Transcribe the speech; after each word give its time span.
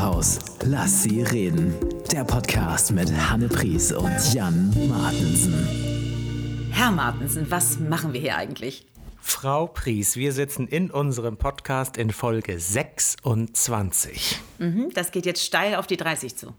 Doppelhaus. 0.00 0.38
Lass 0.64 1.02
sie 1.02 1.22
reden. 1.22 1.74
Der 2.10 2.24
Podcast 2.24 2.90
mit 2.92 3.12
Hanne 3.12 3.48
Pries 3.48 3.92
und 3.92 4.32
Jan 4.32 4.72
Martensen. 4.88 6.70
Herr 6.70 6.90
Martensen, 6.90 7.50
was 7.50 7.78
machen 7.78 8.14
wir 8.14 8.20
hier 8.20 8.36
eigentlich? 8.36 8.86
Frau 9.20 9.66
Pries, 9.66 10.16
wir 10.16 10.32
sitzen 10.32 10.66
in 10.68 10.90
unserem 10.90 11.36
Podcast 11.36 11.98
in 11.98 12.12
Folge 12.12 12.58
26. 12.58 14.40
Mhm, 14.58 14.90
das 14.94 15.10
geht 15.10 15.26
jetzt 15.26 15.44
steil 15.44 15.74
auf 15.74 15.86
die 15.86 15.98
30 15.98 16.34
zu. 16.34 16.54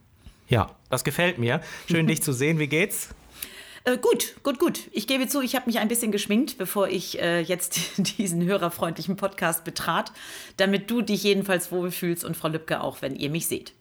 Ja, 0.48 0.76
das 0.92 1.04
gefällt 1.04 1.40
mir. 1.40 1.62
Schön, 1.88 2.06
dich 2.12 2.22
zu 2.22 2.34
sehen. 2.34 2.60
Wie 2.60 2.68
geht's? 2.68 3.10
Äh, 3.84 3.98
gut, 3.98 4.36
gut, 4.44 4.60
gut. 4.60 4.80
Ich 4.92 5.08
gebe 5.08 5.28
zu, 5.28 5.42
ich 5.42 5.56
habe 5.56 5.66
mich 5.66 5.80
ein 5.80 5.88
bisschen 5.88 6.12
geschminkt, 6.12 6.58
bevor 6.58 6.88
ich 6.88 7.20
äh, 7.20 7.42
jetzt 7.42 7.80
diesen 8.18 8.44
hörerfreundlichen 8.44 9.16
Podcast 9.16 9.64
betrat, 9.64 10.12
damit 10.58 10.92
du 10.92 11.02
dich 11.02 11.24
jedenfalls 11.24 11.72
wohlfühlst 11.72 12.24
und 12.24 12.38
Frau 12.38 12.50
Lübcke 12.50 12.82
auch, 12.82 13.02
wenn 13.02 13.16
ihr 13.16 13.30
mich 13.30 13.48
seht. 13.48 13.74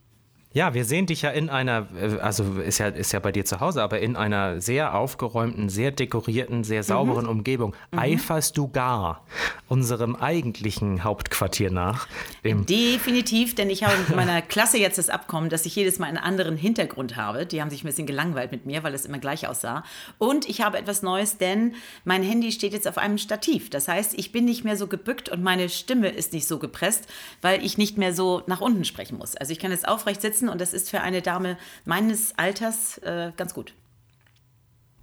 Ja, 0.53 0.75
wir 0.75 0.85
sehen 0.85 1.07
dich 1.07 1.23
ja 1.23 1.31
in 1.31 1.49
einer, 1.49 1.87
äh, 1.95 2.19
also 2.19 2.43
ist 2.61 2.79
ja, 2.79 2.89
ist 2.89 3.13
ja 3.13 3.21
bei 3.21 3.31
dir 3.31 3.45
zu 3.45 3.61
Hause, 3.61 3.85
aber 3.85 4.01
in 4.01 4.17
einer 4.17 4.61
sehr 4.61 4.97
aufgeräumten, 4.97 5.69
sehr 5.69 5.93
dekorierten, 5.93 6.65
sehr 6.65 6.83
sauberen 6.83 7.27
mhm. 7.27 7.31
Umgebung. 7.31 7.77
Mhm. 7.93 7.99
Eiferst 8.01 8.59
du 8.59 8.67
gar 8.67 9.25
unserem 9.69 10.17
eigentlichen 10.17 11.05
Hauptquartier 11.05 11.71
nach? 11.71 12.09
Definitiv, 12.43 13.55
denn 13.55 13.71
ich 13.71 13.85
habe 13.85 13.97
mit 13.97 14.17
meiner 14.17 14.43
Klasse 14.43 14.79
jetzt 14.79 14.99
das 14.99 15.09
Abkommen, 15.09 15.51
dass 15.51 15.67
ich 15.67 15.77
jedes 15.77 16.01
Mal 16.01 16.07
einen 16.07 16.19
anderen 16.19 16.57
Hintergrund 16.57 17.15
habe. 17.15 17.47
Die 17.47 17.61
haben 17.61 17.71
sich 17.71 17.85
ein 17.85 17.87
bisschen 17.87 18.07
gelangweilt 18.07 18.51
mit 18.51 18.67
mir, 18.67 18.83
weil 18.83 18.93
es 18.93 19.05
immer 19.05 19.19
gleich 19.19 19.47
aussah. 19.47 19.85
Und 20.19 20.49
ich 20.49 20.63
habe 20.63 20.79
etwas 20.79 21.03
Neues, 21.03 21.39
denn 21.39 21.77
mein 22.05 22.25
Handy 22.25 22.51
steht 22.51 22.73
jetzt 22.73 22.89
auf 22.89 22.99
einem 22.99 23.19
Stativ. 23.19 23.71
Das 23.71 23.87
heißt, 23.87 24.19
ich 24.19 24.33
bin 24.33 24.47
nicht 24.47 24.65
mehr 24.65 24.77
so 24.77 24.89
gebückt 24.89 25.29
und 25.29 25.45
meine 25.45 25.69
Stimme 25.69 26.09
ist 26.09 26.33
nicht 26.33 26.49
so 26.49 26.59
gepresst, 26.59 27.07
weil 27.41 27.65
ich 27.65 27.79
nicht 27.79 27.97
mehr 27.99 28.13
so 28.13 28.43
nach 28.49 28.61
unten 28.61 28.85
sprechen 28.85 29.17
muss. 29.17 29.37
Also 29.37 29.53
ich 29.53 29.61
kann 29.61 29.71
jetzt 29.71 29.87
aufrecht 29.87 30.21
sitzen 30.21 30.40
sitzen 30.41 30.49
und 30.49 30.61
das 30.61 30.73
ist 30.73 30.91
für 30.91 31.01
eine 31.01 31.23
Dame 31.23 31.57
meines 31.85 32.37
Alters 32.39 32.99
äh, 32.99 33.33
ganz 33.37 33.55
gut. 33.55 33.75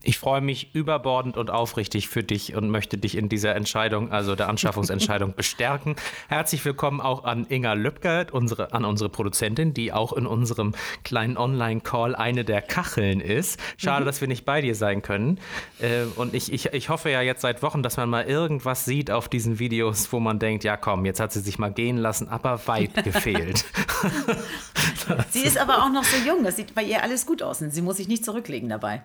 Ich 0.08 0.20
freue 0.20 0.40
mich 0.40 0.74
überbordend 0.74 1.36
und 1.36 1.50
aufrichtig 1.52 2.08
für 2.08 2.24
dich 2.24 2.56
und 2.56 2.70
möchte 2.70 2.98
dich 2.98 3.18
in 3.18 3.28
dieser 3.28 3.54
Entscheidung, 3.56 4.10
also 4.10 4.36
der 4.36 4.48
Anschaffungsentscheidung, 4.48 5.34
bestärken. 5.36 5.98
Herzlich 6.30 6.64
willkommen 6.64 7.02
auch 7.02 7.26
an 7.26 7.46
Inga 7.50 7.74
Lübke, 7.74 8.28
unsere, 8.32 8.72
an 8.72 8.86
unsere 8.86 9.10
Produzentin, 9.10 9.74
die 9.74 9.92
auch 9.92 10.14
in 10.14 10.26
unserem 10.26 10.76
kleinen 11.04 11.36
Online-Call 11.36 12.16
eine 12.16 12.46
der 12.46 12.62
Kacheln 12.62 13.20
ist. 13.20 13.60
Schade, 13.76 14.04
mhm. 14.04 14.06
dass 14.06 14.22
wir 14.22 14.30
nicht 14.30 14.46
bei 14.46 14.62
dir 14.62 14.76
sein 14.76 15.02
können. 15.02 15.42
Äh, 15.82 16.04
und 16.16 16.34
ich, 16.34 16.54
ich, 16.54 16.68
ich 16.68 16.88
hoffe 16.88 17.10
ja 17.10 17.22
jetzt 17.22 17.42
seit 17.42 17.62
Wochen, 17.62 17.84
dass 17.84 17.98
man 17.98 18.10
mal 18.10 18.24
irgendwas 18.24 18.86
sieht 18.86 19.12
auf 19.12 19.28
diesen 19.28 19.60
Videos, 19.60 20.14
wo 20.14 20.22
man 20.22 20.40
denkt, 20.40 20.64
ja 20.64 20.78
komm, 20.78 21.04
jetzt 21.04 21.20
hat 21.20 21.34
sie 21.34 21.42
sich 21.42 21.60
mal 21.60 21.74
gehen 21.74 21.98
lassen, 21.98 22.30
aber 22.30 22.66
weit 22.66 23.04
gefehlt. 23.04 23.66
sie 25.32 25.42
ist 25.42 25.58
aber 25.58 25.84
auch 25.84 25.90
noch 25.92 26.06
so 26.06 26.16
jung, 26.26 26.46
das 26.46 26.56
sieht 26.56 26.74
bei 26.76 26.84
ihr 26.84 27.04
alles 27.04 27.26
gut 27.26 27.44
aus 27.44 27.62
und 27.62 27.72
sie 27.72 27.82
muss 27.82 27.98
sich 27.98 28.08
nicht 28.08 28.24
zurücklegen 28.24 28.70
dabei. 28.70 29.04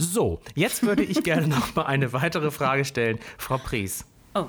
So, 0.00 0.40
jetzt 0.54 0.84
würde 0.84 1.02
ich 1.02 1.24
gerne 1.24 1.48
noch 1.48 1.74
mal 1.74 1.82
eine 1.82 2.12
weitere 2.12 2.52
Frage 2.52 2.84
stellen. 2.84 3.18
Frau 3.36 3.58
Pries. 3.58 4.04
Oh. 4.32 4.46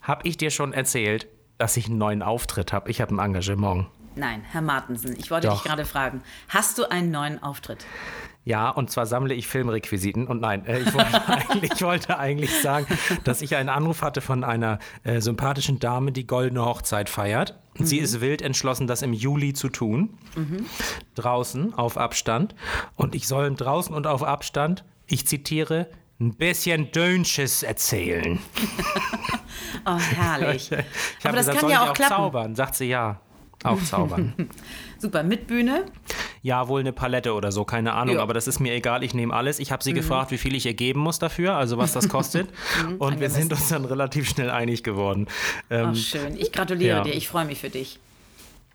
Habe 0.00 0.26
ich 0.26 0.38
dir 0.38 0.50
schon 0.50 0.72
erzählt, 0.72 1.28
dass 1.58 1.76
ich 1.76 1.86
einen 1.86 1.98
neuen 1.98 2.22
Auftritt 2.22 2.72
habe? 2.72 2.90
Ich 2.90 3.02
habe 3.02 3.14
ein 3.14 3.18
Engagement. 3.18 3.88
Nein, 4.16 4.42
Herr 4.50 4.62
Martensen, 4.62 5.16
ich 5.18 5.30
wollte 5.30 5.48
Doch. 5.48 5.60
dich 5.60 5.64
gerade 5.64 5.84
fragen. 5.84 6.22
Hast 6.48 6.78
du 6.78 6.90
einen 6.90 7.10
neuen 7.10 7.42
Auftritt? 7.42 7.84
Ja, 8.44 8.68
und 8.68 8.90
zwar 8.90 9.06
sammle 9.06 9.34
ich 9.34 9.46
Filmrequisiten. 9.46 10.26
Und 10.26 10.40
nein, 10.40 10.66
äh, 10.66 10.80
ich, 10.80 10.92
wollte 10.92 11.28
eigentlich, 11.28 11.72
ich, 11.72 11.82
wollte 11.82 12.18
eigentlich, 12.18 12.60
sagen, 12.60 12.86
dass 13.24 13.40
ich 13.42 13.56
einen 13.56 13.70
Anruf 13.70 14.02
hatte 14.02 14.20
von 14.20 14.44
einer 14.44 14.78
äh, 15.02 15.20
sympathischen 15.20 15.78
Dame, 15.78 16.12
die 16.12 16.26
Goldene 16.26 16.64
Hochzeit 16.64 17.08
feiert. 17.08 17.58
Mhm. 17.78 17.86
Sie 17.86 17.98
ist 17.98 18.20
wild 18.20 18.42
entschlossen, 18.42 18.86
das 18.86 19.02
im 19.02 19.14
Juli 19.14 19.54
zu 19.54 19.70
tun. 19.70 20.18
Mhm. 20.36 20.66
Draußen 21.14 21.74
auf 21.74 21.96
Abstand. 21.96 22.54
Und 22.96 23.14
ich 23.14 23.26
soll 23.26 23.54
draußen 23.54 23.94
und 23.94 24.06
auf 24.06 24.22
Abstand, 24.22 24.84
ich 25.06 25.26
zitiere, 25.26 25.88
ein 26.20 26.34
bisschen 26.34 26.92
Dönsches 26.92 27.62
erzählen. 27.62 28.38
oh, 29.86 29.98
herrlich. 29.98 30.70
ich 31.18 31.26
Aber 31.26 31.36
das 31.36 31.46
gesagt, 31.46 31.60
kann 31.60 31.70
ja 31.70 31.82
auch, 31.82 31.88
auch 31.88 31.94
klappen. 31.94 32.14
zaubern, 32.14 32.54
sagt 32.54 32.74
sie 32.76 32.86
ja. 32.86 33.20
Auch 33.64 33.82
zaubern. 33.82 34.34
Super, 34.98 35.22
mit 35.22 35.46
Bühne? 35.46 35.86
Ja, 36.42 36.68
wohl 36.68 36.80
eine 36.80 36.92
Palette 36.92 37.32
oder 37.32 37.50
so, 37.50 37.64
keine 37.64 37.94
Ahnung, 37.94 38.16
ja. 38.16 38.22
aber 38.22 38.34
das 38.34 38.46
ist 38.46 38.60
mir 38.60 38.74
egal, 38.74 39.02
ich 39.02 39.14
nehme 39.14 39.34
alles. 39.34 39.58
Ich 39.58 39.72
habe 39.72 39.82
sie 39.82 39.92
mhm. 39.92 39.96
gefragt, 39.96 40.30
wie 40.30 40.38
viel 40.38 40.54
ich 40.54 40.66
ihr 40.66 40.74
geben 40.74 41.00
muss 41.00 41.18
dafür, 41.18 41.54
also 41.54 41.78
was 41.78 41.92
das 41.92 42.08
kostet. 42.10 42.48
Mhm, 42.86 42.96
und 42.96 43.20
wir 43.20 43.30
sind 43.30 43.52
uns 43.52 43.68
dann 43.68 43.84
relativ 43.84 44.28
schnell 44.28 44.50
einig 44.50 44.82
geworden. 44.82 45.26
Ähm, 45.70 45.90
oh, 45.92 45.94
schön, 45.94 46.36
ich 46.38 46.52
gratuliere 46.52 46.98
ja. 46.98 47.02
dir, 47.02 47.14
ich 47.14 47.28
freue 47.28 47.46
mich 47.46 47.60
für 47.60 47.70
dich. 47.70 47.98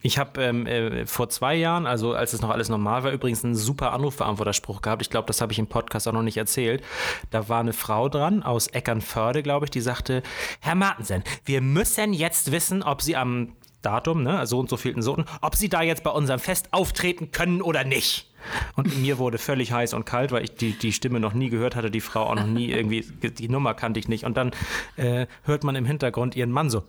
Ich 0.01 0.17
habe 0.17 0.41
ähm, 0.41 0.65
äh, 0.65 1.05
vor 1.05 1.29
zwei 1.29 1.55
Jahren, 1.55 1.85
also 1.85 2.13
als 2.13 2.31
es 2.31 2.41
noch 2.41 2.49
alles 2.49 2.69
normal 2.69 3.03
war, 3.03 3.11
übrigens 3.11 3.43
einen 3.43 3.55
super 3.55 3.91
Anrufbeantworterspruch 3.91 4.81
gehabt. 4.81 5.01
Ich 5.01 5.09
glaube, 5.09 5.27
das 5.27 5.41
habe 5.41 5.51
ich 5.51 5.59
im 5.59 5.67
Podcast 5.67 6.07
auch 6.07 6.13
noch 6.13 6.23
nicht 6.23 6.37
erzählt. 6.37 6.83
Da 7.31 7.49
war 7.49 7.59
eine 7.59 7.73
Frau 7.73 8.07
dran 8.07 8.41
aus 8.41 8.67
Eckernförde, 8.67 9.43
glaube 9.43 9.65
ich, 9.65 9.71
die 9.71 9.81
sagte: 9.81 10.23
Herr 10.61 10.75
Martensen, 10.75 11.23
wir 11.43 11.59
müssen 11.61 12.13
jetzt 12.13 12.51
wissen, 12.51 12.81
ob 12.81 13.01
Sie 13.01 13.17
am 13.17 13.53
Datum, 13.81 14.23
ne, 14.23 14.45
so 14.45 14.59
und 14.59 14.69
so 14.69 14.77
vielten 14.77 15.01
Soten, 15.01 15.25
ob 15.41 15.55
sie 15.55 15.69
da 15.69 15.81
jetzt 15.81 16.03
bei 16.03 16.11
unserem 16.11 16.39
Fest 16.39 16.67
auftreten 16.71 17.31
können 17.31 17.61
oder 17.61 17.83
nicht. 17.83 18.29
Und 18.75 18.97
mir 19.01 19.17
wurde 19.17 19.37
völlig 19.37 19.71
heiß 19.71 19.93
und 19.93 20.05
kalt, 20.05 20.31
weil 20.31 20.43
ich 20.43 20.55
die, 20.55 20.71
die 20.71 20.93
Stimme 20.93 21.19
noch 21.19 21.33
nie 21.33 21.49
gehört 21.49 21.75
hatte, 21.75 21.91
die 21.91 22.01
Frau 22.01 22.23
auch 22.23 22.35
noch 22.35 22.47
nie 22.47 22.71
irgendwie, 22.71 23.01
die 23.01 23.49
Nummer 23.49 23.73
kannte 23.73 23.99
ich 23.99 24.07
nicht. 24.07 24.23
Und 24.23 24.37
dann 24.37 24.51
äh, 24.95 25.27
hört 25.43 25.63
man 25.63 25.75
im 25.75 25.85
Hintergrund 25.85 26.35
ihren 26.35 26.51
Mann 26.51 26.69
so, 26.69 26.83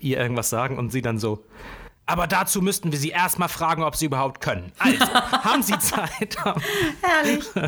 ihr 0.00 0.18
irgendwas 0.18 0.50
sagen 0.50 0.78
und 0.78 0.92
sie 0.92 1.02
dann 1.02 1.18
so, 1.18 1.44
aber 2.08 2.26
dazu 2.26 2.62
müssten 2.62 2.90
wir 2.90 2.98
Sie 2.98 3.10
erstmal 3.10 3.50
fragen, 3.50 3.82
ob 3.82 3.94
Sie 3.94 4.06
überhaupt 4.06 4.40
können. 4.40 4.72
Also, 4.78 5.04
haben 5.04 5.62
Sie 5.62 5.78
Zeit? 5.78 6.36
Herrlich. 7.02 7.44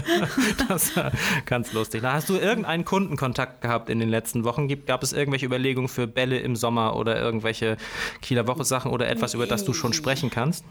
Das 0.68 0.96
war 0.96 1.12
ganz 1.46 1.72
lustig. 1.72 2.02
Hast 2.02 2.28
du 2.28 2.36
irgendeinen 2.36 2.84
Kundenkontakt 2.84 3.60
gehabt 3.60 3.90
in 3.90 3.98
den 3.98 4.08
letzten 4.08 4.44
Wochen? 4.44 4.68
Gab 4.86 5.02
es 5.02 5.12
irgendwelche 5.12 5.46
Überlegungen 5.46 5.88
für 5.88 6.06
Bälle 6.06 6.38
im 6.38 6.56
Sommer 6.56 6.96
oder 6.96 7.20
irgendwelche 7.20 7.76
Kieler 8.22 8.46
Woche 8.46 8.64
Sachen 8.64 8.92
oder 8.92 9.08
etwas, 9.08 9.34
über 9.34 9.46
das 9.46 9.64
du 9.64 9.72
schon 9.72 9.92
sprechen 9.92 10.30
kannst? 10.30 10.64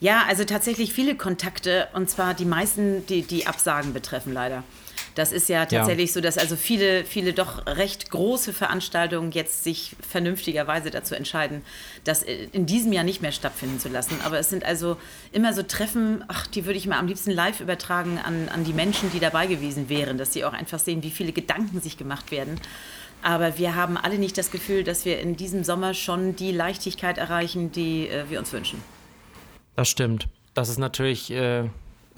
Ja, 0.00 0.24
also 0.28 0.44
tatsächlich 0.44 0.92
viele 0.92 1.14
Kontakte 1.14 1.88
und 1.94 2.10
zwar 2.10 2.34
die 2.34 2.44
meisten, 2.44 3.06
die 3.06 3.22
die 3.22 3.46
Absagen 3.46 3.92
betreffen 3.94 4.32
leider. 4.32 4.64
Das 5.14 5.30
ist 5.30 5.48
ja 5.48 5.64
tatsächlich 5.66 6.10
ja. 6.10 6.14
so, 6.14 6.20
dass 6.20 6.38
also 6.38 6.56
viele, 6.56 7.04
viele 7.04 7.32
doch 7.32 7.66
recht 7.66 8.10
große 8.10 8.52
Veranstaltungen 8.52 9.30
jetzt 9.30 9.62
sich 9.62 9.94
vernünftigerweise 10.00 10.90
dazu 10.90 11.14
entscheiden, 11.14 11.62
das 12.02 12.22
in 12.22 12.66
diesem 12.66 12.92
Jahr 12.92 13.04
nicht 13.04 13.22
mehr 13.22 13.32
stattfinden 13.32 13.78
zu 13.78 13.88
lassen. 13.88 14.20
Aber 14.24 14.38
es 14.38 14.50
sind 14.50 14.64
also 14.64 14.96
immer 15.32 15.52
so 15.52 15.62
Treffen, 15.62 16.24
ach, 16.28 16.46
die 16.48 16.66
würde 16.66 16.78
ich 16.78 16.86
mal 16.86 16.98
am 16.98 17.06
liebsten 17.06 17.30
live 17.30 17.60
übertragen 17.60 18.18
an, 18.18 18.48
an 18.48 18.64
die 18.64 18.72
Menschen, 18.72 19.10
die 19.12 19.20
dabei 19.20 19.46
gewesen 19.46 19.88
wären, 19.88 20.18
dass 20.18 20.32
sie 20.32 20.44
auch 20.44 20.52
einfach 20.52 20.80
sehen, 20.80 21.02
wie 21.02 21.10
viele 21.10 21.32
Gedanken 21.32 21.80
sich 21.80 21.96
gemacht 21.96 22.30
werden. 22.30 22.60
Aber 23.22 23.56
wir 23.56 23.74
haben 23.74 23.96
alle 23.96 24.18
nicht 24.18 24.36
das 24.36 24.50
Gefühl, 24.50 24.84
dass 24.84 25.04
wir 25.04 25.20
in 25.20 25.36
diesem 25.36 25.64
Sommer 25.64 25.94
schon 25.94 26.36
die 26.36 26.52
Leichtigkeit 26.52 27.18
erreichen, 27.18 27.72
die 27.72 28.08
äh, 28.08 28.28
wir 28.28 28.38
uns 28.38 28.52
wünschen. 28.52 28.82
Das 29.76 29.88
stimmt. 29.88 30.28
Das 30.52 30.68
ist 30.68 30.78
natürlich 30.78 31.30
äh, 31.30 31.70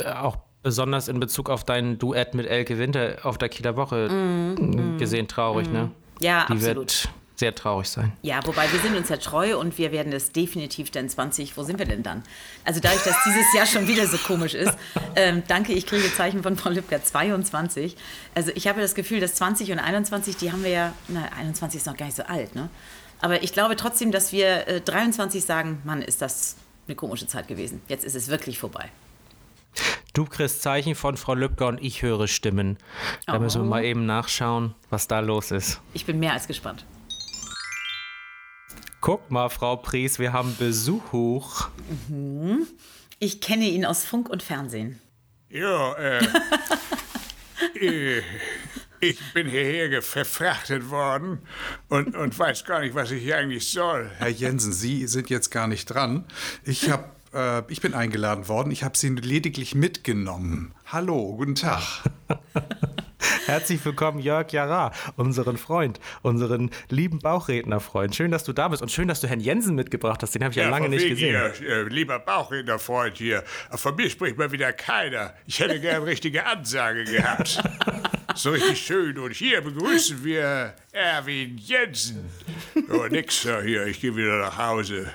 auch 0.05 0.39
besonders 0.66 1.06
in 1.06 1.21
Bezug 1.21 1.49
auf 1.49 1.62
dein 1.62 1.97
Duett 1.97 2.34
mit 2.34 2.44
Elke 2.44 2.77
Winter 2.77 3.19
auf 3.22 3.38
der 3.38 3.49
Kieler 3.49 3.77
Woche 3.77 4.09
mm, 4.09 4.99
gesehen 4.99 5.28
traurig, 5.28 5.71
mm. 5.71 5.72
ne? 5.72 5.91
Ja, 6.19 6.47
Die 6.49 6.54
absolut. 6.54 6.77
Wird 6.77 7.09
sehr 7.37 7.54
traurig 7.54 7.88
sein. 7.88 8.12
Ja, 8.22 8.41
wobei 8.44 8.72
wir 8.72 8.81
sind 8.81 8.97
uns 8.97 9.09
ja 9.09 9.16
treu 9.16 9.56
und 9.59 9.78
wir 9.78 9.93
werden 9.93 10.10
das 10.10 10.32
definitiv 10.32 10.91
dann 10.91 11.09
20, 11.09 11.56
wo 11.56 11.62
sind 11.62 11.78
wir 11.78 11.87
denn 11.87 12.03
dann? 12.03 12.25
Also 12.65 12.81
dadurch, 12.81 13.04
dass 13.04 13.15
dieses 13.25 13.54
Jahr 13.54 13.65
schon 13.65 13.87
wieder 13.87 14.09
so 14.09 14.19
komisch 14.19 14.54
ist, 14.54 14.77
ähm, 15.15 15.44
danke, 15.47 15.72
ich 15.72 15.87
kriege 15.87 16.12
Zeichen 16.12 16.43
von 16.43 16.56
Frau 16.56 16.71
Lübcker, 16.71 17.00
22. 17.00 17.97
Also 18.34 18.50
ich 18.56 18.66
habe 18.66 18.81
das 18.81 18.97
Gefühl, 18.97 19.21
dass 19.21 19.37
20 19.37 19.71
und 19.71 19.78
21, 19.78 20.37
die 20.37 20.50
haben 20.50 20.65
wir 20.65 20.71
ja, 20.71 20.92
na, 21.07 21.28
21 21.39 21.78
ist 21.78 21.86
noch 21.86 21.97
gar 21.97 22.07
nicht 22.07 22.16
so 22.16 22.24
alt, 22.24 22.57
ne? 22.57 22.71
Aber 23.21 23.45
ich 23.45 23.53
glaube 23.53 23.77
trotzdem, 23.77 24.10
dass 24.10 24.33
wir 24.33 24.66
äh, 24.66 24.80
23 24.80 25.45
sagen, 25.45 25.80
Mann, 25.84 26.03
ist 26.03 26.22
das 26.22 26.57
eine 26.89 26.97
komische 26.97 27.28
Zeit 27.28 27.47
gewesen. 27.47 27.83
Jetzt 27.86 28.04
ist 28.04 28.16
es 28.16 28.27
wirklich 28.27 28.59
vorbei. 28.59 28.91
Du 30.13 30.25
kriegst 30.25 30.63
Zeichen 30.63 30.95
von 30.95 31.17
Frau 31.17 31.34
Lübcker 31.34 31.69
und 31.69 31.83
ich 31.83 32.03
höre 32.03 32.27
Stimmen. 32.27 32.78
Da 33.27 33.37
oh. 33.37 33.41
müssen 33.41 33.63
wir 33.63 33.69
mal 33.69 33.84
eben 33.84 34.07
nachschauen, 34.07 34.75
was 34.91 35.09
da 35.09 35.21
los 35.21 35.51
ist. 35.51 35.81
Ich 35.93 36.07
bin 36.07 36.19
mehr 36.19 36.33
als 36.33 36.47
gespannt. 36.47 36.87
Guck 39.01 39.31
mal, 39.31 39.49
Frau 39.51 39.77
Pries, 39.77 40.19
wir 40.19 40.33
haben 40.33 40.57
Besuch. 40.59 41.69
Mhm. 42.09 42.67
Ich 43.19 43.41
kenne 43.41 43.65
ihn 43.65 43.84
aus 43.84 44.05
Funk 44.05 44.28
und 44.28 44.43
Fernsehen. 44.43 45.01
Ja, 45.49 45.95
äh, 45.95 46.27
äh 47.81 48.23
ich 49.01 49.21
bin 49.34 49.47
hierher 49.49 50.03
verfrachtet 50.03 50.91
worden 50.91 51.41
und, 51.89 52.17
und 52.17 52.39
weiß 52.39 52.65
gar 52.65 52.81
nicht, 52.81 52.95
was 52.95 53.11
ich 53.11 53.23
hier 53.23 53.37
eigentlich 53.37 53.71
soll. 53.71 54.11
Herr 54.19 54.28
Jensen, 54.28 54.73
Sie 54.73 55.07
sind 55.07 55.31
jetzt 55.31 55.51
gar 55.51 55.69
nicht 55.69 55.87
dran. 55.87 56.25
Ich 56.65 56.91
habe 56.91 57.05
äh, 57.36 57.62
ich 57.68 57.80
bin 57.80 57.94
eingeladen 57.94 58.48
worden. 58.48 58.71
Ich 58.71 58.83
habe 58.83 58.97
sie 58.97 59.10
lediglich 59.10 59.74
mitgenommen. 59.74 60.74
Hallo, 60.86 61.36
guten 61.36 61.54
Tag. 61.54 61.83
Herzlich 63.47 63.84
willkommen, 63.84 64.18
Jörg 64.18 64.50
Jara, 64.50 64.92
unseren 65.16 65.56
Freund, 65.56 66.00
unseren 66.22 66.71
lieben 66.88 67.21
Bauchrednerfreund. 67.21 68.15
Schön, 68.15 68.30
dass 68.30 68.42
du 68.44 68.53
da 68.53 68.68
bist 68.68 68.83
und 68.83 68.91
schön, 68.91 69.06
dass 69.06 69.21
du 69.21 69.28
Herrn 69.28 69.41
Jensen 69.41 69.77
mitgebracht 69.77 70.22
hast. 70.22 70.34
Den 70.34 70.42
habe 70.42 70.50
ich 70.50 70.56
ja, 70.56 70.65
ja 70.65 70.71
lange 70.71 70.88
nicht 70.88 71.09
gesehen. 71.09 71.53
Hier, 71.59 71.68
äh, 71.68 71.83
lieber 71.84 72.18
Bauchrednerfreund 72.18 73.16
hier. 73.18 73.44
Von 73.71 73.94
mir 73.94 74.10
spricht 74.10 74.36
mal 74.36 74.50
wieder 74.50 74.72
keiner. 74.72 75.34
Ich 75.47 75.60
hätte 75.60 75.80
gern 75.80 76.03
richtige 76.04 76.44
Ansage 76.44 77.04
gehabt. 77.04 77.62
so 78.34 78.50
richtig 78.50 78.84
schön. 78.84 79.18
Und 79.18 79.32
hier 79.32 79.60
begrüßen 79.60 80.24
wir 80.24 80.74
Erwin 80.92 81.56
Jensen. 81.59 82.28
Oh, 82.91 83.06
nix 83.09 83.42
hier. 83.42 83.86
Ich 83.86 84.00
gehe 84.00 84.15
wieder 84.16 84.39
nach 84.39 84.59
Hause. 84.59 85.12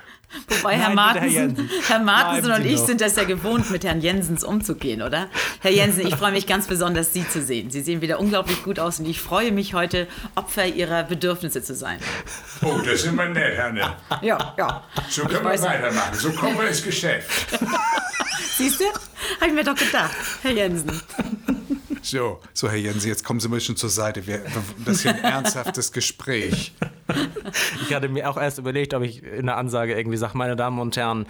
Wobei 0.47 0.77
Nein, 0.77 0.81
Herr 0.81 0.95
Martensen, 0.95 1.69
Herr 1.87 1.99
Martensen 1.99 2.51
und 2.51 2.65
ich 2.65 2.79
noch. 2.79 2.85
sind 2.87 3.01
das 3.01 3.15
ja 3.15 3.23
gewohnt, 3.23 3.69
mit 3.71 3.83
Herrn 3.83 4.01
Jensens 4.01 4.43
umzugehen, 4.43 5.01
oder? 5.01 5.27
Herr 5.59 5.71
Jensen, 5.71 6.05
ich 6.07 6.15
freue 6.15 6.31
mich 6.31 6.47
ganz 6.47 6.67
besonders, 6.67 7.13
Sie 7.13 7.27
zu 7.27 7.41
sehen. 7.41 7.69
Sie 7.69 7.81
sehen 7.81 8.01
wieder 8.01 8.19
unglaublich 8.19 8.63
gut 8.63 8.79
aus 8.79 8.99
und 8.99 9.07
ich 9.07 9.19
freue 9.19 9.51
mich 9.51 9.73
heute, 9.73 10.07
Opfer 10.35 10.65
Ihrer 10.65 11.03
Bedürfnisse 11.03 11.61
zu 11.63 11.75
sein. 11.75 11.99
Oh, 12.61 12.77
das 12.79 12.93
ist 12.95 13.05
immer 13.05 13.25
nett, 13.25 13.55
Herr 13.57 13.71
Ne. 13.71 13.81
Ja, 14.21 14.53
ja. 14.57 14.83
So 15.09 15.23
können 15.23 15.43
wir 15.43 15.61
weitermachen. 15.61 16.17
So 16.17 16.31
kommen 16.31 16.57
wir 16.57 16.67
ins 16.67 16.83
Geschäft. 16.83 17.29
Siehst 18.57 18.79
du? 18.79 18.85
Habe 18.85 19.47
ich 19.47 19.53
mir 19.53 19.63
doch 19.63 19.75
gedacht, 19.75 20.15
Herr 20.43 20.51
Jensen. 20.51 21.01
So. 22.01 22.39
So, 22.53 22.69
Herr 22.69 22.77
Jensen, 22.77 23.07
jetzt 23.07 23.23
kommen 23.23 23.39
Sie 23.39 23.47
mal 23.47 23.61
schon 23.61 23.75
zur 23.75 23.89
Seite. 23.89 24.25
Wir, 24.25 24.41
das 24.85 24.97
ist 24.97 25.01
hier 25.03 25.11
ein 25.11 25.23
ernsthaftes 25.23 25.91
Gespräch. 25.91 26.73
Ich 27.81 27.93
hatte 27.93 28.09
mir 28.09 28.29
auch 28.29 28.37
erst 28.37 28.57
überlegt, 28.57 28.93
ob 28.93 29.03
ich 29.03 29.23
in 29.23 29.45
der 29.45 29.57
Ansage 29.57 29.95
irgendwie 29.95 30.17
sage, 30.17 30.37
meine 30.37 30.55
Damen 30.55 30.79
und 30.79 30.95
Herren, 30.97 31.25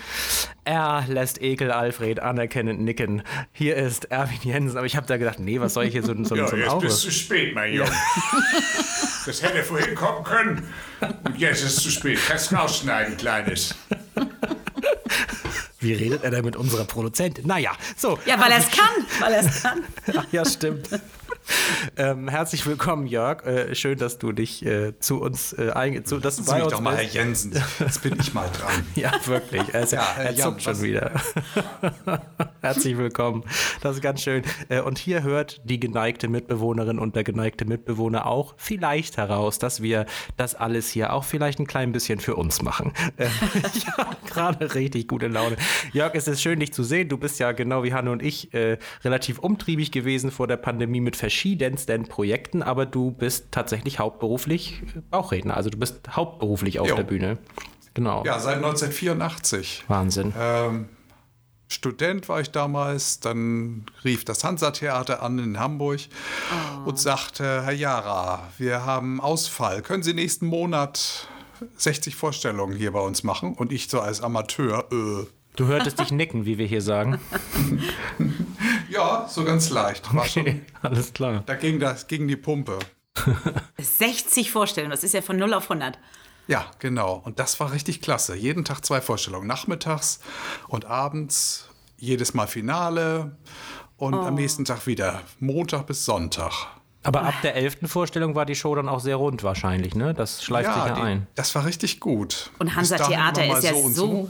er 0.64 1.06
lässt 1.08 1.42
Ekel 1.42 1.72
Alfred 1.72 2.20
anerkennend 2.20 2.82
nicken. 2.82 3.24
Hier 3.52 3.76
ist 3.76 4.06
Erwin 4.06 4.40
Jensen. 4.44 4.78
Aber 4.78 4.86
ich 4.86 4.96
habe 4.96 5.08
da 5.08 5.18
gedacht, 5.18 5.40
nee, 5.40 5.60
was 5.60 5.74
soll 5.74 5.86
ich 5.86 5.94
hier 5.94 6.04
so, 6.04 6.14
so, 6.24 6.36
ja, 6.36 6.48
so 6.48 6.56
ein 6.56 6.62
jetzt 6.62 6.72
Auge? 6.72 6.86
bist 6.88 7.04
du 7.04 7.10
zu 7.10 7.14
spät, 7.14 7.56
mein 7.56 7.74
Junge. 7.74 7.92
Das 9.26 9.42
hätte 9.44 9.64
vorhin 9.64 9.94
kommen 9.94 10.24
können. 10.24 10.68
Und 11.24 11.38
jetzt 11.38 11.64
ist 11.64 11.78
es 11.78 11.84
zu 11.84 11.92
spät. 11.92 12.20
Kannst 12.28 12.54
rausschneiden, 12.54 13.18
Kleines. 13.18 13.76
Wie 15.82 15.94
redet 15.94 16.24
er 16.24 16.30
denn 16.30 16.46
mit 16.46 16.56
unserer 16.56 16.86
Produzentin? 16.86 17.48
Naja, 17.48 17.72
so. 17.98 18.20
Ja, 18.26 18.40
weil 18.40 18.52
er 18.52 18.60
es 18.60 18.70
kann. 18.70 19.06
Weil 19.20 19.34
er 19.34 19.40
es 19.42 19.64
kann. 19.64 19.84
Ach, 20.16 20.26
ja, 20.32 20.46
stimmt. 20.46 20.88
Ähm, 21.98 22.28
herzlich 22.28 22.66
willkommen, 22.66 23.06
Jörg. 23.08 23.46
Äh, 23.46 23.76
schön, 23.76 23.98
dass 23.98 24.18
du 24.18 24.32
dich 24.32 24.66
äh, 24.66 24.98
zu 25.00 25.22
uns 25.22 25.54
äh, 25.54 25.72
eingezogen 25.72 26.24
hast. 26.24 26.46
Bei 26.46 26.64
uns 26.64 26.74
doch 26.74 26.82
mal, 26.82 26.96
Herr 26.96 27.04
Jensen. 27.04 27.54
Jetzt 27.80 28.02
bin 28.02 28.18
ich 28.20 28.34
mal 28.34 28.50
dran. 28.50 28.86
ja, 28.96 29.12
wirklich. 29.26 29.62
Er, 29.74 29.82
ist, 29.82 29.92
ja, 29.92 30.06
er 30.18 30.32
ja, 30.32 30.46
zuckt 30.46 30.62
schon 30.62 30.82
wieder. 30.82 31.12
herzlich 32.62 32.98
willkommen. 32.98 33.44
Das 33.82 33.96
ist 33.96 34.02
ganz 34.02 34.22
schön. 34.22 34.44
Äh, 34.70 34.82
und 34.82 34.98
hier 34.98 35.24
hört 35.24 35.62
die 35.64 35.80
geneigte 35.80 36.28
Mitbewohnerin 36.28 37.00
und 37.00 37.16
der 37.16 37.24
geneigte 37.24 37.66
Mitbewohner 37.66 38.26
auch 38.26 38.54
vielleicht 38.58 39.18
heraus, 39.18 39.60
dass 39.60 39.82
wir 39.82 40.06
das 40.38 40.56
alles 40.56 40.90
hier 40.90 41.14
auch 41.14 41.24
vielleicht 41.24 41.60
ein 41.60 41.68
klein 41.68 41.92
bisschen 41.92 42.20
für 42.20 42.36
uns 42.36 42.62
machen. 42.62 42.94
Äh, 43.18 43.28
ich 43.76 43.88
habe 43.88 44.16
gerade 44.28 44.76
richtig 44.76 45.08
gute 45.08 45.28
Laune. 45.28 45.58
Jörg, 45.94 46.14
es 46.16 46.28
ist 46.28 46.42
schön, 46.42 46.60
dich 46.60 46.74
zu 46.74 46.84
sehen. 46.84 47.10
Du 47.10 47.18
bist 47.18 47.40
ja 47.40 47.52
genau 47.52 47.84
wie 47.84 47.94
Hanne 47.94 48.12
und 48.12 48.24
ich 48.24 48.54
äh, 48.54 48.78
relativ 49.04 49.40
umtriebig 49.40 49.92
gewesen 49.92 50.32
vor 50.32 50.48
der 50.48 50.58
Pandemie 50.58 51.02
mit 51.02 51.16
verschiedensten 51.52 52.06
Projekten, 52.06 52.64
aber 52.64 52.86
du 52.86 53.12
bist 53.12 53.52
tatsächlich 53.52 54.00
hauptberuflich 54.00 54.82
Bauchredner. 55.10 55.58
Also 55.58 55.70
du 55.70 55.78
bist 55.78 56.00
hauptberuflich 56.10 56.80
auf 56.80 56.88
jo. 56.88 56.96
der 56.96 57.04
Bühne. 57.04 57.38
Genau. 57.94 58.24
Ja, 58.26 58.40
seit 58.40 58.58
1984. 58.58 59.84
Wahnsinn. 59.88 60.34
Ähm, 60.40 60.88
Student 61.68 62.30
war 62.30 62.40
ich 62.40 62.52
damals, 62.52 63.20
dann 63.20 63.86
rief 64.06 64.24
das 64.24 64.44
Hansa-Theater 64.44 65.22
an 65.22 65.40
in 65.40 65.60
Hamburg 65.60 66.00
oh. 66.86 66.90
und 66.90 67.00
sagte, 67.00 67.64
Herr 67.64 67.74
Jara, 67.74 68.50
wir 68.58 68.86
haben 68.86 69.20
Ausfall. 69.20 69.82
Können 69.82 70.04
Sie 70.04 70.14
nächsten 70.14 70.46
Monat 70.46 71.28
60 71.76 72.16
Vorstellungen 72.16 72.76
hier 72.76 72.92
bei 72.92 73.02
uns 73.02 73.24
machen? 73.24 73.54
Und 73.54 73.74
ich 73.74 73.90
so 73.90 74.00
als 74.00 74.22
Amateur, 74.22 74.86
äh, 74.92 75.26
Du 75.56 75.68
hörtest 75.68 76.00
dich 76.00 76.12
nicken, 76.12 76.46
wie 76.46 76.58
wir 76.58 76.66
hier 76.66 76.82
sagen. 76.82 77.20
ja, 78.90 79.28
so 79.28 79.44
ganz 79.44 79.70
leicht. 79.70 80.14
War 80.14 80.22
okay, 80.22 80.30
schon, 80.30 80.62
alles 80.82 81.14
klar. 81.14 81.44
Da 81.46 81.56
ging, 81.56 81.80
das, 81.80 82.08
ging 82.08 82.28
die 82.28 82.38
Pumpe. 82.38 82.80
60 83.78 84.52
Vorstellungen, 84.52 84.92
das 84.92 85.04
ist 85.04 85.14
ja 85.14 85.22
von 85.22 85.38
0 85.38 85.54
auf 85.54 85.70
100. 85.70 86.00
Ja, 86.48 86.66
genau. 86.80 87.22
Und 87.24 87.40
das 87.40 87.60
war 87.60 87.72
richtig 87.72 88.02
klasse. 88.02 88.36
Jeden 88.36 88.64
Tag 88.66 88.86
zwei 88.86 89.02
Vorstellungen. 89.02 89.48
Nachmittags 89.48 90.22
und 90.68 90.86
abends, 90.86 91.70
jedes 91.98 92.34
Mal 92.34 92.48
Finale 92.48 93.38
und 93.98 94.14
oh. 94.14 94.22
am 94.22 94.36
nächsten 94.36 94.66
Tag 94.66 94.88
wieder. 94.88 95.22
Montag 95.40 95.86
bis 95.88 96.06
Sonntag. 96.06 96.52
Aber 97.04 97.24
ab 97.24 97.34
der 97.44 97.56
elften 97.56 97.88
Vorstellung 97.88 98.36
war 98.36 98.46
die 98.46 98.56
Show 98.56 98.76
dann 98.76 98.88
auch 98.88 99.00
sehr 99.00 99.16
rund 99.16 99.44
wahrscheinlich, 99.44 99.96
ne? 99.96 100.14
Das 100.14 100.44
schleift 100.44 100.70
ja, 100.70 100.74
sich 100.76 100.86
ja 100.86 100.96
die, 100.96 101.02
ein. 101.02 101.28
Das 101.36 101.54
war 101.56 101.66
richtig 101.66 102.00
gut. 102.00 102.52
Und 102.60 102.76
Hansa 102.76 102.98
Theater 102.98 103.58
ist 103.58 103.64
ja 103.64 103.74
so, 103.74 103.90
so 103.90 104.30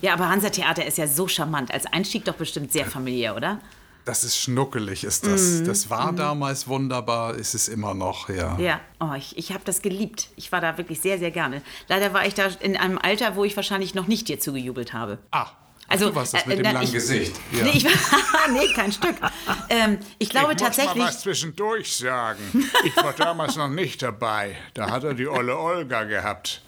ja, 0.00 0.12
aber 0.12 0.28
Hansa 0.28 0.50
Theater 0.50 0.84
ist 0.86 0.98
ja 0.98 1.06
so 1.06 1.28
charmant. 1.28 1.72
Als 1.72 1.86
Einstieg 1.86 2.24
doch 2.24 2.34
bestimmt 2.34 2.72
sehr 2.72 2.86
familiär, 2.86 3.36
oder? 3.36 3.60
Das 4.08 4.24
ist 4.24 4.38
schnuckelig, 4.38 5.04
ist 5.04 5.26
das. 5.26 5.42
Mhm. 5.42 5.64
Das 5.66 5.90
war 5.90 6.12
mhm. 6.12 6.16
damals 6.16 6.66
wunderbar, 6.66 7.34
ist 7.34 7.54
es 7.54 7.68
immer 7.68 7.92
noch, 7.92 8.30
ja. 8.30 8.58
Ja, 8.58 8.80
oh, 9.00 9.12
ich, 9.14 9.36
ich 9.36 9.52
habe 9.52 9.64
das 9.66 9.82
geliebt. 9.82 10.28
Ich 10.36 10.50
war 10.50 10.62
da 10.62 10.78
wirklich 10.78 11.00
sehr, 11.02 11.18
sehr 11.18 11.30
gerne. 11.30 11.60
Leider 11.88 12.14
war 12.14 12.26
ich 12.26 12.32
da 12.32 12.46
in 12.60 12.76
einem 12.78 12.96
Alter, 12.96 13.36
wo 13.36 13.44
ich 13.44 13.54
wahrscheinlich 13.54 13.94
noch 13.94 14.06
nicht 14.06 14.28
dir 14.28 14.40
zugejubelt 14.40 14.94
habe. 14.94 15.18
Ah. 15.30 15.48
Also, 15.88 16.08
du 16.08 16.14
warst 16.14 16.32
das 16.32 16.46
mit 16.46 16.58
äh, 16.58 16.62
dem 16.62 16.72
langen 16.72 16.84
ich, 16.84 16.92
Gesicht. 16.92 17.34
Ja. 17.52 17.64
Nee, 17.64 17.70
ich, 17.74 17.84
nee, 18.52 18.72
kein 18.74 18.92
Stück. 18.92 19.16
Ähm, 19.68 19.98
ich 20.18 20.30
glaube 20.30 20.52
ich 20.52 20.58
tatsächlich. 20.58 20.92
Ich 20.92 20.96
muss 20.96 21.04
mal 21.04 21.08
was 21.08 21.20
zwischendurch 21.20 21.94
sagen. 21.94 22.40
Ich 22.84 22.96
war 22.96 23.12
damals 23.12 23.56
noch 23.56 23.68
nicht 23.68 24.00
dabei. 24.00 24.56
Da 24.72 24.90
hat 24.90 25.04
er 25.04 25.12
die 25.12 25.28
olle 25.28 25.58
Olga 25.58 26.04
gehabt. 26.04 26.62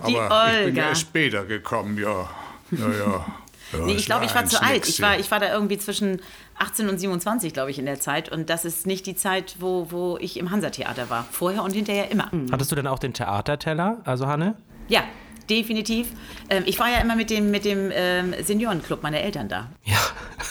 Aber 0.00 0.08
die 0.08 0.16
Olga. 0.16 0.58
ich 0.58 0.64
bin 0.66 0.76
ja 0.76 0.94
später 0.94 1.44
gekommen, 1.44 1.98
ja. 1.98 2.28
Ja, 2.70 2.88
ja. 2.88 3.26
Ja, 3.72 3.84
nee, 3.84 3.94
ich 3.94 4.06
glaube, 4.06 4.24
ich 4.24 4.34
war 4.34 4.46
zu 4.46 4.62
alt. 4.62 4.88
Ich 4.88 5.02
war, 5.02 5.18
ich 5.18 5.30
war 5.30 5.40
da 5.40 5.52
irgendwie 5.52 5.78
zwischen 5.78 6.20
18 6.58 6.88
und 6.88 6.98
27, 6.98 7.52
glaube 7.52 7.70
ich, 7.70 7.78
in 7.78 7.86
der 7.86 7.98
Zeit. 7.98 8.30
Und 8.30 8.48
das 8.48 8.64
ist 8.64 8.86
nicht 8.86 9.06
die 9.06 9.16
Zeit, 9.16 9.56
wo, 9.58 9.90
wo 9.90 10.18
ich 10.20 10.38
im 10.38 10.50
Hansa-Theater 10.50 11.10
war. 11.10 11.26
Vorher 11.30 11.62
und 11.62 11.72
hinterher 11.72 12.10
immer. 12.10 12.28
Mhm. 12.30 12.52
Hattest 12.52 12.70
du 12.70 12.76
denn 12.76 12.86
auch 12.86 12.98
den 12.98 13.12
Theaterteller, 13.12 13.98
also 14.04 14.28
Hanne? 14.28 14.54
Ja, 14.86 15.02
definitiv. 15.50 16.12
Ähm, 16.48 16.62
ich 16.66 16.78
war 16.78 16.88
ja 16.90 16.98
immer 16.98 17.16
mit 17.16 17.28
dem, 17.28 17.50
mit 17.50 17.64
dem 17.64 17.90
ähm, 17.92 18.34
Seniorenclub 18.40 19.02
meiner 19.02 19.18
Eltern 19.18 19.48
da. 19.48 19.68
Ja, 19.82 19.98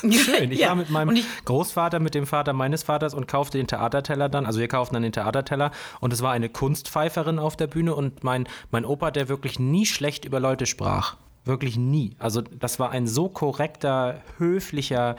schön. 0.12 0.52
Ich 0.52 0.60
ja. 0.60 0.70
war 0.70 0.76
mit 0.76 0.90
meinem 0.90 1.16
ich, 1.16 1.26
Großvater, 1.46 2.00
mit 2.00 2.16
dem 2.16 2.28
Vater 2.28 2.52
meines 2.52 2.84
Vaters 2.84 3.14
und 3.14 3.30
kaufte 3.30 3.58
den 3.58 3.68
Theaterteller 3.68 4.28
dann. 4.28 4.46
Also 4.46 4.60
wir 4.60 4.68
kauften 4.68 4.96
dann 4.96 5.04
den 5.04 5.14
Theaterteller 5.14 5.72
und 6.02 6.12
es 6.12 6.22
war 6.22 6.34
eine 6.34 6.50
Kunstpfeiferin 6.50 7.40
auf 7.40 7.56
der 7.56 7.68
Bühne 7.68 7.95
und 7.95 8.26
mein, 8.26 8.45
mein 8.72 8.84
Opa, 8.84 9.12
der 9.12 9.30
wirklich 9.30 9.57
nie 9.57 9.86
schlecht 9.86 10.26
über 10.26 10.42
Leute 10.42 10.66
sprach. 10.66 11.16
Wirklich 11.45 11.78
nie. 11.78 12.16
Also 12.18 12.42
das 12.42 12.80
war 12.80 12.90
ein 12.90 13.07
so 13.07 13.30
korrekter, 13.30 14.21
höflicher 14.40 15.16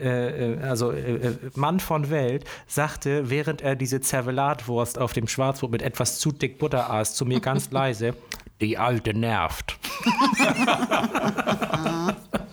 äh, 0.00 0.54
äh 0.54 0.60
also 0.60 0.90
äh, 0.90 1.14
äh, 1.14 1.36
Mann 1.54 1.78
von 1.78 2.10
Welt, 2.10 2.44
sagte, 2.66 3.30
während 3.30 3.62
er 3.62 3.76
diese 3.76 4.00
Zervelatwurst 4.00 4.98
auf 4.98 5.12
dem 5.12 5.28
Schwarzbrot 5.28 5.70
mit 5.70 5.82
etwas 5.82 6.18
zu 6.18 6.32
dick 6.32 6.58
Butter 6.58 6.90
aß, 6.90 7.14
zu 7.14 7.24
mir 7.24 7.40
ganz 7.40 7.70
leise, 7.78 8.14
die 8.60 8.76
Alte 8.76 9.14
nervt. 9.14 9.78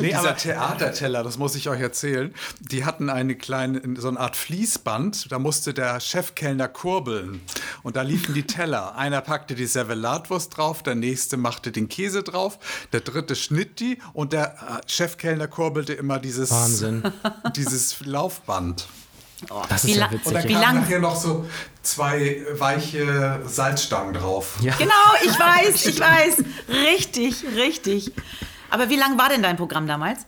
nee, 0.00 0.08
Dieser 0.08 0.36
Theaterteller, 0.36 1.22
das 1.22 1.38
muss 1.38 1.54
ich 1.54 1.68
euch 1.68 1.80
erzählen, 1.80 2.34
die 2.60 2.84
hatten 2.84 3.10
eine 3.10 3.36
kleine, 3.36 3.80
so 3.96 4.08
eine 4.08 4.20
Art 4.20 4.36
Fließband, 4.36 5.30
da 5.30 5.38
musste 5.38 5.74
der 5.74 6.00
Chefkellner 6.00 6.68
kurbeln. 6.68 7.40
Und 7.82 7.96
da 7.96 8.02
liefen 8.02 8.34
die 8.34 8.44
Teller. 8.44 8.96
Einer 8.96 9.20
packte 9.20 9.54
die 9.54 9.66
Servelatwurst 9.66 10.56
drauf, 10.56 10.82
der 10.82 10.94
nächste 10.94 11.36
machte 11.36 11.72
den 11.72 11.88
Käse 11.88 12.22
drauf, 12.22 12.58
der 12.92 13.00
dritte 13.00 13.36
schnitt 13.36 13.80
die 13.80 13.98
und 14.12 14.32
der 14.32 14.54
äh, 14.54 14.90
Chefkellner 14.90 15.48
kurbelte 15.48 15.92
immer 15.92 16.18
dieses, 16.18 16.50
Wahnsinn. 16.50 17.02
dieses 17.56 18.04
Laufband. 18.04 18.88
Oh, 19.50 19.62
das 19.68 19.84
ist 19.84 19.96
ja 19.96 20.10
witzig. 20.10 20.26
Und 20.26 20.34
dann 20.34 20.62
kamen 20.62 20.86
hier 20.86 20.98
noch 20.98 21.14
so 21.14 21.46
zwei 21.82 22.44
weiche 22.54 23.40
Salzstangen 23.46 24.14
drauf. 24.14 24.56
Ja. 24.60 24.74
Genau, 24.76 24.92
ich 25.22 25.38
weiß, 25.38 25.86
ich 25.86 26.00
weiß. 26.00 26.44
Richtig, 26.68 27.44
richtig. 27.54 28.12
Aber 28.70 28.88
wie 28.88 28.96
lang 28.96 29.18
war 29.18 29.28
denn 29.28 29.42
dein 29.42 29.56
Programm 29.56 29.86
damals? 29.86 30.26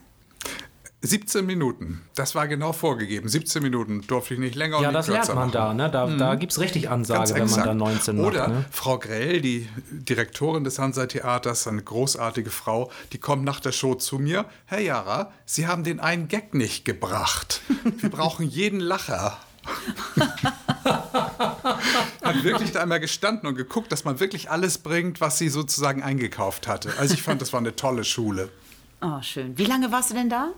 17 1.03 1.45
Minuten. 1.45 2.01
Das 2.13 2.35
war 2.35 2.47
genau 2.47 2.73
vorgegeben. 2.73 3.27
17 3.27 3.63
Minuten 3.63 4.01
durfte 4.05 4.35
ich 4.35 4.39
nicht 4.39 4.53
länger 4.53 4.77
und 4.77 4.83
Ja, 4.83 4.91
das 4.91 5.07
lernt 5.07 5.27
man 5.29 5.35
machen. 5.35 5.51
da. 5.51 5.73
Ne? 5.73 5.89
Da, 5.89 6.05
mhm. 6.05 6.19
da 6.19 6.35
gibt 6.35 6.51
es 6.51 6.59
richtig 6.59 6.89
Ansage, 6.91 7.33
wenn 7.33 7.49
man 7.49 7.63
da 7.63 7.73
19 7.73 8.17
macht. 8.17 8.27
Oder 8.27 8.47
ne? 8.47 8.65
Frau 8.69 8.99
Grell, 8.99 9.41
die 9.41 9.67
Direktorin 9.89 10.63
des 10.63 10.77
Hansa-Theaters, 10.77 11.67
eine 11.67 11.81
großartige 11.81 12.51
Frau, 12.51 12.91
die 13.13 13.17
kommt 13.17 13.43
nach 13.43 13.59
der 13.59 13.71
Show 13.71 13.95
zu 13.95 14.19
mir. 14.19 14.45
Herr 14.65 14.79
Jara, 14.81 15.31
Sie 15.45 15.65
haben 15.65 15.83
den 15.83 15.99
einen 15.99 16.27
Gag 16.27 16.53
nicht 16.53 16.85
gebracht. 16.85 17.61
Wir 17.97 18.11
brauchen 18.11 18.45
jeden 18.47 18.79
Lacher. 18.79 19.39
hat 22.23 22.43
wirklich 22.43 22.71
da 22.71 22.81
einmal 22.81 22.99
gestanden 22.99 23.47
und 23.47 23.55
geguckt, 23.55 23.91
dass 23.91 24.05
man 24.05 24.19
wirklich 24.19 24.49
alles 24.49 24.77
bringt, 24.77 25.21
was 25.21 25.37
sie 25.37 25.49
sozusagen 25.49 26.03
eingekauft 26.03 26.67
hatte. 26.67 26.91
Also 26.99 27.13
ich 27.13 27.21
fand, 27.21 27.41
das 27.41 27.53
war 27.53 27.59
eine 27.59 27.75
tolle 27.75 28.03
Schule. 28.03 28.49
Oh, 29.01 29.21
schön. 29.21 29.57
Wie 29.57 29.65
lange 29.65 29.91
warst 29.91 30.11
du 30.11 30.13
denn 30.13 30.29
da? 30.29 30.51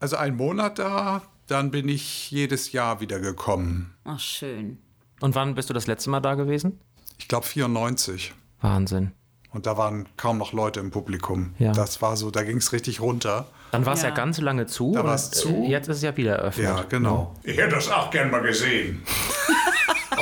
Also 0.00 0.16
einen 0.16 0.36
Monat 0.36 0.78
da, 0.78 1.22
dann 1.46 1.70
bin 1.70 1.88
ich 1.88 2.30
jedes 2.30 2.72
Jahr 2.72 3.00
wieder 3.00 3.20
gekommen. 3.20 3.94
Ach, 4.04 4.20
schön. 4.20 4.78
Und 5.20 5.34
wann 5.34 5.54
bist 5.54 5.70
du 5.70 5.74
das 5.74 5.86
letzte 5.86 6.10
Mal 6.10 6.20
da 6.20 6.34
gewesen? 6.34 6.80
Ich 7.18 7.28
glaube 7.28 7.46
94. 7.46 8.34
Wahnsinn. 8.60 9.12
Und 9.50 9.66
da 9.66 9.76
waren 9.76 10.08
kaum 10.16 10.38
noch 10.38 10.52
Leute 10.52 10.80
im 10.80 10.90
Publikum. 10.90 11.54
Ja. 11.58 11.72
Das 11.72 12.02
war 12.02 12.16
so, 12.16 12.30
da 12.32 12.42
ging 12.42 12.56
es 12.56 12.72
richtig 12.72 13.00
runter. 13.00 13.46
Dann 13.70 13.86
war 13.86 13.94
es 13.94 14.02
ja. 14.02 14.08
Ja. 14.08 14.14
ganz 14.14 14.40
lange 14.40 14.66
zu. 14.66 14.92
Da 14.92 15.00
und, 15.00 15.06
war's 15.06 15.30
zu. 15.30 15.64
Jetzt 15.68 15.88
ist 15.88 15.98
es 15.98 16.02
ja 16.02 16.16
wieder 16.16 16.36
eröffnet. 16.36 16.66
Ja, 16.66 16.82
genau. 16.82 17.34
Ich 17.44 17.56
hätte 17.56 17.76
das 17.76 17.88
auch 17.88 18.10
gern 18.10 18.30
mal 18.30 18.42
gesehen. 18.42 19.02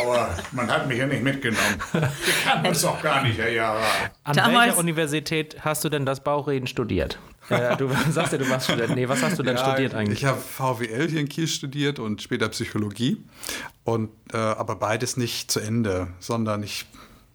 Aber 0.03 0.37
man 0.53 0.71
hat 0.71 0.89
mich 0.89 0.99
ja 0.99 1.07
nicht 1.07 1.23
mitgenommen. 1.23 1.79
Wir 1.93 2.11
kannten 2.45 2.69
uns 2.69 2.83
doch 2.83 3.01
gar 3.03 3.23
nicht, 3.23 3.39
Herr 3.39 3.51
Jara. 3.51 3.83
An 4.25 4.37
Damals- 4.37 4.67
welcher 4.69 4.79
Universität 4.79 5.57
hast 5.61 5.85
du 5.85 5.89
denn 5.89 6.05
das 6.07 6.23
Bauchreden 6.23 6.67
studiert? 6.67 7.19
äh, 7.49 7.77
du 7.77 7.89
sagst 8.11 8.33
ja, 8.33 8.39
du 8.39 8.49
warst 8.49 8.67
Student. 8.71 8.95
Nee, 8.95 9.09
was 9.09 9.23
hast 9.23 9.39
du 9.39 9.43
denn 9.43 9.59
studiert 9.59 9.95
eigentlich? 9.95 10.21
Ich 10.21 10.25
habe 10.25 10.39
VWL 10.41 11.09
hier 11.09 11.21
in 11.21 11.29
Kiel 11.29 11.49
studiert 11.49 11.99
und 11.99 12.23
später 12.23 12.49
Psychologie. 12.49 13.23
Und, 13.85 14.11
äh, 14.33 14.37
aber 14.37 14.77
beides 14.77 15.17
nicht 15.17 15.51
zu 15.51 15.61
Ende, 15.61 16.09
sondern 16.21 16.63
ich 16.63 16.87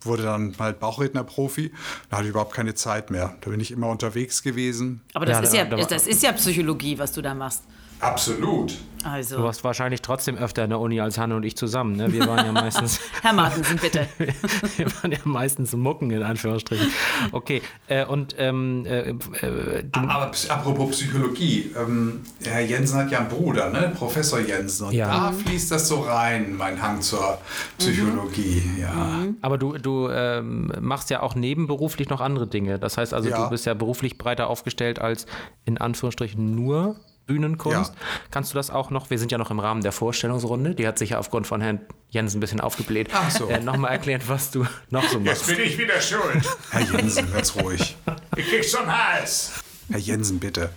wurde 0.02 0.24
dann 0.24 0.56
halt 0.60 0.80
Bauchredner-Profi. 0.80 1.72
Da 2.10 2.18
hatte 2.18 2.26
ich 2.26 2.30
überhaupt 2.32 2.54
keine 2.54 2.74
Zeit 2.76 3.10
mehr. 3.12 3.36
Da 3.42 3.50
bin 3.50 3.60
ich 3.60 3.72
immer 3.72 3.88
unterwegs 3.90 4.44
gewesen. 4.44 5.02
Aber 5.14 5.26
das, 5.26 5.38
Ja, 5.54 5.66
ist, 5.66 5.72
ja, 5.72 5.86
das 5.86 6.08
ist 6.08 6.24
ja 6.24 6.32
Psychologie, 6.34 6.98
was 7.00 7.12
du 7.12 7.22
da 7.22 7.34
machst. 7.34 7.64
Absolut. 8.00 8.74
Du 9.04 9.08
Also, 9.14 9.42
warst 9.44 9.64
wahrscheinlich 9.64 10.02
trotzdem 10.02 10.38
öfter 10.38 10.64
in 10.64 10.70
der 10.72 10.80
Uni 10.80 11.00
als 11.00 11.18
Hanne 11.18 11.36
und 11.36 11.44
ich 11.44 11.56
zusammen. 11.56 11.96
Ne? 11.96 12.12
Wir 12.12 12.28
waren 12.28 12.46
ja 12.46 12.52
meistens, 12.64 13.00
Herr 13.22 13.32
Martensen, 13.32 13.78
bitte. 13.78 14.08
wir 14.18 14.88
waren 14.96 15.12
ja 15.12 15.20
meistens 15.24 15.74
Mucken 15.74 16.12
in 16.12 16.24
Anführungsstrichen. 16.24 16.92
Okay, 17.32 17.62
äh, 17.88 18.06
und 18.06 18.36
ähm, 18.38 18.86
äh, 18.86 19.12
äh, 19.12 19.84
du, 19.84 20.00
Aber 20.00 20.32
apropos 20.50 20.90
Psychologie, 20.92 21.72
ähm, 21.78 22.22
Herr 22.44 22.62
Jensen 22.62 22.98
hat 23.00 23.12
ja 23.12 23.20
einen 23.20 23.30
Bruder, 23.30 23.70
ne? 23.70 23.94
Professor 23.96 24.40
Jensen. 24.40 24.88
Und 24.88 24.94
Ja. 24.94 25.08
da 25.08 25.32
fließt 25.32 25.72
das 25.72 25.88
so 25.88 26.02
rein, 26.02 26.56
mein 26.58 26.82
Hang 26.82 27.00
zur 27.02 27.38
Psychologie. 27.78 28.64
Ja. 28.80 29.26
aber 29.42 29.58
du, 29.58 29.78
du 29.78 30.10
ähm, 30.10 30.72
machst 30.82 31.10
ja 31.12 31.22
auch 31.22 31.36
nebenberuflich 31.36 32.10
noch 32.10 32.20
andere 32.20 32.48
Dinge. 32.48 32.78
Das 32.80 32.98
heißt 32.98 33.14
also, 33.14 33.30
Ja. 33.30 33.44
du 33.44 33.50
bist 33.52 33.66
ja 33.66 33.74
beruflich 33.74 34.18
breiter 34.18 34.48
aufgestellt 34.48 35.00
als 35.00 35.28
in 35.66 35.78
Anführungsstrichen 35.78 36.56
nur 36.56 36.98
Bühnenkunst. 37.28 37.94
Ja. 37.94 38.00
Kannst 38.32 38.54
du 38.54 38.56
das 38.58 38.70
auch 38.72 38.90
noch, 38.90 39.10
wir 39.12 39.20
sind 39.20 39.32
ja 39.32 39.38
noch 39.38 39.52
im 39.52 39.60
Rahmen 39.60 39.82
der 39.82 39.92
Vorstellungsrunde, 39.92 40.74
die 40.74 40.88
hat 40.88 40.98
sich 40.98 41.12
ja 41.12 41.20
aufgrund 41.20 41.46
von 41.46 41.62
Herrn 41.62 41.82
Jensen 42.10 42.38
ein 42.38 42.40
bisschen 42.40 42.62
aufgebläht, 42.62 43.10
Ach 43.14 43.30
so. 43.30 43.48
äh, 43.50 43.60
nochmal 43.60 43.92
erklären, 43.92 44.22
was 44.28 44.50
du 44.50 44.66
noch 44.90 45.04
so 45.08 45.20
Jetzt 45.20 45.26
machst. 45.48 45.48
bin 45.48 45.60
ich 45.66 45.78
wieder 45.78 46.02
schuld. 46.02 46.44
Herr 46.72 46.82
Jensen, 46.82 47.32
ganz 47.32 47.56
ruhig. 47.56 47.96
Ich 48.36 48.48
krieg's 48.50 48.72
zum 48.72 48.88
Hals. 48.88 49.52
Herr 49.90 50.00
Jensen, 50.00 50.40
bitte. 50.40 50.70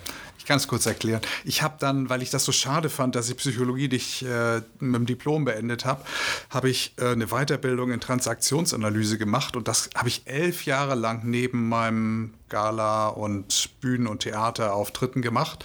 Es 0.57 0.69
kurz 0.69 0.87
erklären. 0.87 1.21
Ich 1.45 1.63
habe 1.63 1.75
dann, 1.79 2.09
weil 2.09 2.23
ich 2.23 2.31
das 2.31 2.45
so 2.45 2.53
schade 2.53 2.89
fand, 2.91 3.15
dass 3.15 3.29
ich 3.29 3.37
Psychologie 3.37 3.89
nicht 3.89 4.23
äh, 4.23 4.63
mit 4.79 4.95
dem 4.95 5.05
Diplom 5.07 5.45
beendet 5.45 5.85
habe, 5.85 6.05
habe 6.51 6.71
ich 6.71 6.95
äh, 6.99 7.13
eine 7.13 7.29
Weiterbildung 7.29 7.93
in 7.93 8.01
Transaktionsanalyse 8.01 9.19
gemacht 9.19 9.57
und 9.57 9.69
das 9.69 9.91
habe 9.95 10.09
ich 10.09 10.23
elf 10.27 10.67
Jahre 10.67 10.95
lang 10.95 11.23
neben 11.25 11.69
meinem 11.69 12.35
Gala 12.49 13.09
und 13.09 13.81
Bühnen- 13.81 14.07
und 14.07 14.21
Theaterauftritten 14.21 15.23
gemacht. 15.23 15.65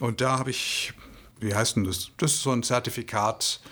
Und 0.00 0.20
da 0.20 0.38
habe 0.38 0.50
ich, 0.50 0.92
wie 1.40 1.54
heißt 1.54 1.76
denn 1.76 1.84
das? 1.84 2.10
Das 2.18 2.34
ist 2.34 2.42
so 2.42 2.50
ein 2.50 2.62
Zertifikat, 2.62 3.62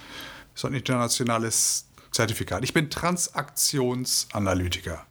so 0.55 0.69
ein 0.69 0.75
internationales 0.75 1.87
Zertifikat. 2.13 2.65
Ich 2.65 2.73
bin 2.73 2.89
Transaktionsanalytiker. 2.91 5.05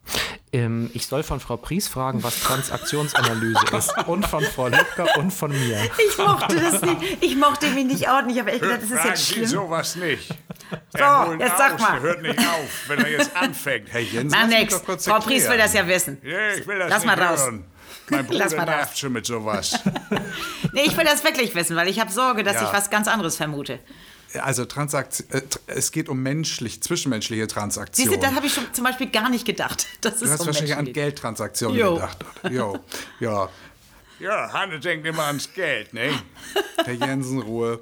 Ähm, 0.54 0.90
ich 0.94 1.08
soll 1.08 1.24
von 1.24 1.40
Frau 1.40 1.56
Pries 1.56 1.88
fragen, 1.88 2.24
was 2.24 2.42
Transaktionsanalyse 2.42 3.62
ist. 3.78 3.94
Und 4.08 4.28
von 4.28 4.44
Frau 4.44 4.68
Lübcker 4.68 5.08
und 5.18 5.32
von 5.32 5.52
mir. 5.52 5.80
Ich 6.10 6.18
mochte 6.18 6.56
das 6.60 6.82
nicht. 6.82 7.18
Ich 7.22 7.36
mochte 7.38 7.68
mich 7.70 7.86
nicht 7.86 8.10
ordnen. 8.10 8.32
Ich 8.32 8.40
habe 8.40 8.52
echt 8.52 8.62
gedacht, 8.62 8.82
das 8.84 8.92
ist 8.92 9.06
jetzt 9.06 9.28
Sie 9.28 9.34
schlimm. 9.36 9.46
sowas 9.48 9.96
nicht. 9.96 10.28
So, 10.92 10.98
Er 11.00 11.36
jetzt 11.40 11.58
sag 11.58 11.76
aus, 11.76 11.82
mal. 11.82 12.00
Hört 12.02 12.22
nicht 12.22 12.40
auf, 12.40 12.84
wenn 12.88 13.00
er 13.00 13.12
jetzt 13.12 13.36
anfängt. 13.36 13.88
Herr 13.92 14.02
lass 14.02 14.24
mich 14.48 14.60
nix. 14.60 14.82
Frau 15.06 15.20
Pries 15.20 15.50
will 15.50 15.58
das 15.58 15.74
ja 15.74 15.88
wissen. 15.88 16.18
Ja, 16.24 16.54
ich 16.54 16.68
will 16.68 16.80
das 16.80 16.90
Lass 16.90 17.06
nicht 17.06 17.16
mal 17.18 17.24
raus. 17.26 17.40
hören. 17.44 17.66
Mein 18.10 18.28
Lass 18.30 18.50
Bruder 18.52 18.66
mal 18.66 18.70
raus. 18.72 18.78
nervt 18.80 18.98
schon 18.98 19.14
mit 19.14 19.26
sowas. 19.26 19.80
Nee, 20.74 20.82
ich 20.86 20.98
will 20.98 21.06
das 21.06 21.24
wirklich 21.24 21.56
wissen, 21.56 21.78
weil 21.78 21.88
ich 21.88 22.00
habe 22.02 22.12
Sorge, 22.12 22.44
dass 22.44 22.56
Ja. 22.56 22.64
ich 22.68 22.74
was 22.74 22.90
ganz 22.90 23.08
anderes 23.08 23.38
vermute. 23.38 23.80
Also 24.40 24.66
Transakt 24.66 25.26
äh, 25.32 25.42
es 25.68 25.92
geht 25.92 26.08
um 26.10 26.22
menschlich, 26.24 26.82
zwischenmenschliche 26.82 27.44
Siehst 27.44 27.54
Transaktionen. 27.54 28.14
du, 28.14 28.20
da 28.20 28.34
habe 28.36 28.46
ich 28.48 28.54
schon 28.54 28.64
zum 28.74 28.84
Beispiel 28.86 29.10
gar 29.10 29.30
nicht 29.30 29.46
gedacht. 29.46 29.88
Das 30.02 30.14
ist 30.16 30.22
du 30.24 30.30
hast 30.30 30.40
so 30.40 30.46
wahrscheinlich 30.48 30.76
an. 30.76 30.92
Geldtransaktionen 30.94 31.78
Jo. 31.78 31.94
gedacht. 31.96 32.18
Jo. 32.50 32.80
Ja, 33.20 33.50
Ja, 34.20 34.54
Hanne 34.54 34.80
denkt 34.80 35.06
immer 35.08 35.24
ans 35.26 35.52
Geld, 35.54 35.94
ne? 35.94 36.12
Herr 36.84 36.94
Jensen, 36.94 37.40
Ruhe. 37.40 37.80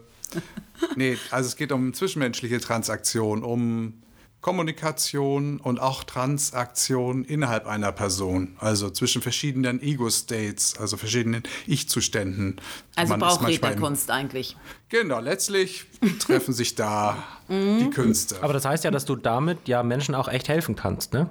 Nee, 0.95 1.17
also 1.31 1.47
es 1.47 1.55
geht 1.55 1.71
um 1.71 1.93
zwischenmenschliche 1.93 2.59
Transaktionen, 2.59 3.43
um 3.43 4.01
Kommunikation 4.41 5.60
und 5.60 5.79
auch 5.81 6.03
Transaktion 6.05 7.25
innerhalb 7.25 7.67
einer 7.67 7.91
Person, 7.91 8.55
also 8.60 8.89
zwischen 8.89 9.22
verschiedenen 9.22 9.81
Ego-States, 9.81 10.77
also 10.79 10.96
verschiedenen 10.98 11.43
Ich-Zuständen. 11.67 12.58
Also 12.96 13.12
Man 13.12 13.19
braucht 13.19 13.46
Rednerkunst 13.46 14.10
eigentlich. 14.12 14.55
Genau, 14.89 15.19
letztlich 15.19 15.86
treffen 16.19 16.53
sich 16.53 16.75
da 16.75 17.17
Mhm. 17.50 17.79
die 17.79 17.89
Künste. 17.89 18.36
Aber 18.43 18.53
das 18.53 18.63
heißt 18.63 18.84
ja, 18.84 18.91
dass 18.91 19.05
du 19.05 19.15
damit 19.15 19.67
ja 19.67 19.81
Menschen 19.81 20.13
auch 20.13 20.27
echt 20.27 20.48
helfen 20.50 20.75
kannst, 20.75 21.13
ne? 21.13 21.27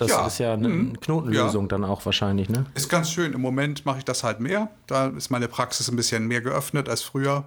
Das 0.00 0.10
Ja. 0.10 0.26
ist 0.26 0.38
ja 0.38 0.52
eine 0.54 0.92
Knotenlösung 1.00 1.64
Ja. 1.64 1.68
dann 1.68 1.84
auch 1.84 2.04
wahrscheinlich, 2.04 2.48
ne? 2.48 2.66
Ist 2.74 2.88
ganz 2.88 3.08
schön. 3.12 3.32
Im 3.32 3.40
Moment 3.40 3.86
mache 3.86 3.98
ich 3.98 4.04
das 4.04 4.24
halt 4.24 4.40
mehr. 4.40 4.68
Da 4.88 5.06
ist 5.06 5.30
meine 5.30 5.46
Praxis 5.46 5.88
ein 5.88 5.94
bisschen 5.94 6.26
mehr 6.26 6.40
geöffnet 6.40 6.88
als 6.88 7.02
früher. 7.02 7.44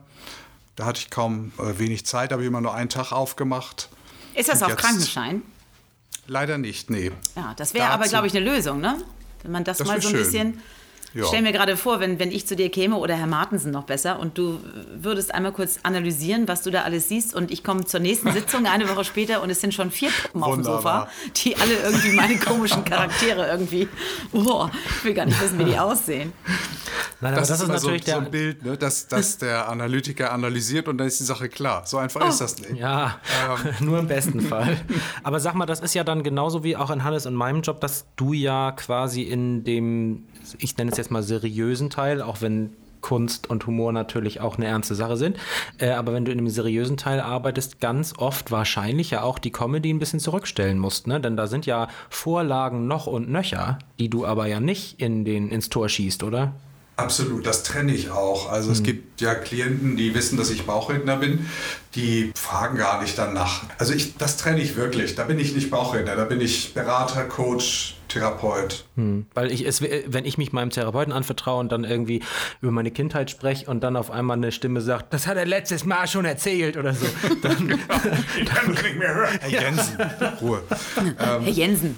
Da 0.78 0.86
hatte 0.86 1.02
ich 1.02 1.10
kaum 1.10 1.52
äh, 1.60 1.78
wenig 1.80 2.06
Zeit, 2.06 2.32
habe 2.32 2.44
ich 2.44 2.48
immer 2.48 2.62
nur 2.62 2.74
einen 2.74 2.88
Tag 2.90 3.12
aufgemacht. 3.12 3.90
Ist 4.38 4.50
das 4.50 4.62
Und 4.62 4.68
auf 4.72 4.76
Krankenschein? 4.78 5.42
Leider 6.28 6.58
nicht, 6.58 6.90
nee. 6.90 7.12
Ja, 7.36 7.54
das 7.58 7.74
wäre 7.74 7.90
aber, 7.90 8.06
glaube 8.08 8.28
ich, 8.28 8.36
eine 8.36 8.46
Lösung, 8.46 8.80
ne? 8.82 8.98
Wenn 9.44 9.52
man 9.52 9.64
das, 9.64 9.78
Das 9.78 9.88
mal 9.88 10.02
so 10.02 10.10
ein 10.10 10.12
schön. 10.16 10.24
bisschen. 10.24 10.62
Ja. 11.14 11.24
Stell 11.26 11.42
mir 11.42 11.54
gerade 11.54 11.78
vor, 11.78 12.00
wenn, 12.02 12.20
wenn 12.20 12.32
ich 12.32 12.46
zu 12.46 12.56
dir 12.56 12.70
käme 12.70 12.98
oder 12.98 13.16
Herr 13.16 13.28
Martensen 13.28 13.72
noch 13.72 13.86
besser 13.86 14.20
und 14.20 14.38
du 14.38 14.60
würdest 14.94 15.34
einmal 15.34 15.54
kurz 15.54 15.80
analysieren, 15.82 16.48
was 16.50 16.62
du 16.64 16.70
da 16.70 16.84
alles 16.84 17.08
siehst 17.08 17.34
und 17.34 17.50
ich 17.50 17.64
komme 17.64 17.86
zur 17.86 18.02
nächsten 18.02 18.32
Sitzung 18.34 18.68
eine 18.68 18.88
Woche 18.90 19.06
später 19.06 19.42
und 19.42 19.50
es 19.50 19.62
sind 19.62 19.74
schon 19.74 19.90
vier 19.90 20.10
Puppen 20.12 20.44
auf 20.44 20.54
dem 20.56 20.64
Sofa, 20.66 21.10
die 21.38 21.56
alle 21.56 21.74
irgendwie 21.82 22.12
meine 22.12 22.38
komischen 22.38 22.84
Charaktere 22.84 23.48
irgendwie, 23.48 23.88
boah, 24.32 24.70
ich 24.98 25.06
will 25.06 25.14
gar 25.14 25.26
nicht 25.26 25.42
wissen, 25.42 25.58
wie 25.58 25.64
die 25.66 25.80
aussehen. 25.80 26.34
Nein, 27.20 27.34
aber 27.34 27.42
Das, 27.42 27.50
ist, 27.50 27.60
so, 27.60 27.68
natürlich 27.68 28.04
so 28.04 28.12
der. 28.12 28.18
ein 28.22 28.32
Bild, 28.32 28.64
ne? 28.64 28.78
dass, 28.78 29.08
dass 29.08 29.38
der 29.40 29.70
Analytiker 29.70 30.32
analysiert 30.32 30.88
und 30.88 30.98
dann 30.98 31.08
ist 31.08 31.20
die 31.20 31.24
Sache 31.24 31.50
klar. 31.50 31.84
So 31.86 31.98
einfach 31.98 32.22
Oh. 32.24 32.30
ist 32.30 32.42
das 32.42 32.60
nicht. 32.60 32.76
Ja, 32.80 33.20
Ähm. 33.66 33.74
nur 33.88 34.00
im 34.00 34.08
besten 34.08 34.42
Fall. 34.42 34.78
Aber 35.24 35.40
sag 35.40 35.56
mal, 35.56 35.66
das 35.66 35.80
ist 35.80 35.94
ja 35.96 36.04
dann 36.04 36.24
genauso 36.24 36.64
wie 36.64 36.76
auch 36.78 36.92
in 36.92 37.04
Hannes 37.04 37.26
und 37.26 37.34
meinem 37.36 37.62
Job, 37.62 37.82
dass 37.82 38.06
du 38.18 38.34
ja 38.34 38.72
quasi 38.74 39.24
in 39.24 39.64
dem, 39.64 40.26
ich 40.60 40.78
nenne 40.78 40.92
es 40.92 40.98
jetzt 40.98 41.12
mal 41.12 41.24
seriösen 41.24 41.90
Teil, 41.90 42.22
auch 42.22 42.42
wenn 42.42 42.72
Kunst 43.00 43.48
und 43.50 43.66
Humor 43.68 43.92
natürlich 43.94 44.42
auch 44.42 44.58
eine 44.58 44.66
ernste 44.66 44.96
Sache 44.96 45.18
sind, 45.18 45.38
äh, 45.78 45.92
aber 45.92 46.14
wenn 46.14 46.26
du 46.26 46.32
in 46.32 46.40
dem 46.40 46.50
seriösen 46.50 46.98
Teil 46.98 47.20
arbeitest, 47.22 47.80
ganz 47.80 48.14
oft 48.18 48.52
wahrscheinlich 48.52 49.12
ja 49.12 49.22
auch 49.22 49.38
die 49.40 49.52
Comedy 49.52 49.92
ein 49.94 50.00
bisschen 50.00 50.20
zurückstellen 50.20 50.80
musst, 50.80 51.06
ne? 51.08 51.22
Denn 51.22 51.38
da 51.38 51.46
sind 51.48 51.66
ja 51.68 51.88
Vorlagen 52.10 52.88
noch 52.88 53.06
und 53.08 53.30
nöcher, 53.30 53.78
die 54.00 54.10
du 54.10 54.26
aber 54.26 54.48
ja 54.48 54.60
nicht 54.60 55.00
in 55.00 55.26
den, 55.26 55.50
ins 55.50 55.70
Tor 55.70 55.88
schießt, 55.90 56.24
oder? 56.24 56.54
Absolut, 56.98 57.46
das 57.46 57.62
trenne 57.62 57.94
ich 57.94 58.10
auch. 58.10 58.52
Also 58.52 58.72
es 58.72 58.82
gibt 58.82 59.22
ja 59.22 59.36
Klienten, 59.36 59.98
die 59.98 60.16
wissen, 60.16 60.36
dass 60.36 60.50
ich 60.50 60.66
Bauchredner 60.66 61.18
bin, 61.18 61.48
die 61.94 62.32
fragen 62.36 62.76
gar 62.76 63.00
nicht 63.04 63.16
danach. 63.20 63.66
Also 63.78 63.94
ich, 63.94 64.18
das 64.18 64.38
trenne 64.38 64.62
ich 64.62 64.76
wirklich. 64.76 65.14
Da 65.14 65.26
bin 65.26 65.38
ich 65.38 65.54
nicht 65.54 65.70
Bauchredner, 65.70 66.16
da 66.16 66.26
bin 66.26 66.42
ich 66.42 66.74
Berater, 66.74 67.24
Coach, 67.26 67.97
Therapeut. 68.08 68.86
Weil 69.34 69.52
ich 69.52 69.66
es, 69.66 69.82
wenn 69.82 70.26
ich 70.26 70.38
mich 70.38 70.52
meinem 70.54 70.70
Therapeuten 70.70 71.14
anvertraue 71.14 71.60
und 71.60 71.72
dann 71.72 71.84
irgendwie 71.84 72.22
über 72.62 72.72
meine 72.72 72.92
Kindheit 72.92 73.30
spreche 73.30 73.70
und 73.70 73.84
dann 73.84 73.96
auf 73.96 74.12
einmal 74.12 74.38
eine 74.38 74.52
Stimme 74.52 74.82
sagt, 74.82 75.14
das 75.14 75.28
hat 75.28 75.38
er 75.38 75.46
letztes 75.46 75.86
Mal 75.86 76.08
schon 76.08 76.26
erzählt 76.26 76.78
oder 76.78 76.94
so, 76.94 77.06
dann, 77.42 77.80
Ich 78.40 78.46
kann 78.46 78.74
es 78.74 78.84
nicht 78.84 78.98
mehr 78.98 79.14
hören. 79.14 79.40
Herr 79.40 79.50
Jensen, 79.50 79.98
Ruhe. 80.42 80.62
Herr 81.18 81.40
Jensen. 81.42 81.98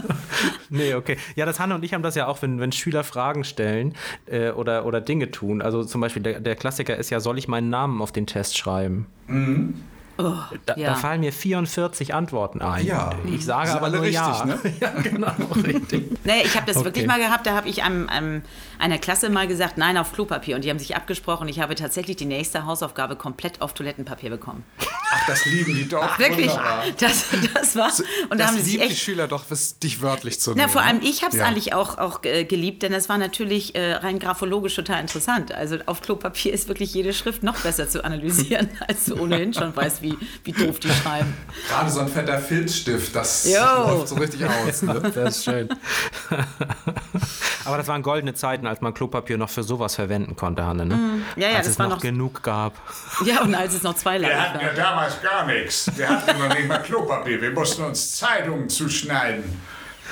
nee, 0.70 0.94
okay. 0.94 1.16
Ja, 1.36 1.46
das 1.46 1.60
Hanne 1.60 1.74
und 1.74 1.84
ich 1.84 1.94
haben 1.94 2.02
das 2.02 2.14
ja 2.14 2.26
auch, 2.26 2.42
wenn, 2.42 2.60
wenn 2.60 2.72
Schüler 2.72 3.04
Fragen 3.04 3.44
stellen 3.44 3.94
äh, 4.26 4.50
oder, 4.50 4.84
oder 4.86 5.00
Dinge 5.00 5.30
tun. 5.30 5.62
Also 5.62 5.84
zum 5.84 6.00
Beispiel 6.00 6.22
der, 6.22 6.40
der 6.40 6.56
Klassiker 6.56 6.96
ist 6.96 7.10
ja, 7.10 7.20
soll 7.20 7.38
ich 7.38 7.48
meinen 7.48 7.70
Namen 7.70 8.02
auf 8.02 8.12
den 8.12 8.26
Test 8.26 8.58
schreiben? 8.58 9.06
Und 9.28 9.74
Oh, 10.22 10.56
da, 10.66 10.76
ja. 10.76 10.90
da, 10.90 10.94
fallen 10.96 11.20
mir 11.20 11.32
44 11.32 12.14
Antworten 12.14 12.60
ein. 12.60 12.84
Ja. 12.84 13.10
Ich 13.32 13.44
sage 13.44 13.72
aber 13.72 13.88
nur 13.88 14.02
richtig, 14.02 14.14
ja. 14.14 14.44
Ne? 14.44 14.58
ja, 14.80 14.90
genau, 15.02 15.32
richtig. 15.64 16.24
nee, 16.24 16.42
ich 16.44 16.56
habe 16.56 16.66
das 16.66 16.76
okay. 16.76 16.86
wirklich 16.86 17.06
mal 17.06 17.18
gehabt, 17.18 17.46
da 17.46 17.54
habe 17.54 17.68
ich 17.68 17.82
einem, 17.82 18.08
einem, 18.08 18.42
einer 18.78 18.98
Klasse 18.98 19.30
mal 19.30 19.48
gesagt, 19.48 19.78
nein, 19.78 19.96
auf 19.96 20.12
Klopapier. 20.12 20.56
Und 20.56 20.64
die 20.64 20.70
haben 20.70 20.78
sich 20.78 20.96
abgesprochen. 20.96 21.48
Ich 21.48 21.60
habe 21.60 21.74
tatsächlich 21.74 22.16
die 22.16 22.26
nächste 22.26 22.66
Hausaufgabe 22.66 23.16
komplett 23.16 23.62
auf 23.62 23.74
Toilettenpapier 23.74 24.30
bekommen. 24.30 24.64
Ach, 25.12 25.26
das 25.26 25.44
lieben 25.46 25.74
die 25.74 25.88
doch. 25.88 26.02
Ach, 26.02 26.18
wirklich? 26.18 26.52
Das, 26.98 27.26
das 27.54 27.76
war. 27.76 27.90
Und 28.28 28.38
da 28.38 28.46
haben 28.46 28.56
sie 28.56 28.62
sich 28.62 28.80
echt, 28.80 28.90
die 28.90 28.96
Schüler 28.96 29.26
doch, 29.28 29.44
dich 29.82 30.02
wörtlich 30.02 30.40
zu 30.40 30.50
nehmen. 30.50 30.62
Na, 30.66 30.68
vor 30.68 30.82
allem 30.82 31.00
ich 31.02 31.22
habe 31.22 31.32
es 31.32 31.38
ja. 31.38 31.46
eigentlich 31.46 31.74
auch, 31.74 31.98
auch 31.98 32.22
äh, 32.24 32.44
geliebt, 32.44 32.82
denn 32.82 32.92
es 32.92 33.08
war 33.08 33.18
natürlich 33.18 33.74
äh, 33.74 33.94
rein 33.94 34.18
graphologisch 34.18 34.74
total 34.74 35.00
interessant. 35.00 35.52
Also 35.52 35.78
auf 35.86 36.00
Klopapier 36.02 36.52
ist 36.52 36.68
wirklich 36.68 36.94
jede 36.94 37.12
Schrift 37.12 37.42
noch 37.42 37.58
besser 37.60 37.88
zu 37.88 38.04
analysieren, 38.04 38.70
als 38.88 39.06
du 39.06 39.16
ohnehin 39.16 39.52
schon 39.54 39.74
weißt, 39.74 40.02
wie, 40.02 40.09
wie 40.44 40.52
doof 40.52 40.78
die 40.80 40.90
schreiben. 40.90 41.34
Gerade 41.68 41.90
so 41.90 42.00
ein 42.00 42.08
fetter 42.08 42.38
Filzstift, 42.38 43.14
das 43.14 43.48
läuft 43.52 44.08
so 44.08 44.14
richtig 44.16 44.44
aus. 44.44 44.82
Ne? 44.82 45.00
Das 45.14 45.38
ist 45.38 45.44
schön. 45.44 45.68
Aber 47.64 47.76
das 47.76 47.88
waren 47.88 48.02
goldene 48.02 48.34
Zeiten, 48.34 48.66
als 48.66 48.80
man 48.80 48.94
Klopapier 48.94 49.36
noch 49.38 49.50
für 49.50 49.62
sowas 49.62 49.94
verwenden 49.94 50.36
konnte, 50.36 50.64
Hanne. 50.64 50.86
Ne? 50.86 50.94
Mm, 50.94 51.24
ja, 51.36 51.48
ja, 51.48 51.56
als 51.56 51.66
das 51.66 51.74
es 51.74 51.78
war 51.78 51.88
noch, 51.88 51.96
noch 51.96 52.02
genug 52.02 52.42
gab. 52.42 52.74
Ja, 53.24 53.42
und 53.42 53.54
als 53.54 53.74
es 53.74 53.82
noch 53.82 53.94
zwei 53.94 54.18
Lager 54.18 54.34
gab. 54.34 54.42
Wir 54.42 54.60
hatten 54.60 54.76
ja 54.76 54.82
damals 54.82 55.22
gar 55.22 55.46
nichts. 55.46 55.90
Wir 55.96 56.08
hatten 56.08 56.38
noch 56.38 56.54
nicht 56.54 56.68
mal 56.68 56.82
Klopapier. 56.82 57.40
Wir 57.40 57.50
mussten 57.50 57.82
uns 57.84 58.16
Zeitungen 58.16 58.68
zuschneiden. 58.68 59.44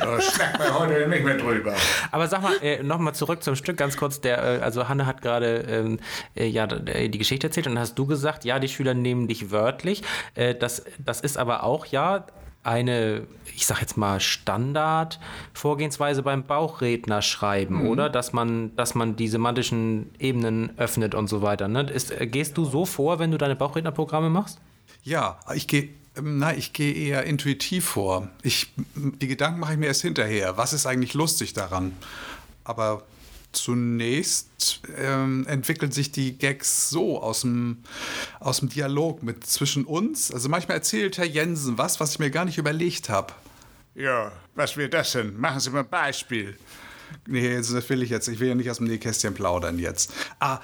Da 0.00 0.20
schnackt 0.20 0.58
man 0.58 0.78
heute 0.78 1.08
nicht 1.08 1.24
mehr 1.24 1.36
drüber. 1.36 1.74
Aber 2.10 2.28
sag 2.28 2.42
mal, 2.42 2.54
äh, 2.62 2.82
nochmal 2.82 3.14
zurück 3.14 3.42
zum 3.42 3.56
Stück 3.56 3.76
ganz 3.76 3.96
kurz. 3.96 4.20
Der, 4.20 4.38
äh, 4.38 4.62
also 4.62 4.88
Hanne 4.88 5.06
hat 5.06 5.22
gerade 5.22 5.64
ähm, 5.68 5.98
äh, 6.34 6.46
ja, 6.46 6.64
äh, 6.64 7.08
die 7.08 7.18
Geschichte 7.18 7.48
erzählt 7.48 7.66
und 7.66 7.78
hast 7.78 7.98
du 7.98 8.06
gesagt, 8.06 8.44
ja, 8.44 8.58
die 8.58 8.68
Schüler 8.68 8.94
nehmen 8.94 9.28
dich 9.28 9.50
wörtlich. 9.50 10.02
Äh, 10.34 10.54
das, 10.54 10.84
das 10.98 11.20
ist 11.20 11.38
aber 11.38 11.64
auch 11.64 11.86
ja 11.86 12.26
eine, 12.62 13.26
ich 13.54 13.66
sag 13.66 13.80
jetzt 13.80 13.96
mal, 13.96 14.20
Standard-Vorgehensweise 14.20 16.22
beim 16.22 16.44
Bauchredner 16.44 17.22
schreiben, 17.22 17.84
mhm. 17.84 17.88
oder? 17.88 18.10
Dass 18.10 18.32
man, 18.32 18.74
dass 18.76 18.94
man 18.94 19.16
die 19.16 19.28
semantischen 19.28 20.10
Ebenen 20.18 20.78
öffnet 20.78 21.14
und 21.14 21.28
so 21.28 21.40
weiter. 21.40 21.68
Ne? 21.68 21.82
Ist, 21.82 22.10
äh, 22.10 22.26
gehst 22.26 22.58
du 22.58 22.64
so 22.64 22.84
vor, 22.84 23.18
wenn 23.18 23.30
du 23.30 23.38
deine 23.38 23.56
Bauchrednerprogramme 23.56 24.28
machst? 24.28 24.60
Ja, 25.02 25.38
ich 25.54 25.68
gehe 25.68 25.90
na, 26.22 26.54
ich 26.54 26.72
gehe 26.72 26.92
eher 26.92 27.24
intuitiv 27.24 27.84
vor. 27.84 28.28
Ich, 28.42 28.72
die 28.94 29.28
Gedanken 29.28 29.60
mache 29.60 29.72
ich 29.72 29.78
mir 29.78 29.86
erst 29.86 30.02
hinterher. 30.02 30.56
Was 30.56 30.72
ist 30.72 30.86
eigentlich 30.86 31.14
lustig 31.14 31.52
daran? 31.52 31.92
Aber 32.64 33.04
zunächst 33.52 34.80
ähm, 34.96 35.46
entwickeln 35.48 35.90
sich 35.90 36.12
die 36.12 36.36
Gags 36.36 36.90
so 36.90 37.22
aus 37.22 37.42
dem, 37.42 37.78
aus 38.40 38.60
dem 38.60 38.68
Dialog 38.68 39.22
mit 39.22 39.44
zwischen 39.46 39.84
uns. 39.84 40.30
Also 40.32 40.48
manchmal 40.48 40.76
erzählt 40.76 41.18
Herr 41.18 41.24
Jensen 41.24 41.78
was, 41.78 41.98
was 42.00 42.12
ich 42.12 42.18
mir 42.18 42.30
gar 42.30 42.44
nicht 42.44 42.58
überlegt 42.58 43.08
habe. 43.08 43.32
Ja, 43.94 44.32
was 44.54 44.76
wird 44.76 44.94
das 44.94 45.12
denn? 45.12 45.38
Machen 45.38 45.60
Sie 45.60 45.70
mal 45.70 45.80
ein 45.80 45.88
Beispiel. 45.88 46.56
Nee, 47.26 47.56
das 47.56 47.88
will 47.88 48.02
ich 48.02 48.10
jetzt. 48.10 48.28
Ich 48.28 48.38
will 48.38 48.48
ja 48.48 48.54
nicht 48.54 48.70
aus 48.70 48.76
dem 48.78 48.86
Nähkästchen 48.86 49.34
plaudern 49.34 49.78
jetzt. 49.78 50.12
Ah, 50.40 50.60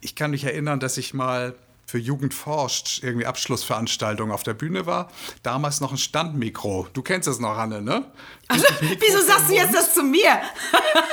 ich 0.00 0.14
kann 0.14 0.30
mich 0.30 0.44
erinnern, 0.44 0.78
dass 0.78 0.98
ich 0.98 1.14
mal 1.14 1.54
für 1.86 1.98
Jugend 1.98 2.34
forscht 2.34 3.02
irgendwie 3.02 3.26
Abschlussveranstaltung 3.26 4.32
auf 4.32 4.42
der 4.42 4.54
Bühne 4.54 4.86
war. 4.86 5.08
Damals 5.44 5.80
noch 5.80 5.92
ein 5.92 5.98
Standmikro. 5.98 6.88
Du 6.92 7.02
kennst 7.02 7.28
es 7.28 7.38
noch, 7.38 7.56
Hanne, 7.56 7.80
ne? 7.80 8.04
Also, 8.48 8.66
wieso 8.80 9.20
sagst 9.24 9.48
du 9.48 9.54
jetzt 9.54 9.72
das 9.72 9.94
zu 9.94 10.02
mir? 10.02 10.40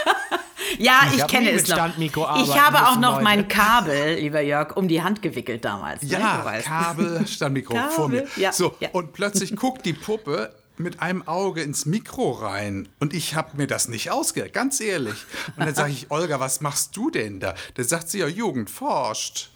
ja, 0.79 1.01
ich, 1.11 1.19
ich 1.19 1.27
kenne 1.27 1.51
es 1.51 1.67
noch. 1.67 1.97
Ich 1.97 2.59
habe 2.59 2.87
auch 2.87 2.97
noch 2.97 3.21
mein 3.21 3.47
Kabel, 3.47 4.15
lieber 4.15 4.41
Jörg, 4.41 4.75
um 4.75 4.87
die 4.87 5.03
Hand 5.03 5.21
gewickelt 5.21 5.63
damals. 5.63 6.01
Ne? 6.01 6.09
Ja, 6.09 6.43
ne? 6.43 6.61
Kabel, 6.63 7.27
Standmikro 7.27 7.75
Kabel, 7.75 7.91
vor 7.91 8.09
mir. 8.09 8.27
Ja, 8.35 8.51
so, 8.51 8.75
ja. 8.79 8.89
und 8.93 9.13
plötzlich 9.13 9.55
guckt 9.55 9.85
die 9.85 9.93
Puppe 9.93 10.55
mit 10.77 11.01
einem 11.01 11.27
Auge 11.27 11.61
ins 11.61 11.85
Mikro 11.85 12.31
rein 12.31 12.87
und 12.99 13.13
ich 13.13 13.35
habe 13.35 13.57
mir 13.57 13.67
das 13.67 13.87
nicht 13.87 14.11
ausgehört, 14.11 14.53
ganz 14.53 14.81
ehrlich. 14.81 15.15
Und 15.55 15.65
dann 15.65 15.75
sage 15.75 15.91
ich, 15.91 16.09
Olga, 16.09 16.39
was 16.39 16.61
machst 16.61 16.95
du 16.97 17.09
denn 17.09 17.39
da? 17.39 17.53
Da 17.75 17.83
sagt 17.83 18.09
sie 18.09 18.19
ja, 18.19 18.27
Jugend 18.27 18.69
forscht. 18.69 19.49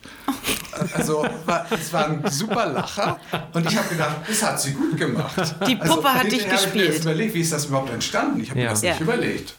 Also 0.94 1.26
es 1.72 1.92
war 1.92 2.08
ein 2.08 2.30
super 2.30 2.68
Lacher 2.68 3.20
und 3.54 3.66
ich 3.70 3.76
habe 3.76 3.90
gedacht, 3.90 4.18
das 4.28 4.44
hat 4.44 4.62
sie 4.62 4.74
gut 4.74 4.98
gemacht. 4.98 5.56
Die 5.68 5.76
Puppe 5.76 5.92
also, 5.92 6.10
hat 6.10 6.32
dich 6.32 6.48
gespielt. 6.48 6.96
Ich 6.96 7.02
überlegt, 7.02 7.34
wie 7.34 7.42
ist 7.42 7.54
das 7.54 7.66
überhaupt 7.66 7.92
entstanden? 7.92 8.42
Ich 8.42 8.50
habe 8.50 8.60
ja. 8.60 8.66
mir 8.66 8.72
das 8.72 8.82
ja. 8.84 8.92
nicht 8.92 9.02
überlegt. 9.02 9.56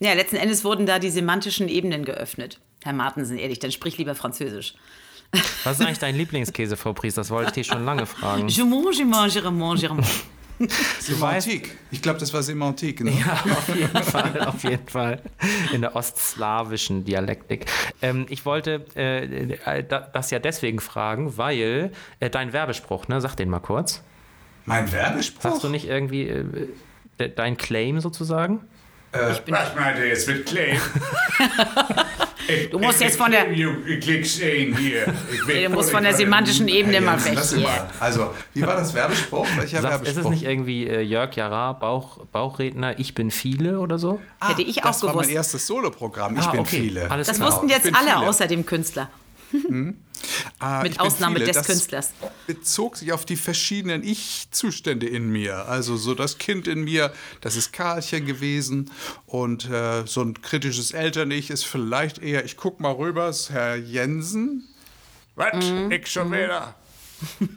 Ja, 0.00 0.12
letzten 0.14 0.36
Endes 0.36 0.64
wurden 0.64 0.86
da 0.86 0.98
die 0.98 1.10
semantischen 1.10 1.68
Ebenen 1.68 2.04
geöffnet. 2.04 2.60
Herr 2.82 2.92
Martensen, 2.92 3.38
ehrlich, 3.38 3.58
dann 3.58 3.72
sprich 3.72 3.96
lieber 3.98 4.14
Französisch. 4.14 4.74
Was 5.64 5.78
ist 5.78 5.86
eigentlich 5.86 5.98
dein 5.98 6.16
Lieblingskäse, 6.16 6.76
Frau 6.76 6.92
Priest? 6.92 7.18
Das 7.18 7.30
wollte 7.30 7.48
ich 7.48 7.54
dir 7.54 7.64
schon 7.64 7.84
lange 7.84 8.06
fragen. 8.06 8.48
Je 8.48 8.64
mange, 8.64 8.92
je 8.92 9.04
mange, 9.04 9.28
je 9.28 9.40
mange, 9.50 9.80
je 9.80 9.88
mange. 9.88 10.04
Semantik. 11.00 11.76
Ich 11.90 12.02
glaube, 12.02 12.18
das 12.18 12.32
war 12.32 12.42
Semantik. 12.42 13.02
Ne? 13.02 13.12
Ja, 13.12 13.32
auf 13.32 13.68
jeden 13.74 14.02
Fall, 14.02 14.40
auf 14.46 14.62
jeden 14.62 14.88
Fall. 14.88 15.22
In 15.72 15.80
der 15.80 15.96
ostslawischen 15.96 17.04
Dialektik. 17.04 17.66
Ähm, 18.02 18.26
ich 18.28 18.46
wollte 18.46 18.84
äh, 18.94 19.86
das 20.12 20.30
ja 20.30 20.38
deswegen 20.38 20.80
fragen, 20.80 21.36
weil 21.36 21.92
äh, 22.20 22.30
dein 22.30 22.52
Werbespruch, 22.52 23.08
ne, 23.08 23.20
sag 23.20 23.34
den 23.36 23.50
mal 23.50 23.60
kurz. 23.60 24.02
Mein 24.64 24.90
Werbespruch? 24.92 25.42
Sagst 25.42 25.64
du 25.64 25.68
nicht 25.68 25.86
irgendwie 25.86 26.28
äh, 26.28 27.30
dein 27.34 27.56
Claim 27.56 28.00
sozusagen? 28.00 28.66
Äh, 29.12 29.34
was 29.46 29.74
meint 29.74 29.98
ihr 29.98 30.08
jetzt 30.08 30.26
mit 30.28 30.46
Claim? 30.46 30.78
Du 32.70 32.78
musst 32.78 33.00
jetzt 33.00 33.16
von 33.16 33.30
der. 33.30 33.44
Du 33.54 33.70
musst 35.70 35.90
von 35.90 36.02
der 36.02 36.14
semantischen 36.14 36.68
Ebene 36.68 37.00
mal 37.00 37.22
weg. 37.24 37.34
Mal. 37.34 37.88
Also, 38.00 38.30
wie 38.52 38.62
war 38.62 38.76
das 38.76 38.94
Werbespruch? 38.94 39.46
Welcher 39.56 39.82
Sag, 39.82 39.92
Werbespruch? 39.92 40.18
Ist 40.18 40.24
es 40.24 40.30
nicht 40.30 40.42
irgendwie 40.44 40.86
äh, 40.86 41.00
Jörg 41.00 41.34
Jara, 41.34 41.72
Bauch, 41.72 42.18
Bauchredner, 42.32 42.98
ich 42.98 43.14
bin 43.14 43.30
viele 43.30 43.80
oder 43.80 43.98
so? 43.98 44.20
Ah, 44.40 44.50
Hätte 44.50 44.62
ich 44.62 44.82
auch 44.82 44.88
das 44.88 45.00
gewusst. 45.00 45.02
Das 45.02 45.16
war 45.16 45.26
mein 45.26 45.34
erstes 45.34 45.66
Soloprogramm, 45.66 46.36
ich 46.36 46.44
ah, 46.44 46.50
bin 46.50 46.60
okay. 46.60 46.80
viele. 46.80 47.10
Alles 47.10 47.28
das 47.28 47.36
klar. 47.36 47.50
wussten 47.50 47.68
jetzt 47.68 47.86
alle 47.86 48.12
viele. 48.12 48.28
außer 48.28 48.46
dem 48.46 48.66
Künstler. 48.66 49.10
Hm? 49.68 49.96
Ah, 50.58 50.82
Mit 50.82 51.00
Ausnahme 51.00 51.38
viele. 51.38 51.52
des 51.52 51.66
Künstlers. 51.66 52.12
bezog 52.46 52.96
sich 52.96 53.12
auf 53.12 53.24
die 53.24 53.36
verschiedenen 53.36 54.02
Ich-Zustände 54.02 55.06
in 55.06 55.30
mir. 55.30 55.68
Also 55.68 55.96
so 55.96 56.14
das 56.14 56.38
Kind 56.38 56.66
in 56.66 56.84
mir, 56.84 57.12
das 57.40 57.56
ist 57.56 57.72
Karlchen 57.72 58.24
gewesen. 58.24 58.90
Und 59.26 59.68
äh, 59.68 60.06
so 60.06 60.22
ein 60.22 60.40
kritisches 60.40 60.92
Eltern-Ich 60.92 61.50
ist 61.50 61.64
vielleicht 61.64 62.18
eher, 62.18 62.44
ich 62.44 62.56
guck 62.56 62.80
mal 62.80 62.92
rüber, 62.92 63.28
ist 63.28 63.50
Herr 63.50 63.76
Jensen. 63.76 64.66
Was? 65.34 65.64
Mhm. 65.64 65.90
Ich 65.90 66.06
schon 66.06 66.28
mhm. 66.28 66.34
wieder? 66.34 66.74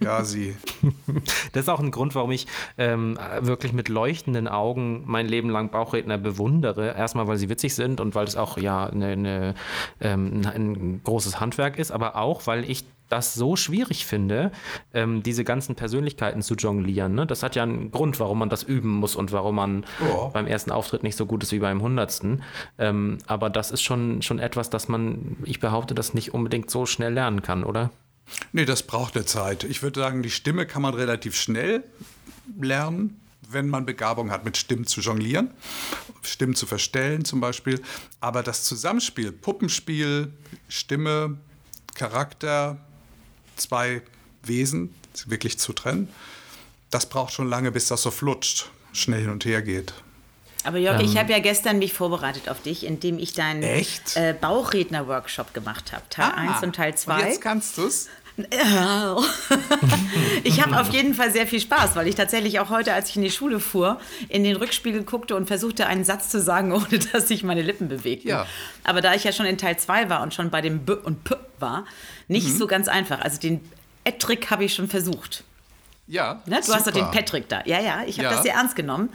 Ja, 0.02 0.24
sie. 0.24 0.56
Das 1.54 1.64
ist 1.64 1.70
auch 1.70 1.80
ein 1.80 1.92
Grund, 1.92 2.14
warum 2.16 2.32
ich 2.32 2.46
ähm, 2.78 3.18
wirklich 3.40 3.74
mit 3.74 3.90
leuchtenden 3.90 4.48
Augen 4.48 5.04
mein 5.06 5.28
Leben 5.28 5.50
lang 5.50 5.72
Bauchredner 5.72 6.18
bewundere. 6.18 6.96
Erstmal, 6.96 7.28
weil 7.28 7.38
sie 7.38 7.50
witzig 7.50 7.74
sind 7.76 8.00
und 8.00 8.16
weil 8.16 8.28
es 8.28 8.36
auch 8.36 8.58
ja 8.58 8.86
eine, 8.86 9.08
eine, 9.08 9.56
ähm, 10.00 10.42
ein 10.46 11.02
großes 11.04 11.40
Handwerk 11.40 11.80
ist, 11.80 11.92
aber 11.92 12.16
auch, 12.16 12.46
weil 12.46 12.70
ich 12.70 12.86
das 13.10 13.34
so 13.34 13.56
schwierig 13.56 14.06
finde, 14.06 14.52
ähm, 14.94 15.24
diese 15.24 15.44
ganzen 15.44 15.76
Persönlichkeiten 15.76 16.42
zu 16.42 16.56
jonglieren. 16.56 17.16
Ne? 17.16 17.26
Das 17.26 17.44
hat 17.44 17.56
ja 17.56 17.64
einen 17.64 17.92
Grund, 17.92 18.20
warum 18.20 18.40
man 18.40 18.50
das 18.50 18.64
üben 18.64 18.90
muss 18.90 19.16
und 19.16 19.32
warum 19.32 19.56
man 19.56 19.86
oh. 20.02 20.30
beim 20.34 20.48
ersten 20.48 20.72
Auftritt 20.72 21.04
nicht 21.04 21.16
so 21.16 21.26
gut 21.26 21.44
ist 21.44 21.52
wie 21.52 21.60
beim 21.60 21.82
hundertsten. 21.82 22.44
Ähm, 22.78 23.20
aber 23.28 23.50
das 23.50 23.72
ist 23.72 23.82
schon, 23.82 24.22
schon 24.22 24.40
etwas, 24.40 24.70
das 24.70 24.88
man, 24.88 25.38
ich 25.44 25.60
behaupte, 25.60 25.96
das 25.96 26.14
nicht 26.14 26.34
unbedingt 26.34 26.70
so 26.70 26.86
schnell 26.86 27.14
lernen 27.14 27.42
kann, 27.42 27.64
oder? 27.64 27.92
Nee, 28.52 28.66
das 28.66 28.84
braucht 28.84 29.16
eine 29.16 29.26
Zeit. 29.26 29.64
Ich 29.64 29.82
würde 29.84 30.00
sagen, 30.00 30.24
die 30.24 30.30
Stimme 30.30 30.66
kann 30.66 30.82
man 30.82 30.94
relativ 30.94 31.36
schnell 31.36 31.84
lernen, 32.60 33.20
wenn 33.50 33.70
man 33.70 33.86
Begabung 33.86 34.32
hat, 34.32 34.46
mit 34.46 34.58
Stimmen 34.58 34.86
zu 34.86 35.02
jonglieren, 35.02 35.52
Stimmen 36.22 36.56
zu 36.56 36.66
verstellen 36.66 37.26
zum 37.26 37.40
Beispiel. 37.40 37.82
Aber 38.20 38.44
das 38.44 38.64
Zusammenspiel, 38.64 39.32
Puppenspiel, 39.32 40.34
Stimme, 40.68 41.38
Charakter, 41.96 42.78
zwei 43.56 44.02
Wesen 44.44 44.94
wirklich 45.26 45.58
zu 45.58 45.74
trennen, 45.74 46.10
das 46.90 47.10
braucht 47.10 47.34
schon 47.34 47.50
lange, 47.50 47.72
bis 47.72 47.88
das 47.88 48.02
so 48.02 48.12
flutscht, 48.12 48.70
schnell 48.94 49.22
hin 49.22 49.30
und 49.30 49.46
her 49.46 49.62
geht. 49.62 49.94
Aber 50.64 50.78
Jörg, 50.78 51.00
ähm, 51.00 51.06
ich 51.06 51.18
habe 51.18 51.32
ja 51.32 51.40
gestern 51.40 51.80
mich 51.80 51.94
vorbereitet 51.94 52.50
auf 52.50 52.62
dich, 52.62 52.86
indem 52.86 53.20
ich 53.20 53.34
deinen 53.34 53.64
äh, 53.64 54.36
Bauchredner-Workshop 54.40 55.54
gemacht 55.54 55.94
habe. 55.94 56.04
Teil 56.10 56.32
ah, 56.36 56.56
1 56.56 56.64
und 56.64 56.76
Teil 56.76 56.96
2. 56.96 57.14
Und 57.14 57.28
jetzt 57.28 57.42
kannst 57.42 57.78
du 57.78 57.86
es. 57.86 58.10
ich 60.44 60.62
habe 60.62 60.80
auf 60.80 60.90
jeden 60.94 61.16
Fall 61.16 61.32
sehr 61.32 61.48
viel 61.48 61.60
Spaß, 61.60 61.96
weil 61.96 62.08
ich 62.08 62.14
tatsächlich 62.14 62.60
auch 62.60 62.70
heute, 62.70 62.94
als 62.94 63.10
ich 63.10 63.16
in 63.16 63.24
die 63.24 63.32
Schule 63.32 63.60
fuhr, 63.60 64.00
in 64.30 64.44
den 64.44 64.56
Rückspiegel 64.56 65.04
guckte 65.04 65.36
und 65.36 65.48
versuchte, 65.48 65.88
einen 65.88 66.04
Satz 66.04 66.30
zu 66.30 66.40
sagen, 66.40 66.72
ohne 66.74 67.00
dass 67.00 67.28
sich 67.28 67.44
meine 67.44 67.64
Lippen 67.64 67.88
bewegten. 67.88 68.30
Ja. 68.30 68.46
Aber 68.84 69.02
da 69.02 69.16
ich 69.16 69.24
ja 69.24 69.32
schon 69.32 69.48
in 69.48 69.58
Teil 69.58 69.78
2 69.78 70.10
war 70.10 70.22
und 70.22 70.36
schon 70.36 70.52
bei 70.52 70.62
dem 70.62 70.86
B 70.86 70.94
und 70.94 71.24
P 71.24 71.36
war, 71.60 71.86
nicht 72.28 72.48
mhm. 72.48 72.58
so 72.58 72.68
ganz 72.68 72.88
einfach. 72.88 73.22
Also 73.22 73.40
den 73.40 73.62
Ettrick 74.04 74.52
habe 74.52 74.66
ich 74.66 74.76
schon 74.76 74.88
versucht. 74.88 75.44
Ja. 76.06 76.44
Ne? 76.46 76.58
Du 76.58 76.64
super. 76.64 76.78
hast 76.78 76.88
doch 76.88 76.94
den 76.94 77.10
Patrick 77.10 77.50
da. 77.50 77.64
Ja, 77.66 77.82
ja, 77.82 78.04
ich 78.06 78.20
habe 78.20 78.30
ja. 78.30 78.36
das 78.36 78.44
sehr 78.44 78.54
ernst 78.54 78.76
genommen. 78.76 79.10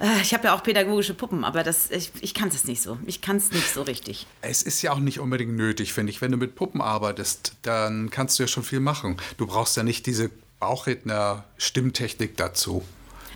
Äh, 0.00 0.20
ich 0.22 0.34
habe 0.34 0.44
ja 0.44 0.54
auch 0.54 0.62
pädagogische 0.62 1.14
Puppen, 1.14 1.44
aber 1.44 1.62
das, 1.62 1.90
ich, 1.90 2.12
ich 2.20 2.34
kann 2.34 2.48
es 2.48 2.64
nicht 2.64 2.82
so. 2.82 2.98
Ich 3.06 3.20
kann 3.20 3.36
es 3.36 3.50
nicht 3.52 3.72
so 3.72 3.82
richtig. 3.82 4.26
Es 4.42 4.62
ist 4.62 4.82
ja 4.82 4.92
auch 4.92 4.98
nicht 4.98 5.20
unbedingt 5.20 5.56
nötig, 5.56 5.92
finde 5.92 6.10
ich. 6.10 6.20
Wenn 6.20 6.32
du 6.32 6.36
mit 6.36 6.54
Puppen 6.54 6.80
arbeitest, 6.80 7.54
dann 7.62 8.10
kannst 8.10 8.38
du 8.38 8.42
ja 8.42 8.46
schon 8.46 8.62
viel 8.62 8.80
machen. 8.80 9.16
Du 9.36 9.46
brauchst 9.46 9.76
ja 9.76 9.82
nicht 9.82 10.06
diese 10.06 10.30
Bauchredner, 10.60 11.44
Stimmtechnik 11.58 12.36
dazu. 12.36 12.82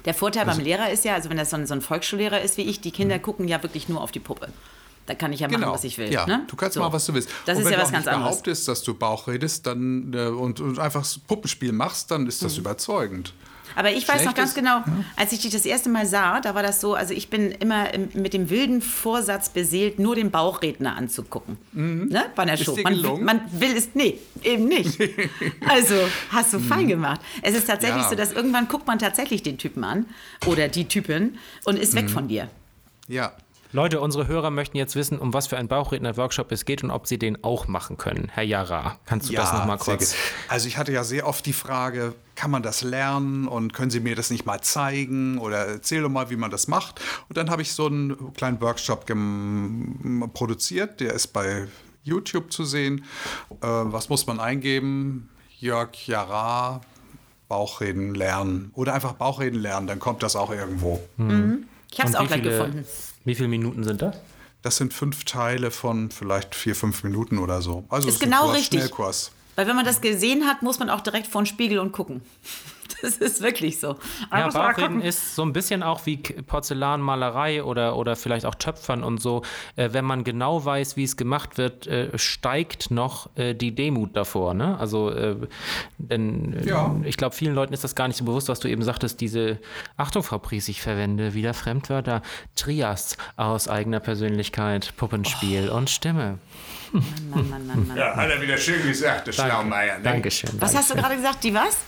Der 0.04 0.14
Vorteil 0.14 0.44
also, 0.44 0.56
beim 0.56 0.64
Lehrer 0.64 0.90
ist 0.90 1.04
ja, 1.04 1.14
also 1.14 1.28
wenn 1.28 1.36
das 1.36 1.50
so 1.50 1.56
ein, 1.56 1.66
so 1.66 1.74
ein 1.74 1.82
Volksschullehrer 1.82 2.40
ist 2.40 2.56
wie 2.56 2.62
ich, 2.62 2.80
die 2.80 2.90
Kinder 2.90 3.16
mhm. 3.16 3.22
gucken 3.22 3.48
ja 3.48 3.62
wirklich 3.62 3.88
nur 3.88 4.00
auf 4.00 4.12
die 4.12 4.20
Puppe. 4.20 4.48
Da 5.06 5.14
kann 5.14 5.32
ich 5.32 5.40
ja 5.40 5.48
machen, 5.48 5.62
genau. 5.62 5.72
was 5.72 5.84
ich 5.84 5.98
will. 5.98 6.12
Ja, 6.12 6.26
ne? 6.26 6.44
du 6.46 6.56
kannst 6.56 6.74
so. 6.74 6.80
machen, 6.80 6.92
was 6.92 7.04
du 7.06 7.14
willst. 7.14 7.30
Das 7.44 7.58
und 7.58 7.64
ist 7.64 7.70
ja 7.70 7.78
was 7.78 7.90
ganz 7.90 8.06
anderes. 8.06 8.06
Wenn 8.06 8.20
du 8.20 8.30
behauptest, 8.30 8.68
dass 8.68 8.82
du 8.82 8.94
Bauch 8.94 9.26
redest 9.26 9.66
dann, 9.66 10.12
äh, 10.14 10.26
und, 10.26 10.60
und 10.60 10.78
einfach 10.78 11.04
Puppenspiel 11.26 11.72
machst, 11.72 12.10
dann 12.10 12.26
ist 12.26 12.42
das 12.42 12.54
mhm. 12.54 12.60
überzeugend. 12.60 13.34
Aber 13.74 13.92
ich 13.92 14.06
weiß 14.06 14.24
noch 14.24 14.34
ganz 14.34 14.54
genau, 14.54 14.82
als 15.16 15.32
ich 15.32 15.40
dich 15.40 15.52
das 15.52 15.64
erste 15.64 15.88
Mal 15.88 16.06
sah, 16.06 16.40
da 16.40 16.54
war 16.54 16.62
das 16.62 16.80
so, 16.80 16.94
also 16.94 17.14
ich 17.14 17.30
bin 17.30 17.50
immer 17.50 17.88
mit 18.14 18.32
dem 18.32 18.50
wilden 18.50 18.82
Vorsatz 18.82 19.48
beseelt, 19.48 19.98
nur 19.98 20.14
den 20.14 20.30
Bauchredner 20.30 20.96
anzugucken. 20.96 21.58
Mhm. 21.72 22.08
Ne? 22.08 22.24
Bei 22.34 22.44
der 22.44 22.56
Show. 22.56 22.76
Man, 22.82 23.24
man, 23.24 23.40
will 23.52 23.76
es, 23.76 23.90
nee, 23.94 24.18
eben 24.42 24.66
nicht. 24.66 24.98
also 25.68 25.94
hast 26.30 26.52
du 26.52 26.58
mhm. 26.58 26.64
fein 26.64 26.88
gemacht. 26.88 27.20
Es 27.42 27.54
ist 27.54 27.66
tatsächlich 27.66 28.02
ja. 28.02 28.08
so, 28.10 28.14
dass 28.16 28.32
irgendwann 28.32 28.68
guckt 28.68 28.86
man 28.86 28.98
tatsächlich 28.98 29.42
den 29.42 29.58
Typen 29.58 29.84
an 29.84 30.06
oder 30.46 30.68
die 30.68 30.86
Typin 30.86 31.38
und 31.64 31.78
ist 31.78 31.94
mhm. 31.94 31.98
weg 31.98 32.10
von 32.10 32.28
dir. 32.28 32.48
Ja. 33.08 33.32
Leute, 33.72 34.00
unsere 34.00 34.26
Hörer 34.26 34.50
möchten 34.50 34.76
jetzt 34.76 34.96
wissen, 34.96 35.18
um 35.18 35.32
was 35.32 35.46
für 35.46 35.56
einen 35.56 35.68
Bauchredner-Workshop 35.68 36.50
es 36.50 36.64
geht 36.64 36.82
und 36.82 36.90
ob 36.90 37.06
sie 37.06 37.18
den 37.18 37.44
auch 37.44 37.68
machen 37.68 37.96
können. 37.96 38.28
Herr 38.32 38.42
Jara, 38.42 38.98
kannst 39.06 39.28
du 39.28 39.32
ja, 39.32 39.42
das 39.42 39.52
nochmal 39.52 39.78
kurz? 39.78 40.16
Also 40.48 40.66
ich 40.66 40.76
hatte 40.76 40.90
ja 40.90 41.04
sehr 41.04 41.26
oft 41.26 41.46
die 41.46 41.52
Frage, 41.52 42.14
kann 42.34 42.50
man 42.50 42.64
das 42.64 42.82
lernen 42.82 43.46
und 43.46 43.72
können 43.72 43.90
Sie 43.90 44.00
mir 44.00 44.16
das 44.16 44.30
nicht 44.30 44.44
mal 44.44 44.60
zeigen 44.60 45.38
oder 45.38 45.66
erzähl 45.66 46.02
doch 46.02 46.08
mal, 46.08 46.30
wie 46.30 46.36
man 46.36 46.50
das 46.50 46.66
macht. 46.66 47.00
Und 47.28 47.36
dann 47.36 47.48
habe 47.48 47.62
ich 47.62 47.72
so 47.72 47.86
einen 47.86 48.34
kleinen 48.34 48.60
Workshop 48.60 49.06
produziert, 50.34 50.98
der 50.98 51.12
ist 51.14 51.28
bei 51.28 51.68
YouTube 52.02 52.52
zu 52.52 52.64
sehen. 52.64 53.04
Äh, 53.60 53.66
was 53.66 54.08
muss 54.08 54.26
man 54.26 54.40
eingeben? 54.40 55.28
Jörg 55.58 55.90
Jara, 56.06 56.80
Bauchreden 57.46 58.14
lernen 58.14 58.72
oder 58.74 58.94
einfach 58.94 59.12
Bauchreden 59.12 59.60
lernen, 59.60 59.86
dann 59.86 60.00
kommt 60.00 60.22
das 60.22 60.34
auch 60.34 60.50
irgendwo. 60.50 61.00
Mhm. 61.18 61.66
Ich 61.92 62.00
habe 62.00 62.10
es 62.10 62.16
auch 62.16 62.26
gleich 62.26 62.42
gefunden. 62.42 62.84
Wie 63.24 63.34
viele 63.34 63.48
Minuten 63.48 63.84
sind 63.84 64.02
das? 64.02 64.16
Das 64.62 64.76
sind 64.76 64.92
fünf 64.92 65.24
Teile 65.24 65.70
von 65.70 66.10
vielleicht 66.10 66.54
vier, 66.54 66.74
fünf 66.74 67.02
Minuten 67.02 67.38
oder 67.38 67.62
so. 67.62 67.84
Also 67.88 68.08
ist, 68.08 68.14
ist 68.14 68.20
genau 68.20 68.44
Kurs, 68.44 68.56
richtig. 68.56 68.80
Schnellkurs. 68.80 69.32
Weil 69.56 69.66
wenn 69.66 69.76
man 69.76 69.84
das 69.84 70.00
gesehen 70.00 70.46
hat, 70.46 70.62
muss 70.62 70.78
man 70.78 70.90
auch 70.90 71.00
direkt 71.00 71.26
vor 71.26 71.42
den 71.42 71.46
Spiegel 71.46 71.78
und 71.78 71.92
gucken. 71.92 72.22
Das 73.10 73.16
ist 73.16 73.42
wirklich 73.42 73.80
so. 73.80 73.96
ja, 74.30 74.48
Bauchreden 74.48 75.00
ist 75.00 75.34
so 75.34 75.42
ein 75.42 75.52
bisschen 75.52 75.82
auch 75.82 76.06
wie 76.06 76.18
Porzellanmalerei 76.18 77.62
oder, 77.62 77.96
oder 77.96 78.16
vielleicht 78.16 78.46
auch 78.46 78.54
Töpfern 78.54 79.02
und 79.02 79.20
so. 79.20 79.42
Äh, 79.76 79.90
wenn 79.92 80.04
man 80.04 80.24
genau 80.24 80.64
weiß, 80.64 80.96
wie 80.96 81.04
es 81.04 81.16
gemacht 81.16 81.58
wird, 81.58 81.86
äh, 81.86 82.16
steigt 82.18 82.90
noch 82.90 83.30
äh, 83.36 83.54
die 83.54 83.74
Demut 83.74 84.16
davor. 84.16 84.54
Ne? 84.54 84.78
Also, 84.78 85.10
äh, 85.10 85.36
denn 85.98 86.54
äh, 86.54 86.68
ja. 86.68 86.94
ich 87.04 87.16
glaube, 87.16 87.34
vielen 87.34 87.54
Leuten 87.54 87.72
ist 87.72 87.84
das 87.84 87.94
gar 87.94 88.08
nicht 88.08 88.16
so 88.16 88.24
bewusst, 88.24 88.48
was 88.48 88.60
du 88.60 88.68
eben 88.68 88.82
sagtest, 88.82 89.20
diese, 89.20 89.58
Achtung, 89.96 90.22
Frau 90.22 90.38
Pries, 90.38 90.68
ich 90.68 90.82
verwende 90.82 91.34
wieder 91.34 91.54
Fremdwörter, 91.54 92.22
Trias 92.54 93.16
aus 93.36 93.68
eigener 93.68 94.00
Persönlichkeit, 94.00 94.94
Puppenspiel 94.96 95.70
oh. 95.72 95.76
und 95.76 95.90
Stimme. 95.90 96.38
Mann, 96.92 97.48
Mann, 97.48 97.66
Mann, 97.66 97.96
ja, 97.96 98.16
hat 98.16 98.30
er 98.30 98.40
wieder 98.42 98.56
schön 98.56 98.82
gesagt, 98.82 99.28
der 99.28 99.32
Schlaumeier. 99.32 99.98
Ne? 99.98 100.04
Dankeschön. 100.04 100.50
Was 100.60 100.72
Dankeschön. 100.72 100.78
hast 100.78 100.90
du 100.90 100.94
gerade 100.96 101.16
gesagt, 101.16 101.44
die 101.44 101.54
was? 101.54 101.78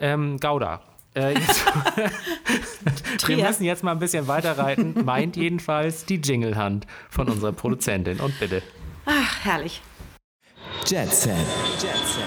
Ähm, 0.00 0.38
Gouda. 0.38 0.80
Äh, 1.14 1.34
jetzt, 1.34 1.64
wir 3.26 3.36
müssen 3.36 3.64
jetzt 3.64 3.84
mal 3.84 3.92
ein 3.92 3.98
bisschen 3.98 4.26
weiterreiten, 4.28 5.04
meint 5.04 5.36
jedenfalls 5.36 6.06
die 6.06 6.16
Jinglehand 6.16 6.86
von 7.10 7.28
unserer 7.28 7.52
Produzentin. 7.52 8.18
Und 8.20 8.38
bitte. 8.40 8.62
Ach, 9.04 9.44
herrlich. 9.44 9.82
Jet 10.86 11.12
Set. 11.12 11.34
Jet 11.80 11.96
Set. 11.96 12.24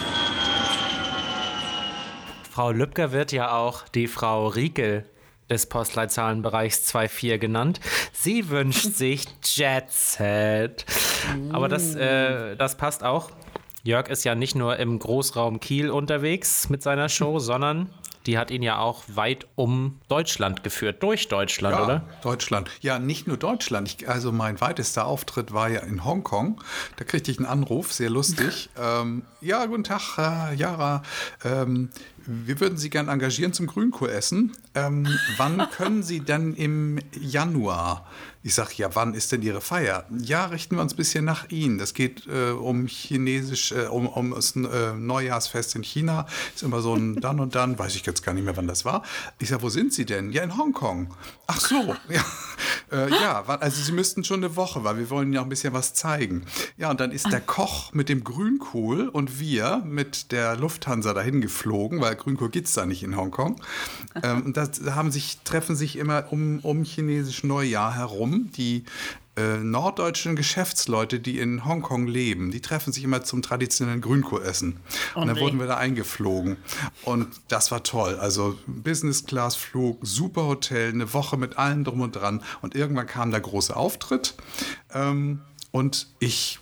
Frau 2.51 2.71
Lübcker 2.71 3.12
wird 3.12 3.32
ja 3.32 3.51
auch 3.51 3.88
die 3.89 4.08
Frau 4.08 4.47
Riekel 4.47 5.04
des 5.49 5.67
Postleitzahlenbereichs 5.67 6.95
2.4 6.95 7.38
genannt. 7.38 7.80
Sie 8.13 8.49
wünscht 8.49 8.93
sich 8.93 9.25
Jet 9.43 9.91
Set. 9.91 10.86
Aber 11.51 11.67
das, 11.67 11.95
äh, 11.95 12.56
das 12.56 12.78
passt 12.78 13.04
auch. 13.04 13.30
Jörg 13.86 14.10
ist 14.10 14.24
ja 14.24 14.34
nicht 14.34 14.56
nur 14.56 14.78
im 14.78 14.98
Großraum 14.98 15.60
Kiel 15.60 15.91
unterwegs 15.91 16.69
mit 16.69 16.82
seiner 16.82 17.08
Show, 17.08 17.38
sondern 17.39 17.91
die 18.26 18.39
hat 18.39 18.50
ihn 18.50 18.63
ja 18.63 18.80
auch 18.80 19.04
weit 19.08 19.45
um 19.54 20.00
Deutschland 20.08 20.63
geführt, 20.63 21.04
durch 21.04 21.28
Deutschland, 21.28 21.76
ja, 21.78 21.84
oder? 21.84 22.04
Deutschland. 22.24 22.71
Ja, 22.82 22.98
nicht 22.98 23.28
nur 23.28 23.38
Deutschland. 23.38 23.88
Ich, 23.88 24.10
also 24.10 24.32
mein 24.32 24.60
weitester 24.60 25.06
Auftritt 25.06 25.54
war 25.54 25.69
ja 25.69 25.82
in 25.82 26.04
Hongkong. 26.04 26.60
Da 26.95 27.06
kriegte 27.06 27.30
ich 27.30 27.38
einen 27.38 27.45
Anruf, 27.45 27.93
sehr 27.93 28.10
lustig. 28.10 28.69
ähm, 28.82 29.21
ja, 29.41 29.67
guten 29.67 29.84
Tag, 29.84 30.17
äh, 30.17 30.56
Jara. 30.56 31.04
Ähm, 31.43 31.89
wir 32.26 32.60
würden 32.60 32.78
Sie 32.78 32.90
gern 32.90 33.08
engagieren 33.08 33.54
zum 33.54 33.68
Grünkohl 33.68 34.10
essen. 34.10 34.56
Ähm, 34.74 35.08
wann 35.38 35.70
können 35.76 36.04
Sie 36.04 36.20
denn 36.20 36.54
im 36.56 37.00
Januar? 37.20 38.06
Ich 38.46 38.54
sage, 38.54 38.74
ja, 38.76 38.94
wann 38.94 39.16
ist 39.16 39.32
denn 39.32 39.42
Ihre 39.42 39.60
Feier? 39.60 40.06
Ja, 40.20 40.46
richten 40.46 40.76
wir 40.76 40.84
uns 40.84 40.94
ein 40.94 40.98
bisschen 40.98 41.26
nach 41.26 41.50
Ihnen. 41.50 41.80
Das 41.80 41.96
geht 41.96 42.28
äh, 42.28 42.52
um 42.52 42.86
chinesisch, 42.86 43.72
äh, 43.72 43.88
um, 43.88 44.08
um 44.08 44.36
das 44.36 44.56
äh, 44.56 44.94
Neujahrsfest 44.94 45.74
in 45.76 45.82
China. 45.82 46.28
Ist 46.54 46.62
immer 46.62 46.82
so 46.82 46.94
ein 46.94 47.16
dann 47.22 47.40
und 47.40 47.56
dann, 47.56 47.80
weiß 47.80 47.96
ich 47.96 48.06
jetzt 48.06 48.22
gar 48.22 48.34
nicht 48.34 48.44
mehr, 48.44 48.56
wann 48.56 48.68
das 48.68 48.86
war. 48.86 49.02
Ich 49.40 49.50
sage, 49.50 49.64
wo 49.64 49.70
sind 49.70 49.94
Sie 49.94 50.06
denn? 50.06 50.32
Ja, 50.32 50.44
in 50.44 50.58
Hongkong. 50.58 51.12
Ach 51.48 51.60
so, 51.60 51.96
ja. 52.10 52.24
Äh, 52.92 53.10
ja, 53.10 53.44
also 53.48 53.82
Sie 53.82 53.92
müssten 53.92 54.24
schon 54.24 54.44
eine 54.44 54.56
Woche, 54.56 54.84
weil 54.84 55.00
wir 55.00 55.10
wollen 55.10 55.34
ja 55.34 55.40
auch 55.40 55.46
ein 55.46 55.50
bisschen 55.50 55.74
was 55.74 55.96
zeigen. 55.96 56.46
Ja, 56.78 56.92
und 56.92 57.00
dann 57.00 57.10
ist 57.10 57.32
der 57.32 57.42
Koch 57.42 57.94
mit 57.94 58.10
dem 58.10 58.24
Grünkohl 58.24 59.10
und 59.10 59.40
wir 59.40 59.82
mit 59.86 60.32
der 60.32 60.56
Lufthansa 60.56 61.16
dahin 61.16 61.42
geflogen, 61.42 62.00
weil 62.00 62.14
Grünkohl 62.15 62.49
gibt 62.49 62.67
es 62.67 62.73
da 62.73 62.86
nicht 62.86 63.04
in 63.04 63.15
Hongkong. 63.15 63.62
Ähm, 64.23 64.43
und 64.47 64.58
da 64.58 64.67
haben 64.95 65.12
sich, 65.12 65.39
treffen 65.43 65.75
sich 65.75 65.97
immer 65.97 66.32
um, 66.32 66.60
um 66.62 66.84
chinesisch 66.84 67.43
Neujahr 67.43 67.95
herum 67.95 68.49
die 68.56 68.86
äh, 69.38 69.58
norddeutschen 69.58 70.36
Geschäftsleute, 70.36 71.19
die 71.19 71.39
in 71.39 71.65
Hongkong 71.65 72.08
leben, 72.08 72.51
die 72.51 72.62
treffen 72.62 72.93
sich 72.93 73.04
immer 73.04 73.23
zum 73.23 73.41
traditionellen 73.41 73.99
Grünkohlessen. 73.99 74.78
Oh, 75.13 75.21
und 75.21 75.28
dann 75.28 75.39
wurden 75.39 75.60
wir 75.60 75.67
da 75.67 75.75
eingeflogen. 75.75 76.56
Und 77.04 77.28
das 77.49 77.69
war 77.71 77.84
toll. 77.84 78.15
Also 78.15 78.58
Business-Class-Flug, 78.65 79.99
super 80.04 80.45
Hotel, 80.45 80.89
eine 80.89 81.13
Woche 81.13 81.36
mit 81.36 81.58
allem 81.58 81.84
drum 81.84 82.01
und 82.01 82.15
dran. 82.15 82.41
Und 82.62 82.75
irgendwann 82.75 83.08
kam 83.08 83.32
der 83.32 83.41
große 83.41 83.75
Auftritt. 83.75 84.36
Ähm, 84.93 85.41
und 85.71 86.08
ich 86.19 86.60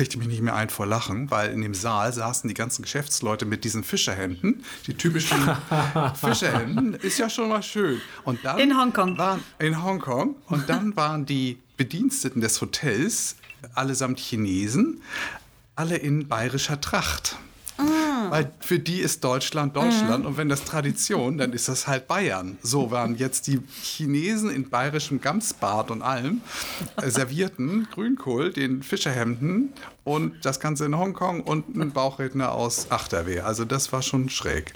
kriegte 0.00 0.16
mich 0.16 0.28
nicht 0.28 0.40
mehr 0.40 0.54
ein 0.54 0.70
vor 0.70 0.86
Lachen, 0.86 1.30
weil 1.30 1.52
in 1.52 1.60
dem 1.60 1.74
Saal 1.74 2.10
saßen 2.10 2.48
die 2.48 2.54
ganzen 2.54 2.80
Geschäftsleute 2.80 3.44
mit 3.44 3.64
diesen 3.64 3.84
Fischerhänden, 3.84 4.64
die 4.86 4.94
typischen 4.94 5.36
Fischerhänden, 6.14 6.94
ist 6.94 7.18
ja 7.18 7.28
schon 7.28 7.50
mal 7.50 7.62
schön. 7.62 8.00
Und 8.24 8.42
dann 8.42 8.58
in 8.58 8.74
Hongkong. 8.74 9.18
Waren, 9.18 9.44
in 9.58 9.84
Hongkong. 9.84 10.36
Und 10.46 10.70
dann 10.70 10.96
waren 10.96 11.26
die 11.26 11.58
Bediensteten 11.76 12.40
des 12.40 12.62
Hotels 12.62 13.36
allesamt 13.74 14.18
Chinesen, 14.18 15.02
alle 15.76 15.96
in 15.98 16.28
bayerischer 16.28 16.80
Tracht. 16.80 17.36
Ah. 18.20 18.30
Weil 18.30 18.52
für 18.60 18.78
die 18.78 19.00
ist 19.00 19.24
Deutschland 19.24 19.76
Deutschland 19.76 20.20
mhm. 20.20 20.26
und 20.26 20.36
wenn 20.36 20.48
das 20.48 20.64
Tradition, 20.64 21.38
dann 21.38 21.52
ist 21.52 21.68
das 21.68 21.86
halt 21.86 22.06
Bayern. 22.06 22.58
So 22.62 22.90
waren 22.90 23.16
jetzt 23.16 23.46
die 23.46 23.60
Chinesen 23.82 24.50
in 24.50 24.68
bayerischem 24.68 25.20
Gamsbart 25.20 25.90
und 25.90 26.02
allem 26.02 26.42
äh, 27.00 27.08
servierten 27.08 27.88
Grünkohl, 27.92 28.52
den 28.52 28.82
Fischerhemden 28.82 29.72
und 30.04 30.44
das 30.44 30.60
Ganze 30.60 30.84
in 30.84 30.98
Hongkong 30.98 31.40
und 31.40 31.76
ein 31.76 31.92
Bauchredner 31.92 32.52
aus 32.52 32.90
Achterwehr. 32.90 33.46
Also 33.46 33.64
das 33.64 33.92
war 33.92 34.02
schon 34.02 34.28
schräg. 34.28 34.74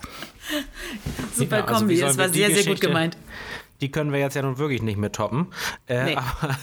Super 1.34 1.58
ja, 1.58 1.64
also 1.64 1.80
Kombi, 1.80 1.98
das 1.98 2.18
war 2.18 2.28
sehr, 2.28 2.50
sehr 2.50 2.64
gut 2.64 2.80
gemeint 2.80 3.16
die 3.84 3.90
können 3.90 4.12
wir 4.12 4.18
jetzt 4.18 4.34
ja 4.34 4.40
nun 4.40 4.56
wirklich 4.56 4.80
nicht 4.80 4.96
mehr 4.96 5.12
toppen. 5.12 5.48
Äh, 5.86 6.04
nee. 6.04 6.16
Aber 6.16 6.56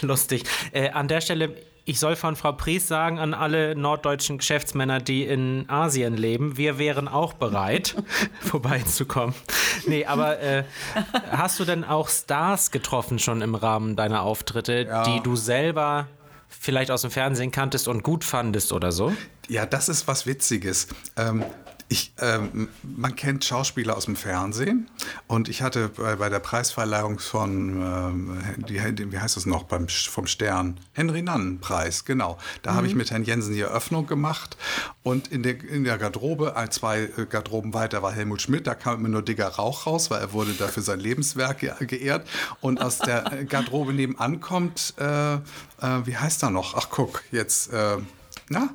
lustig. 0.02 0.44
Äh, 0.70 0.90
an 0.90 1.08
der 1.08 1.20
Stelle, 1.20 1.56
ich 1.84 1.98
soll 1.98 2.14
von 2.14 2.36
Frau 2.36 2.52
Pries 2.52 2.86
sagen 2.86 3.18
an 3.18 3.34
alle 3.34 3.74
norddeutschen 3.74 4.38
Geschäftsmänner, 4.38 5.00
die 5.00 5.24
in 5.24 5.68
Asien 5.68 6.16
leben, 6.16 6.56
wir 6.56 6.78
wären 6.78 7.08
auch 7.08 7.32
bereit, 7.32 7.96
vorbeizukommen. 8.40 9.34
Nee, 9.88 10.04
aber 10.04 10.38
äh, 10.38 10.62
hast 11.32 11.58
du 11.58 11.64
denn 11.64 11.82
auch 11.82 12.08
Stars 12.08 12.70
getroffen 12.70 13.18
schon 13.18 13.42
im 13.42 13.56
Rahmen 13.56 13.96
deiner 13.96 14.22
Auftritte, 14.22 14.86
ja. 14.88 15.02
die 15.02 15.20
du 15.20 15.34
selber 15.34 16.06
vielleicht 16.48 16.92
aus 16.92 17.02
dem 17.02 17.10
Fernsehen 17.10 17.50
kanntest 17.50 17.88
und 17.88 18.04
gut 18.04 18.22
fandest 18.22 18.72
oder 18.72 18.92
so? 18.92 19.12
Ja, 19.48 19.66
das 19.66 19.88
ist 19.88 20.06
was 20.06 20.28
Witziges. 20.28 20.86
Ähm, 21.16 21.42
ich, 21.90 22.12
ähm, 22.18 22.68
man 22.82 23.16
kennt 23.16 23.44
Schauspieler 23.44 23.96
aus 23.96 24.04
dem 24.04 24.16
Fernsehen 24.16 24.90
und 25.26 25.48
ich 25.48 25.62
hatte 25.62 25.88
bei, 25.88 26.16
bei 26.16 26.28
der 26.28 26.38
Preisverleihung 26.38 27.18
von, 27.18 27.82
ähm, 27.82 28.64
die, 28.68 29.12
wie 29.12 29.18
heißt 29.18 29.36
das 29.36 29.46
noch, 29.46 29.64
beim, 29.64 29.88
vom 29.88 30.26
Stern, 30.26 30.78
Henry 30.92 31.22
Nannen 31.22 31.60
Preis, 31.60 32.04
genau. 32.04 32.36
Da 32.62 32.72
mhm. 32.72 32.76
habe 32.76 32.86
ich 32.88 32.94
mit 32.94 33.10
Herrn 33.10 33.24
Jensen 33.24 33.54
die 33.54 33.60
Eröffnung 33.60 34.06
gemacht 34.06 34.58
und 35.02 35.28
in 35.28 35.42
der, 35.42 35.62
in 35.64 35.84
der 35.84 35.96
Garderobe, 35.96 36.54
zwei 36.70 37.04
äh, 37.04 37.26
Garderoben 37.28 37.72
weiter 37.72 38.02
war 38.02 38.12
Helmut 38.12 38.42
Schmidt, 38.42 38.66
da 38.66 38.74
kam 38.74 39.00
immer 39.00 39.08
nur 39.08 39.22
dicker 39.22 39.48
Rauch 39.48 39.86
raus, 39.86 40.10
weil 40.10 40.20
er 40.20 40.32
wurde 40.34 40.52
dafür 40.52 40.82
sein 40.82 41.00
Lebenswerk 41.00 41.60
ge 41.60 41.72
geehrt 41.86 42.28
und 42.60 42.82
aus 42.82 42.98
der 42.98 43.32
äh, 43.32 43.44
Garderobe 43.46 43.94
nebenan 43.94 44.40
kommt, 44.40 44.94
äh, 44.98 45.34
äh, 45.34 45.38
wie 46.04 46.16
heißt 46.16 46.42
er 46.42 46.50
noch? 46.50 46.74
Ach 46.74 46.88
guck, 46.90 47.22
jetzt, 47.32 47.72
äh, 47.72 47.96
na? 48.50 48.68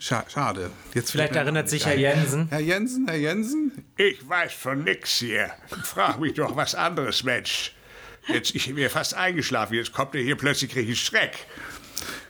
Scha 0.00 0.24
schade. 0.28 0.70
Jetzt 0.94 1.12
Vielleicht 1.12 1.36
erinnert 1.36 1.68
sich 1.68 1.84
Herr 1.84 1.94
Jensen. 1.96 2.48
Herr 2.48 2.60
Jensen, 2.60 3.06
Herr 3.06 3.18
Jensen? 3.18 3.84
Ich 3.98 4.26
weiß 4.26 4.54
von 4.54 4.82
nix 4.82 5.18
hier. 5.18 5.50
Frag 5.84 6.18
mich 6.18 6.32
doch 6.32 6.56
was 6.56 6.74
anderes, 6.74 7.22
Mensch. 7.22 7.74
Jetzt, 8.26 8.54
ich 8.54 8.74
wäre 8.74 8.88
fast 8.88 9.12
eingeschlafen, 9.12 9.74
jetzt 9.74 9.92
kommt 9.92 10.14
er 10.14 10.22
hier 10.22 10.36
plötzlich, 10.36 10.70
kriege 10.70 10.92
ich 10.92 11.02
Schreck. 11.02 11.36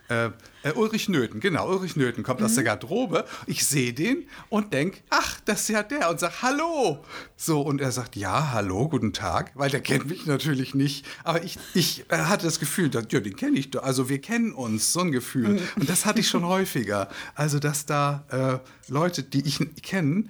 Äh, 0.08 0.30
äh, 0.62 0.72
Ulrich 0.72 1.08
Nöthen, 1.08 1.40
genau, 1.40 1.68
Ulrich 1.68 1.96
Nöthen 1.96 2.22
kommt 2.22 2.40
mhm. 2.40 2.46
aus 2.46 2.54
der 2.54 2.64
Garderobe. 2.64 3.24
Ich 3.46 3.66
sehe 3.66 3.92
den 3.92 4.26
und 4.48 4.72
denke, 4.72 5.00
ach, 5.10 5.40
das 5.44 5.62
ist 5.62 5.68
ja 5.68 5.82
der 5.82 6.10
und 6.10 6.20
sag 6.20 6.42
Hallo. 6.42 7.04
So, 7.36 7.62
und 7.62 7.80
er 7.80 7.92
sagt, 7.92 8.16
ja, 8.16 8.52
hallo, 8.52 8.88
guten 8.88 9.12
Tag, 9.12 9.52
weil 9.54 9.70
der 9.70 9.80
kennt 9.80 10.06
mich 10.06 10.26
natürlich 10.26 10.74
nicht. 10.74 11.06
Aber 11.24 11.42
ich, 11.42 11.58
ich 11.74 12.04
äh, 12.10 12.16
hatte 12.16 12.44
das 12.44 12.60
Gefühl, 12.60 12.90
dass, 12.90 13.06
ja, 13.10 13.20
den 13.20 13.36
kenne 13.36 13.58
ich 13.58 13.70
doch. 13.70 13.82
Also 13.82 14.08
wir 14.08 14.20
kennen 14.20 14.52
uns, 14.52 14.92
so 14.92 15.00
ein 15.00 15.12
Gefühl. 15.12 15.48
Mhm. 15.48 15.60
Und 15.76 15.88
das 15.88 16.06
hatte 16.06 16.20
ich 16.20 16.28
schon 16.28 16.44
häufiger. 16.46 17.08
Also, 17.34 17.58
dass 17.58 17.86
da 17.86 18.24
äh, 18.30 18.90
Leute, 18.90 19.22
die 19.22 19.46
ich 19.46 19.58
kenne, 19.82 20.24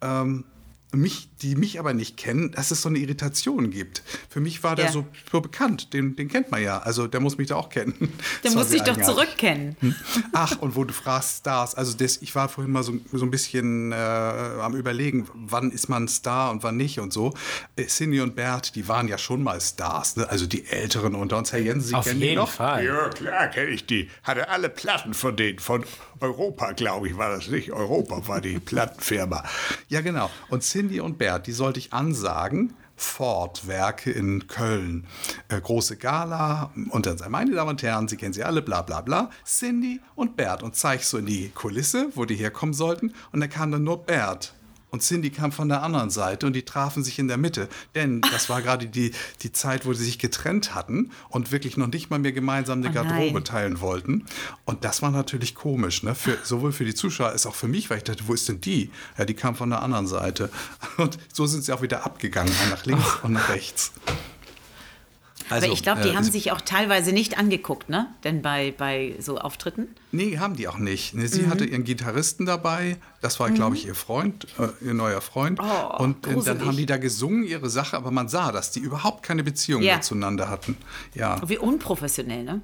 ähm, 0.00 0.44
mich, 0.92 1.29
die 1.42 1.56
mich 1.56 1.78
aber 1.78 1.94
nicht 1.94 2.16
kennen, 2.16 2.52
dass 2.52 2.70
es 2.70 2.82
so 2.82 2.88
eine 2.88 2.98
Irritation 2.98 3.70
gibt. 3.70 4.02
Für 4.28 4.40
mich 4.40 4.62
war 4.62 4.76
der 4.76 4.86
ja. 4.86 4.92
so, 4.92 5.06
so, 5.30 5.40
bekannt, 5.40 5.92
den, 5.92 6.16
den 6.16 6.28
kennt 6.28 6.50
man 6.50 6.62
ja. 6.62 6.78
Also 6.78 7.06
der 7.06 7.20
muss 7.20 7.38
mich 7.38 7.48
da 7.48 7.56
auch 7.56 7.68
kennen. 7.68 7.94
Der 8.44 8.52
muss 8.52 8.68
dich 8.68 8.82
doch 8.82 9.00
zurückkennen. 9.00 9.76
Hm? 9.80 9.94
Ach, 10.32 10.58
und 10.60 10.76
wo 10.76 10.84
du 10.84 10.92
fragst, 10.92 11.38
Stars. 11.38 11.74
Also 11.74 11.96
das, 11.96 12.18
ich 12.22 12.34
war 12.34 12.48
vorhin 12.48 12.72
mal 12.72 12.82
so, 12.82 12.94
so 13.12 13.24
ein 13.24 13.30
bisschen 13.30 13.92
äh, 13.92 13.94
am 13.94 14.74
überlegen, 14.74 15.28
wann 15.34 15.70
ist 15.70 15.88
man 15.88 16.08
Star 16.08 16.50
und 16.50 16.62
wann 16.62 16.76
nicht 16.76 17.00
und 17.00 17.12
so. 17.12 17.34
Äh, 17.76 17.86
Cindy 17.86 18.20
und 18.20 18.36
Bert, 18.36 18.74
die 18.76 18.88
waren 18.88 19.08
ja 19.08 19.18
schon 19.18 19.42
mal 19.42 19.60
Stars. 19.60 20.16
Ne? 20.16 20.28
Also 20.28 20.46
die 20.46 20.66
Älteren 20.66 21.14
unter 21.14 21.38
uns. 21.38 21.52
Herr 21.52 21.60
Jensen, 21.60 21.88
Sie 21.88 21.94
Auf 21.94 22.04
kennen 22.04 22.20
jeden 22.20 22.30
die 22.32 22.36
noch? 22.36 22.50
Fall. 22.50 22.84
Ja, 22.84 23.08
klar 23.08 23.48
kenne 23.48 23.70
ich 23.70 23.86
die. 23.86 24.08
Hatte 24.22 24.48
alle 24.48 24.68
Platten 24.68 25.14
von 25.14 25.36
denen. 25.36 25.58
Von 25.58 25.84
Europa, 26.20 26.72
glaube 26.72 27.08
ich, 27.08 27.16
war 27.16 27.30
das 27.30 27.48
nicht. 27.48 27.72
Europa 27.72 28.26
war 28.28 28.40
die 28.40 28.58
Plattenfirma. 28.58 29.42
Ja, 29.88 30.00
genau. 30.00 30.30
Und 30.48 30.62
Cindy 30.62 31.00
und 31.00 31.18
Bert, 31.18 31.29
die 31.38 31.52
sollte 31.52 31.78
ich 31.78 31.92
ansagen. 31.92 32.74
Ford-Werke 32.96 34.10
in 34.10 34.46
Köln. 34.46 35.06
Äh, 35.48 35.60
große 35.60 35.96
Gala 35.96 36.70
und 36.90 37.06
dann 37.06 37.16
sagen, 37.16 37.32
meine 37.32 37.54
Damen 37.54 37.70
und 37.70 37.82
Herren, 37.82 38.08
Sie 38.08 38.16
kennen 38.16 38.34
sie 38.34 38.44
alle, 38.44 38.60
bla 38.60 38.82
bla 38.82 39.00
bla. 39.00 39.30
Cindy 39.46 40.00
und 40.14 40.36
Bert 40.36 40.62
und 40.62 40.76
zeig 40.76 41.02
so 41.02 41.16
in 41.16 41.26
die 41.26 41.48
Kulisse, 41.48 42.10
wo 42.14 42.26
die 42.26 42.34
herkommen 42.34 42.74
sollten. 42.74 43.14
Und 43.32 43.40
da 43.40 43.46
kam 43.46 43.72
dann 43.72 43.84
nur 43.84 44.04
Bert 44.04 44.52
und 44.90 45.02
Cindy 45.02 45.30
kam 45.30 45.52
von 45.52 45.68
der 45.68 45.82
anderen 45.82 46.10
Seite 46.10 46.46
und 46.46 46.54
die 46.54 46.64
trafen 46.64 47.04
sich 47.04 47.18
in 47.18 47.28
der 47.28 47.36
Mitte. 47.36 47.68
Denn 47.94 48.20
das 48.20 48.48
war 48.48 48.62
gerade 48.62 48.86
die, 48.86 49.12
die 49.42 49.52
Zeit, 49.52 49.86
wo 49.86 49.92
sie 49.92 50.04
sich 50.04 50.18
getrennt 50.18 50.74
hatten 50.74 51.10
und 51.28 51.52
wirklich 51.52 51.76
noch 51.76 51.86
nicht 51.86 52.10
mal 52.10 52.18
mehr 52.18 52.32
gemeinsam 52.32 52.80
eine 52.80 52.90
oh 52.90 52.92
Garderobe 52.92 53.44
teilen 53.44 53.80
wollten. 53.80 54.26
Und 54.64 54.84
das 54.84 55.02
war 55.02 55.10
natürlich 55.10 55.54
komisch, 55.54 56.02
ne? 56.02 56.14
Für, 56.14 56.38
sowohl 56.42 56.72
für 56.72 56.84
die 56.84 56.94
Zuschauer 56.94 57.28
als 57.28 57.46
auch 57.46 57.54
für 57.54 57.68
mich, 57.68 57.90
weil 57.90 57.98
ich 57.98 58.04
dachte, 58.04 58.24
wo 58.26 58.34
ist 58.34 58.48
denn 58.48 58.60
die? 58.60 58.90
Ja, 59.16 59.24
die 59.24 59.34
kam 59.34 59.54
von 59.54 59.70
der 59.70 59.82
anderen 59.82 60.06
Seite. 60.06 60.50
Und 60.96 61.18
so 61.32 61.46
sind 61.46 61.64
sie 61.64 61.72
auch 61.72 61.82
wieder 61.82 62.04
abgegangen, 62.04 62.52
nach 62.70 62.84
links 62.84 63.18
oh. 63.22 63.26
und 63.26 63.32
nach 63.34 63.48
rechts. 63.48 63.92
Also, 65.50 65.66
Aber 65.66 65.74
ich 65.74 65.82
glaube, 65.82 66.02
die 66.02 66.10
äh, 66.10 66.14
haben 66.14 66.24
sich 66.24 66.52
auch 66.52 66.60
teilweise 66.60 67.12
nicht 67.12 67.36
angeguckt, 67.36 67.88
ne? 67.88 68.06
Denn 68.22 68.40
bei, 68.40 68.72
bei 68.76 69.16
so 69.18 69.38
Auftritten? 69.38 69.88
Nee, 70.12 70.38
haben 70.38 70.54
die 70.54 70.68
auch 70.68 70.78
nicht. 70.78 71.14
Nee, 71.14 71.26
sie 71.26 71.42
mhm. 71.42 71.50
hatte 71.50 71.64
ihren 71.64 71.82
Gitarristen 71.82 72.46
dabei, 72.46 72.98
das 73.20 73.38
war, 73.38 73.48
mhm. 73.48 73.54
glaube 73.54 73.76
ich, 73.76 73.86
ihr 73.86 73.94
Freund, 73.94 74.46
äh, 74.58 74.84
ihr 74.84 74.94
neuer 74.94 75.20
Freund. 75.20 75.60
Oh, 75.60 76.02
und 76.02 76.26
äh, 76.26 76.34
dann 76.42 76.64
haben 76.64 76.76
die 76.76 76.86
da 76.86 76.96
gesungen, 76.96 77.44
ihre 77.44 77.68
Sache, 77.68 77.96
aber 77.96 78.10
man 78.10 78.28
sah, 78.28 78.50
dass 78.50 78.70
die 78.70 78.80
überhaupt 78.80 79.22
keine 79.22 79.44
Beziehung 79.44 79.82
ja. 79.82 80.00
zueinander 80.00 80.48
hatten. 80.48 80.76
Ja. 81.14 81.40
Wie 81.46 81.58
unprofessionell, 81.58 82.44
ne? 82.44 82.62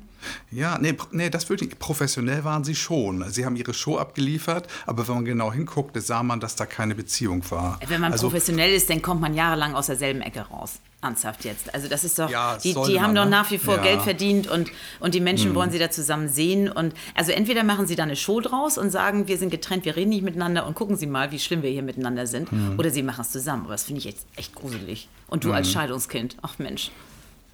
Ja, 0.51 0.79
nee, 0.79 0.97
nee, 1.13 1.31
das 1.31 1.49
wirklich 1.51 1.79
professionell 1.79 2.45
waren 2.45 2.65
sie 2.65 2.75
schon. 2.75 3.29
Sie 3.31 3.45
haben 3.45 3.57
ihre 3.57 3.75
Show 3.75 3.99
abgeliefert, 3.99 4.67
aber 4.87 5.07
wenn 5.07 5.15
man 5.17 5.25
genau 5.25 5.53
hinguckte, 5.53 6.01
sah 6.01 6.23
man, 6.23 6.41
dass 6.41 6.57
da 6.57 6.67
keine 6.67 6.95
Beziehung 6.95 7.49
war. 7.51 7.79
Wenn 7.87 8.01
man 8.01 8.13
also, 8.13 8.29
professionell 8.29 8.73
ist, 8.73 8.89
dann 8.91 9.03
kommt 9.03 9.21
man 9.21 9.35
jahrelang 9.35 9.75
aus 9.75 9.87
derselben 9.87 10.23
Ecke 10.23 10.41
raus. 10.41 10.81
Ernsthaft 11.03 11.45
jetzt. 11.45 11.73
Also 11.75 11.89
das 11.89 12.05
ist 12.05 12.19
doch, 12.19 12.31
ja, 12.31 12.57
die, 12.57 12.73
die 12.73 13.01
haben 13.01 13.13
man, 13.13 13.15
doch 13.15 13.25
ne? 13.25 13.31
nach 13.31 13.51
wie 13.51 13.59
vor 13.59 13.77
ja. 13.77 13.83
Geld 13.83 14.03
verdient 14.03 14.49
und, 14.49 14.71
und 14.99 15.15
die 15.15 15.21
Menschen 15.21 15.49
hm. 15.49 15.55
wollen 15.55 15.71
sie 15.71 15.79
da 15.79 15.91
zusammen 15.91 16.29
sehen. 16.29 16.71
Und 16.71 16.95
also 17.15 17.33
entweder 17.33 17.65
machen 17.65 17.87
sie 17.87 17.97
da 17.97 18.03
eine 18.03 18.17
Show 18.17 18.41
draus 18.41 18.79
und 18.79 18.91
sagen, 18.91 19.29
wir 19.29 19.37
sind 19.37 19.51
getrennt, 19.51 19.85
wir 19.85 19.95
reden 19.95 20.11
nicht 20.11 20.23
miteinander 20.23 20.46
und 20.47 20.75
gucken 20.75 20.97
Sie 20.97 21.07
mal, 21.07 21.33
wie 21.33 21.39
schlimm 21.39 21.63
wir 21.63 21.71
hier 21.71 21.83
miteinander 21.83 22.27
sind. 22.27 22.51
Hm. 22.51 22.79
Oder 22.79 22.91
sie 22.91 23.03
machen 23.03 23.23
es 23.23 23.31
zusammen. 23.31 23.65
Aber 23.65 23.73
das 23.73 23.85
finde 23.85 23.99
ich 23.99 24.05
jetzt 24.05 24.27
echt 24.37 24.55
gruselig. 24.55 25.09
Und 25.27 25.45
du 25.45 25.49
hm. 25.49 25.57
als 25.57 25.71
Scheidungskind, 25.71 26.37
ach 26.43 26.59
Mensch. 26.59 26.91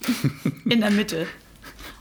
In 0.64 0.80
der 0.80 0.90
Mitte. 0.90 1.26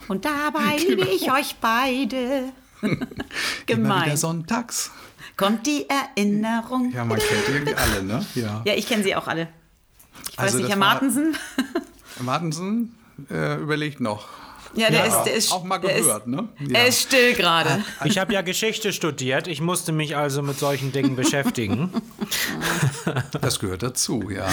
Und 0.08 0.24
dabei 0.24 0.76
genau. 0.76 1.02
liebe 1.02 1.08
ich 1.08 1.30
euch 1.32 1.56
beide. 1.60 2.52
Gemein. 3.66 4.06
wieder 4.06 4.16
sonntags. 4.16 4.90
Kommt 5.36 5.66
die 5.66 5.86
Erinnerung. 5.88 6.92
Ja, 6.92 7.04
man 7.04 7.18
kennt 7.18 7.48
irgendwie 7.48 7.74
alle, 7.74 8.02
ne? 8.02 8.26
Ja, 8.34 8.62
ja 8.64 8.74
ich 8.74 8.86
kenne 8.86 9.02
sie 9.02 9.14
auch 9.16 9.28
alle. 9.28 9.48
Ich 10.30 10.38
also 10.38 10.54
weiß 10.54 10.62
nicht, 10.62 10.70
Herr 10.70 10.78
Martensen? 10.78 11.36
Martensen 12.20 12.94
äh, 13.30 13.56
überlegt 13.60 14.00
noch. 14.00 14.28
Ja, 14.74 14.90
der, 14.90 15.06
ja, 15.06 15.06
ist, 15.06 15.24
der 15.24 15.34
ist 15.34 15.52
auch 15.52 15.64
mal 15.64 15.78
gehört, 15.78 16.22
ist, 16.22 16.26
ne? 16.26 16.48
Ja. 16.60 16.80
Er 16.80 16.86
ist 16.86 17.02
still 17.02 17.34
gerade. 17.34 17.84
Ich 18.04 18.18
habe 18.18 18.32
ja 18.32 18.42
Geschichte 18.42 18.92
studiert. 18.92 19.46
Ich 19.46 19.60
musste 19.60 19.92
mich 19.92 20.16
also 20.16 20.42
mit 20.42 20.58
solchen 20.58 20.92
Dingen 20.92 21.16
beschäftigen. 21.16 21.90
Das 23.40 23.58
gehört 23.58 23.82
dazu, 23.82 24.30
ja. 24.30 24.48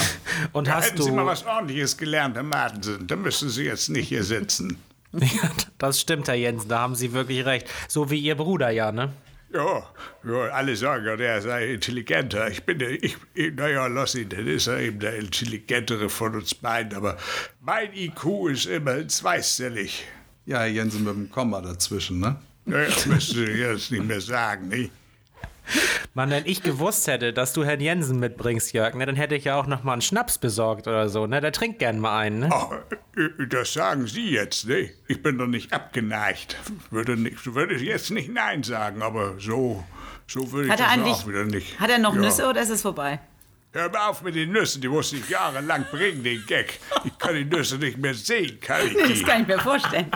Und 0.52 0.66
ja, 0.66 0.74
hast 0.74 0.86
hätten 0.86 0.96
du 0.96 1.02
Sie 1.04 1.10
mal 1.12 1.24
was 1.24 1.46
Ordentliches 1.46 1.96
gelernt, 1.96 2.34
Herr 2.34 2.42
Martensen, 2.42 3.06
dann 3.06 3.22
müssen 3.22 3.48
Sie 3.48 3.64
jetzt 3.64 3.88
nicht 3.88 4.08
hier 4.08 4.24
sitzen. 4.24 4.78
Ja, 5.12 5.50
das 5.78 6.00
stimmt, 6.00 6.28
Herr 6.28 6.34
Jensen, 6.34 6.68
da 6.68 6.80
haben 6.80 6.94
Sie 6.94 7.12
wirklich 7.12 7.44
recht. 7.44 7.66
So 7.88 8.10
wie 8.10 8.18
Ihr 8.18 8.36
Bruder, 8.36 8.70
ja, 8.70 8.92
ne? 8.92 9.12
Ja, 9.52 9.82
ja, 10.24 10.32
alle 10.52 10.76
sagen, 10.76 11.18
der 11.18 11.42
sei 11.42 11.72
intelligenter. 11.72 12.48
Ich 12.48 12.62
bin 12.64 12.78
der, 12.78 13.02
ich, 13.02 13.16
naja, 13.54 13.88
lass 13.88 14.14
ihn, 14.14 14.28
dann 14.28 14.46
ist 14.46 14.68
er 14.68 14.78
eben 14.78 15.00
der 15.00 15.16
intelligentere 15.16 16.08
von 16.08 16.36
uns 16.36 16.54
beiden. 16.54 16.94
Aber 16.96 17.16
mein 17.60 17.92
IQ 17.92 18.48
ist 18.48 18.66
immer 18.66 19.06
zweistellig. 19.08 20.04
Ja, 20.46 20.64
Jensen 20.66 21.04
mit 21.04 21.14
dem 21.14 21.30
Komma 21.30 21.60
dazwischen, 21.60 22.20
ne? 22.20 22.36
Ja, 22.66 22.84
das 22.84 23.06
müsste 23.06 23.44
ich 23.44 23.58
jetzt 23.58 23.90
nicht 23.90 24.04
mehr 24.04 24.20
sagen, 24.20 24.68
nicht? 24.68 24.92
Mann, 26.14 26.30
wenn 26.30 26.46
ich 26.46 26.62
gewusst 26.62 27.06
hätte, 27.06 27.32
dass 27.32 27.52
du 27.52 27.64
Herrn 27.64 27.80
Jensen 27.80 28.18
mitbringst, 28.18 28.72
Jörg, 28.72 28.94
ne, 28.94 29.06
dann 29.06 29.16
hätte 29.16 29.34
ich 29.34 29.44
ja 29.44 29.56
auch 29.58 29.66
noch 29.66 29.82
mal 29.82 29.92
einen 29.92 30.02
Schnaps 30.02 30.38
besorgt 30.38 30.86
oder 30.86 31.08
so. 31.08 31.26
Ne? 31.26 31.40
Der 31.40 31.52
trinkt 31.52 31.78
gern 31.78 31.98
mal 32.00 32.18
einen. 32.18 32.40
Ne? 32.40 32.48
Ach, 32.52 32.72
äh, 33.16 33.46
das 33.46 33.72
sagen 33.72 34.06
Sie 34.06 34.30
jetzt, 34.30 34.66
ne? 34.66 34.90
Ich 35.08 35.22
bin 35.22 35.38
doch 35.38 35.46
nicht 35.46 35.72
abgeneigt. 35.72 36.56
Würde, 36.90 37.16
nicht, 37.16 37.54
würde 37.54 37.76
jetzt 37.76 38.10
nicht 38.10 38.32
Nein 38.32 38.62
sagen, 38.62 39.02
aber 39.02 39.34
so, 39.38 39.84
so 40.26 40.52
würde 40.52 40.66
ich 40.66 40.72
hat 40.72 40.80
das 40.80 41.22
auch 41.22 41.26
wieder 41.26 41.44
nicht. 41.44 41.78
Hat 41.78 41.90
er 41.90 41.98
noch 41.98 42.14
ja. 42.14 42.20
Nüsse 42.20 42.48
oder 42.48 42.62
ist 42.62 42.70
es 42.70 42.82
vorbei? 42.82 43.20
Hör 43.72 43.88
mal 43.88 44.08
auf 44.08 44.22
mit 44.22 44.34
den 44.34 44.50
Nüssen, 44.50 44.82
die 44.82 44.88
musste 44.88 45.16
ich 45.16 45.28
jahrelang 45.28 45.84
bringen, 45.92 46.24
den 46.24 46.44
Gag. 46.44 46.80
Ich 47.04 47.16
kann 47.18 47.36
die 47.36 47.44
Nüsse 47.44 47.78
nicht 47.78 47.98
mehr 47.98 48.14
sehen, 48.14 48.58
kann 48.60 48.84
ich 48.84 48.94
die. 48.94 49.14
Das 49.14 49.22
kann 49.22 49.42
ich 49.42 49.46
mir 49.46 49.60
vorstellen. 49.60 50.10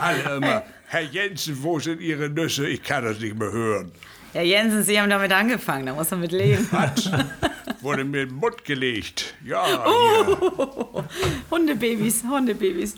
Alle 0.00 0.36
immer, 0.36 0.64
Herr 0.88 1.02
Jensen, 1.02 1.62
wo 1.62 1.78
sind 1.78 2.00
Ihre 2.00 2.28
Nüsse? 2.28 2.66
Ich 2.66 2.82
kann 2.82 3.04
das 3.04 3.20
nicht 3.20 3.38
mehr 3.38 3.52
hören. 3.52 3.92
Ja, 4.34 4.40
Jensen, 4.40 4.82
Sie 4.82 4.98
haben 4.98 5.10
damit 5.10 5.30
angefangen, 5.30 5.84
da 5.86 5.94
muss 5.94 6.10
man 6.10 6.20
mit 6.20 6.32
leben. 6.32 6.66
Was? 6.70 7.10
Wurde 7.82 8.04
mir 8.04 8.22
in 8.22 8.28
den 8.30 8.38
Mund 8.38 8.64
gelegt. 8.64 9.34
Ja. 9.44 9.84
Oh, 9.86 11.02
Hundebabys, 11.50 12.22
Hundebabys. 12.22 12.94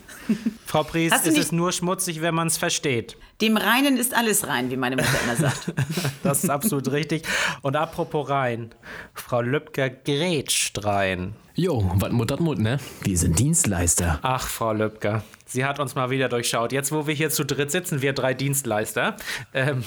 Frau 0.67 0.83
Priest, 0.85 1.27
ist 1.27 1.39
es 1.39 1.53
nur 1.53 1.73
schmutzig, 1.73 2.21
wenn 2.21 2.35
man 2.35 2.49
es 2.49 2.59
versteht. 2.59 3.17
Dem 3.41 3.57
Reinen 3.57 3.97
ist 3.97 4.15
alles 4.15 4.47
rein, 4.47 4.71
wie 4.71 4.77
meine 4.77 4.97
Mutter 4.97 5.19
immer 5.25 5.37
sagt. 5.37 5.73
das 6.23 6.45
ist 6.45 6.51
absolut 6.51 6.93
richtig. 6.93 7.23
Und 7.63 7.75
apropos 7.77 8.29
rein, 8.29 8.73
Frau 9.15 9.41
Lübcker 9.41 9.91
grätscht 9.91 10.85
rein. 10.85 11.35
Jo, 11.55 11.91
was 11.97 12.13
Mut 12.13 12.31
hat 12.31 12.41
Mut, 12.41 12.59
ne? 12.59 12.79
Wir 13.03 13.17
sind 13.17 13.39
Dienstleister. 13.39 14.19
Ach, 14.23 14.47
Frau 14.47 14.73
Lübcker. 14.73 15.25
Sie 15.47 15.65
hat 15.65 15.79
uns 15.79 15.95
mal 15.95 16.11
wieder 16.11 16.29
durchschaut. 16.29 16.73
Jetzt, 16.73 16.91
wo 16.91 17.07
wir 17.07 17.15
hier 17.15 17.31
zu 17.31 17.45
dritt 17.45 17.71
sitzen, 17.71 18.01
wir 18.01 18.13
drei 18.15 18.33
Dienstleister, 18.35 19.17
ähm, 19.53 19.85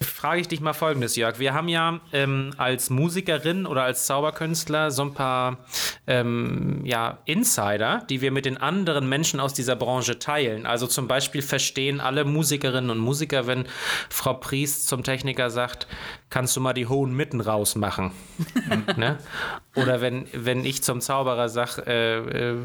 frage 0.00 0.40
ich 0.40 0.48
dich 0.48 0.60
mal 0.60 0.72
Folgendes, 0.72 1.16
Jörg. 1.16 1.38
Wir 1.38 1.54
haben 1.54 1.68
ja 1.68 2.00
ähm, 2.12 2.52
als 2.56 2.90
Musikerin 2.90 3.66
oder 3.66 3.84
als 3.84 4.06
Zauberkünstler 4.06 4.90
so 4.90 5.02
ein 5.02 5.14
paar 5.14 5.58
ähm, 6.06 6.82
ja, 6.84 7.18
Insider, 7.24 8.04
die 8.10 8.20
wir 8.20 8.32
mit 8.32 8.46
den 8.46 8.56
anderen 8.56 9.08
Menschen 9.08 9.38
aus 9.38 9.54
dieser 9.54 9.76
Branche 9.76 10.18
teilen. 10.18 10.66
Also 10.66 10.86
zum 10.86 11.06
Beispiel 11.06 11.42
verstehen 11.42 12.00
alle 12.00 12.24
Musikerinnen 12.24 12.90
und 12.90 12.98
Musiker, 12.98 13.46
wenn 13.46 13.66
Frau 14.08 14.34
Priest 14.34 14.88
zum 14.88 15.04
Techniker 15.04 15.50
sagt, 15.50 15.86
kannst 16.30 16.56
du 16.56 16.60
mal 16.60 16.72
die 16.72 16.86
hohen 16.86 17.14
Mitten 17.14 17.40
rausmachen. 17.40 18.10
ne? 18.96 19.18
Oder 19.76 20.00
wenn, 20.00 20.26
wenn 20.32 20.64
ich 20.64 20.82
zum 20.82 21.00
Zauberer 21.00 21.48
sage, 21.48 21.82
äh, 21.86 22.18
äh, 22.18 22.56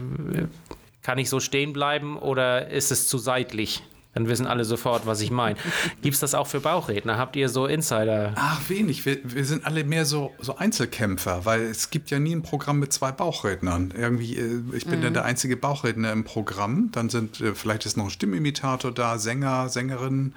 kann 1.06 1.20
ich 1.20 1.30
so 1.30 1.40
stehen 1.40 1.72
bleiben 1.72 2.18
oder 2.18 2.70
ist 2.72 2.92
es 2.92 3.08
zu 3.08 3.20
seitlich? 3.20 3.84
Dann 4.16 4.28
wissen 4.28 4.48
alle 4.48 4.66
sofort, 4.66 5.06
was 5.06 5.22
ich 5.22 5.30
meine. 5.30 5.56
Gibt 6.02 6.16
es 6.16 6.20
das 6.20 6.34
auch 6.34 6.48
für 6.48 6.62
Bauchredner? 6.62 7.20
Habt 7.20 7.36
ihr 7.36 7.48
so 7.48 7.68
Insider? 7.68 8.34
Ach, 8.36 8.60
wenig. 8.70 9.06
Wir, 9.06 9.20
wir 9.24 9.46
sind 9.46 9.68
alle 9.68 9.84
mehr 9.84 10.06
so, 10.06 10.34
so 10.40 10.56
Einzelkämpfer, 10.56 11.46
weil 11.46 11.62
es 11.62 11.92
gibt 11.92 12.10
ja 12.10 12.18
nie 12.18 12.34
ein 12.34 12.42
Programm 12.42 12.80
mit 12.80 12.92
zwei 12.92 13.12
Bauchrednern. 13.12 13.94
Irgendwie, 13.96 14.36
äh, 14.36 14.64
ich 14.74 14.86
bin 14.86 15.00
mhm. 15.00 15.04
dann 15.04 15.14
der 15.14 15.26
einzige 15.26 15.58
Bauchredner 15.58 16.12
im 16.12 16.24
Programm. 16.24 16.90
Dann 16.92 17.10
sind, 17.10 17.40
äh, 17.40 17.54
vielleicht 17.54 17.86
ist 17.86 17.98
noch 17.98 18.06
ein 18.06 18.10
Stimmimitator 18.10 18.92
da, 18.92 19.20
Sänger, 19.20 19.70
Sängerin, 19.70 20.34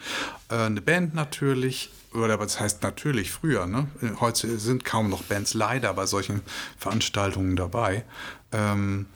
äh, 0.51 0.57
eine 0.57 0.83
Band 0.83 1.15
natürlich 1.15 1.91
oder 2.13 2.39
was 2.39 2.61
heißt 2.61 2.83
natürlich 2.83 3.31
früher, 3.31 3.67
ne? 3.67 3.87
Heute 4.21 4.59
sind 4.59 4.85
kaum 4.85 5.09
noch 5.09 5.23
Bands 5.23 5.55
leider 5.55 5.93
bei 5.95 6.07
solchen 6.07 6.41
Veranstaltungen 6.79 7.55
dabei. 7.55 8.05
Ähm, 8.51 9.07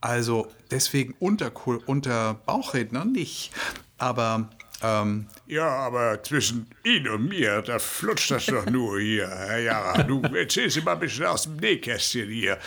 also 0.00 0.48
deswegen 0.70 1.14
unter, 1.18 1.50
unter 1.86 2.34
Bauchredner 2.46 3.04
nicht. 3.04 3.52
Aber 3.98 4.48
ähm, 4.80 5.26
ja, 5.46 5.68
aber 5.68 6.22
zwischen 6.22 6.68
Ihnen 6.84 7.08
und 7.08 7.28
mir, 7.28 7.62
da 7.62 7.80
flutscht 7.80 8.30
das 8.30 8.46
doch 8.46 8.66
nur 8.66 9.00
hier, 9.00 9.28
Herr 9.28 9.58
Jara. 9.58 10.02
Du 10.04 10.22
erzählst 10.22 10.76
immer 10.76 10.92
ein 10.92 11.00
bisschen 11.00 11.26
aus 11.26 11.44
dem 11.44 11.56
Nähkästchen 11.56 12.30
hier. 12.30 12.58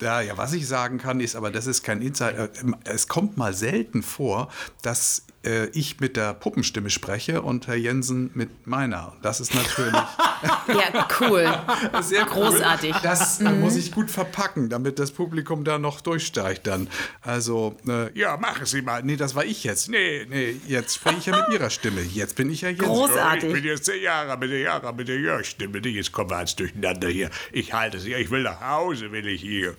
Ja, 0.00 0.20
ja, 0.20 0.36
was 0.36 0.52
ich 0.52 0.66
sagen 0.66 0.98
kann, 0.98 1.20
ist, 1.20 1.36
aber 1.36 1.50
das 1.50 1.66
ist 1.66 1.84
kein 1.84 2.02
Insider. 2.02 2.48
Es 2.84 3.06
kommt 3.06 3.36
mal 3.36 3.54
selten 3.54 4.02
vor, 4.02 4.50
dass 4.82 5.26
äh, 5.44 5.66
ich 5.68 6.00
mit 6.00 6.16
der 6.16 6.34
Puppenstimme 6.34 6.90
spreche 6.90 7.42
und 7.42 7.66
Herr 7.66 7.76
Jensen 7.76 8.30
mit 8.34 8.66
meiner. 8.66 9.14
Das 9.22 9.40
ist 9.40 9.54
natürlich. 9.54 9.92
ja, 10.68 11.08
cool. 11.20 11.52
Sehr 12.02 12.24
großartig. 12.24 12.94
Cool. 12.94 13.00
Das 13.02 13.40
mhm. 13.40 13.60
muss 13.60 13.76
ich 13.76 13.92
gut 13.92 14.10
verpacken, 14.10 14.68
damit 14.68 14.98
das 14.98 15.10
Publikum 15.12 15.64
da 15.64 15.78
noch 15.78 16.00
durchsteigt 16.00 16.66
dann. 16.66 16.88
Also, 17.22 17.76
äh, 17.88 18.16
ja, 18.18 18.36
machen 18.36 18.66
Sie 18.66 18.82
mal. 18.82 19.02
Nee, 19.02 19.16
das 19.16 19.34
war 19.34 19.44
ich 19.44 19.64
jetzt. 19.64 19.88
Nee, 19.88 20.26
nee, 20.28 20.56
jetzt 20.66 20.96
spreche 20.96 21.18
ich 21.18 21.26
ja 21.26 21.36
mit 21.36 21.58
Ihrer 21.58 21.70
Stimme. 21.70 22.02
Jetzt 22.02 22.36
bin 22.36 22.50
ich 22.50 22.62
ja 22.62 22.68
Jensen. 22.68 22.86
Großartig. 22.86 23.44
Ich 23.44 23.52
bin 23.54 23.64
jetzt 23.64 23.88
der 23.88 23.98
Jahre 23.98 24.36
mit 24.36 24.50
der 24.50 24.60
Jahre 24.60 24.94
mit 24.94 25.08
der 25.08 25.18
Jörg-Stimme. 25.18 25.78
Jetzt 25.80 26.12
kommen 26.12 26.30
wir 26.30 26.36
alles 26.36 26.56
durcheinander 26.56 27.08
hier. 27.08 27.30
Ich 27.52 27.72
halte 27.72 27.98
sie. 27.98 28.14
Ich 28.14 28.30
will 28.30 28.42
nach 28.42 28.60
Hause, 28.60 29.12
will 29.12 29.26
ich 29.26 29.40
hier. 29.40 29.76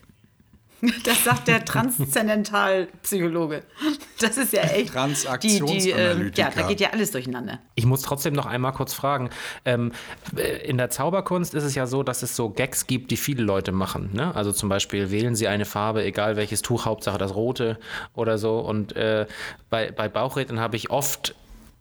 Das 1.04 1.24
sagt 1.24 1.48
der 1.48 1.64
Transzendentalpsychologe. 1.66 3.64
Das 4.20 4.38
ist 4.38 4.54
ja 4.54 4.62
echt. 4.64 4.94
Transaktionsanalytiker. 4.94 6.16
Die, 6.16 6.34
die, 6.34 6.42
äh, 6.42 6.46
ja, 6.46 6.52
da 6.54 6.68
geht 6.68 6.80
ja 6.80 6.90
alles 6.92 7.12
durcheinander. 7.12 7.60
Ich 7.76 7.86
muss 7.86 8.02
trotzdem 8.02 8.34
noch 8.34 8.46
einmal 8.46 8.74
kurz 8.74 8.94
fragen. 8.94 9.30
Ähm, 9.66 9.92
in 10.64 10.78
der 10.78 10.90
Zauberkunst 10.90 11.54
ist 11.54 11.64
es 11.64 11.76
ja 11.76 11.86
so, 11.88 12.04
dass 12.04 12.24
es 12.24 12.36
so 12.36 12.50
Gags 12.50 12.88
gibt, 12.88 13.12
die 13.12 13.18
viele 13.18 13.44
Leute 13.44 13.72
machen. 13.72 14.10
Ne? 14.14 14.36
Also 14.36 14.52
zum 14.52 14.70
Beispiel 14.70 15.12
wählen 15.12 15.36
sie 15.36 15.48
eine 15.48 15.66
Farbe, 15.66 16.04
egal 16.04 16.36
welches 16.36 16.62
Tuch, 16.62 16.86
Hauptsache 16.86 17.18
das 17.18 17.36
rote 17.36 17.80
oder 18.14 18.38
so. 18.38 18.60
Und 18.60 18.96
äh, 18.96 19.28
bei, 19.70 19.92
bei 19.92 20.10
Bauchrednern 20.10 20.60
habe 20.60 20.76
ich 20.76 20.90
oft 20.90 21.36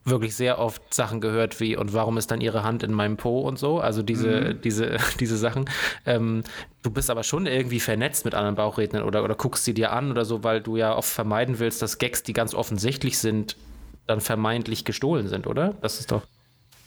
wirklich 0.05 0.35
sehr 0.35 0.59
oft 0.59 0.95
Sachen 0.95 1.21
gehört 1.21 1.61
wie 1.61 1.77
und 1.77 1.93
warum 1.93 2.17
ist 2.17 2.31
dann 2.31 2.41
ihre 2.41 2.63
Hand 2.63 2.83
in 2.83 2.93
meinem 2.93 3.17
Po 3.17 3.41
und 3.41 3.59
so, 3.59 3.81
also 3.81 4.03
diese, 4.03 4.55
mhm. 4.55 4.61
diese, 4.63 4.97
diese 5.21 5.37
Sachen. 5.37 5.69
Ähm, 6.07 6.43
du 6.83 6.91
bist 6.91 7.11
aber 7.11 7.23
schon 7.23 7.47
irgendwie 7.47 7.81
vernetzt 7.81 8.25
mit 8.25 8.35
anderen 8.35 8.55
Bauchrednern 8.55 9.03
oder, 9.03 9.23
oder 9.25 9.35
guckst 9.35 9.65
sie 9.65 9.75
dir 9.75 9.93
an 9.93 10.11
oder 10.11 10.25
so, 10.25 10.43
weil 10.43 10.61
du 10.61 10.77
ja 10.77 10.97
oft 10.97 11.09
vermeiden 11.09 11.59
willst, 11.59 11.83
dass 11.83 11.99
Gags, 11.99 12.23
die 12.23 12.33
ganz 12.33 12.55
offensichtlich 12.55 13.19
sind, 13.19 13.57
dann 14.07 14.21
vermeintlich 14.21 14.85
gestohlen 14.85 15.29
sind, 15.29 15.47
oder? 15.47 15.75
Das 15.83 16.01
ist 16.01 16.11
doch. 16.11 16.23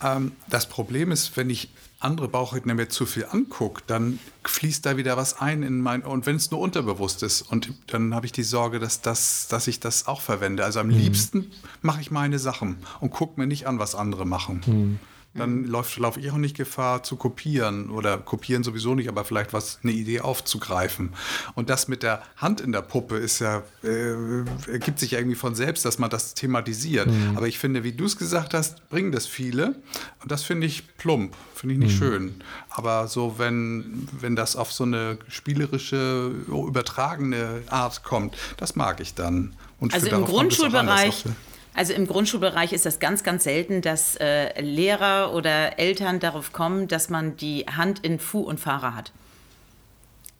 Ähm, 0.03 0.33
das 0.49 0.67
Problem 0.67 1.11
ist, 1.11 1.37
wenn 1.37 1.49
ich 1.49 1.69
andere 1.99 2.27
Bauchredner 2.27 2.73
mir 2.73 2.89
zu 2.89 3.05
viel 3.05 3.25
angucke, 3.31 3.81
dann 3.87 4.19
fließt 4.43 4.85
da 4.85 4.97
wieder 4.97 5.15
was 5.15 5.39
ein 5.39 5.63
in 5.63 5.79
mein 5.79 6.01
und 6.01 6.25
wenn 6.25 6.35
es 6.35 6.51
nur 6.51 6.59
unterbewusst 6.59 7.23
ist 7.23 7.41
und 7.43 7.73
dann 7.87 8.13
habe 8.13 8.25
ich 8.25 8.33
die 8.33 8.43
Sorge, 8.43 8.79
dass 8.79 9.01
das, 9.01 9.47
dass 9.47 9.67
ich 9.67 9.79
das 9.79 10.07
auch 10.07 10.19
verwende. 10.19 10.65
Also 10.65 10.81
am 10.81 10.87
mhm. 10.87 10.97
liebsten 10.97 11.51
mache 11.81 12.01
ich 12.01 12.11
meine 12.11 12.39
Sachen 12.39 12.77
und 12.99 13.11
gucke 13.11 13.39
mir 13.39 13.47
nicht 13.47 13.67
an, 13.67 13.79
was 13.79 13.95
andere 13.95 14.25
machen. 14.25 14.61
Mhm 14.65 14.99
dann 15.35 15.65
läuft, 15.65 15.97
laufe 15.97 16.19
ich 16.19 16.29
auch 16.31 16.37
nicht 16.37 16.55
Gefahr 16.55 17.01
zu 17.01 17.15
kopieren 17.15 17.89
oder 17.89 18.17
kopieren 18.17 18.63
sowieso 18.63 18.93
nicht, 18.93 19.09
aber 19.09 19.25
vielleicht 19.25 19.51
was 19.51 19.79
eine 19.81 19.91
Idee 19.91 20.19
aufzugreifen. 20.19 21.13
Und 21.55 21.69
das 21.69 21.87
mit 21.87 22.03
der 22.03 22.21
Hand 22.37 22.61
in 22.61 22.71
der 22.71 22.83
Puppe 22.83 23.17
ist 23.17 23.39
ja, 23.39 23.63
äh, 23.83 24.71
ergibt 24.71 24.99
sich 24.99 25.11
ja 25.11 25.17
irgendwie 25.17 25.35
von 25.35 25.55
selbst, 25.55 25.85
dass 25.85 25.97
man 25.97 26.11
das 26.11 26.35
thematisiert. 26.35 27.07
Mhm. 27.07 27.33
Aber 27.35 27.47
ich 27.47 27.57
finde, 27.57 27.83
wie 27.83 27.93
du 27.93 28.05
es 28.05 28.17
gesagt 28.17 28.53
hast, 28.53 28.87
bringen 28.89 29.11
das 29.11 29.25
viele. 29.25 29.75
Und 30.21 30.31
das 30.31 30.43
finde 30.43 30.67
ich 30.67 30.95
plump, 30.97 31.35
finde 31.55 31.73
ich 31.73 31.79
nicht 31.79 31.95
mhm. 31.95 31.97
schön. 31.97 32.35
Aber 32.69 33.07
so, 33.07 33.39
wenn, 33.39 34.07
wenn 34.19 34.35
das 34.35 34.55
auf 34.55 34.71
so 34.71 34.83
eine 34.83 35.17
spielerische, 35.27 36.31
übertragene 36.47 37.63
Art 37.69 38.03
kommt, 38.03 38.35
das 38.57 38.75
mag 38.75 38.99
ich 38.99 39.15
dann. 39.15 39.53
Und 39.79 39.95
also 39.95 40.09
im 40.09 40.25
Grundschulbereich 40.25 41.25
also 41.73 41.93
im 41.93 42.07
Grundschulbereich 42.07 42.73
ist 42.73 42.85
das 42.85 42.99
ganz, 42.99 43.23
ganz 43.23 43.43
selten, 43.45 43.81
dass 43.81 44.15
äh, 44.17 44.61
Lehrer 44.61 45.33
oder 45.33 45.79
Eltern 45.79 46.19
darauf 46.19 46.53
kommen, 46.53 46.87
dass 46.87 47.09
man 47.09 47.35
die 47.37 47.65
Hand 47.65 47.99
in 47.99 48.19
Fu 48.19 48.41
und 48.41 48.59
Fahrer 48.59 48.95
hat. 48.95 49.11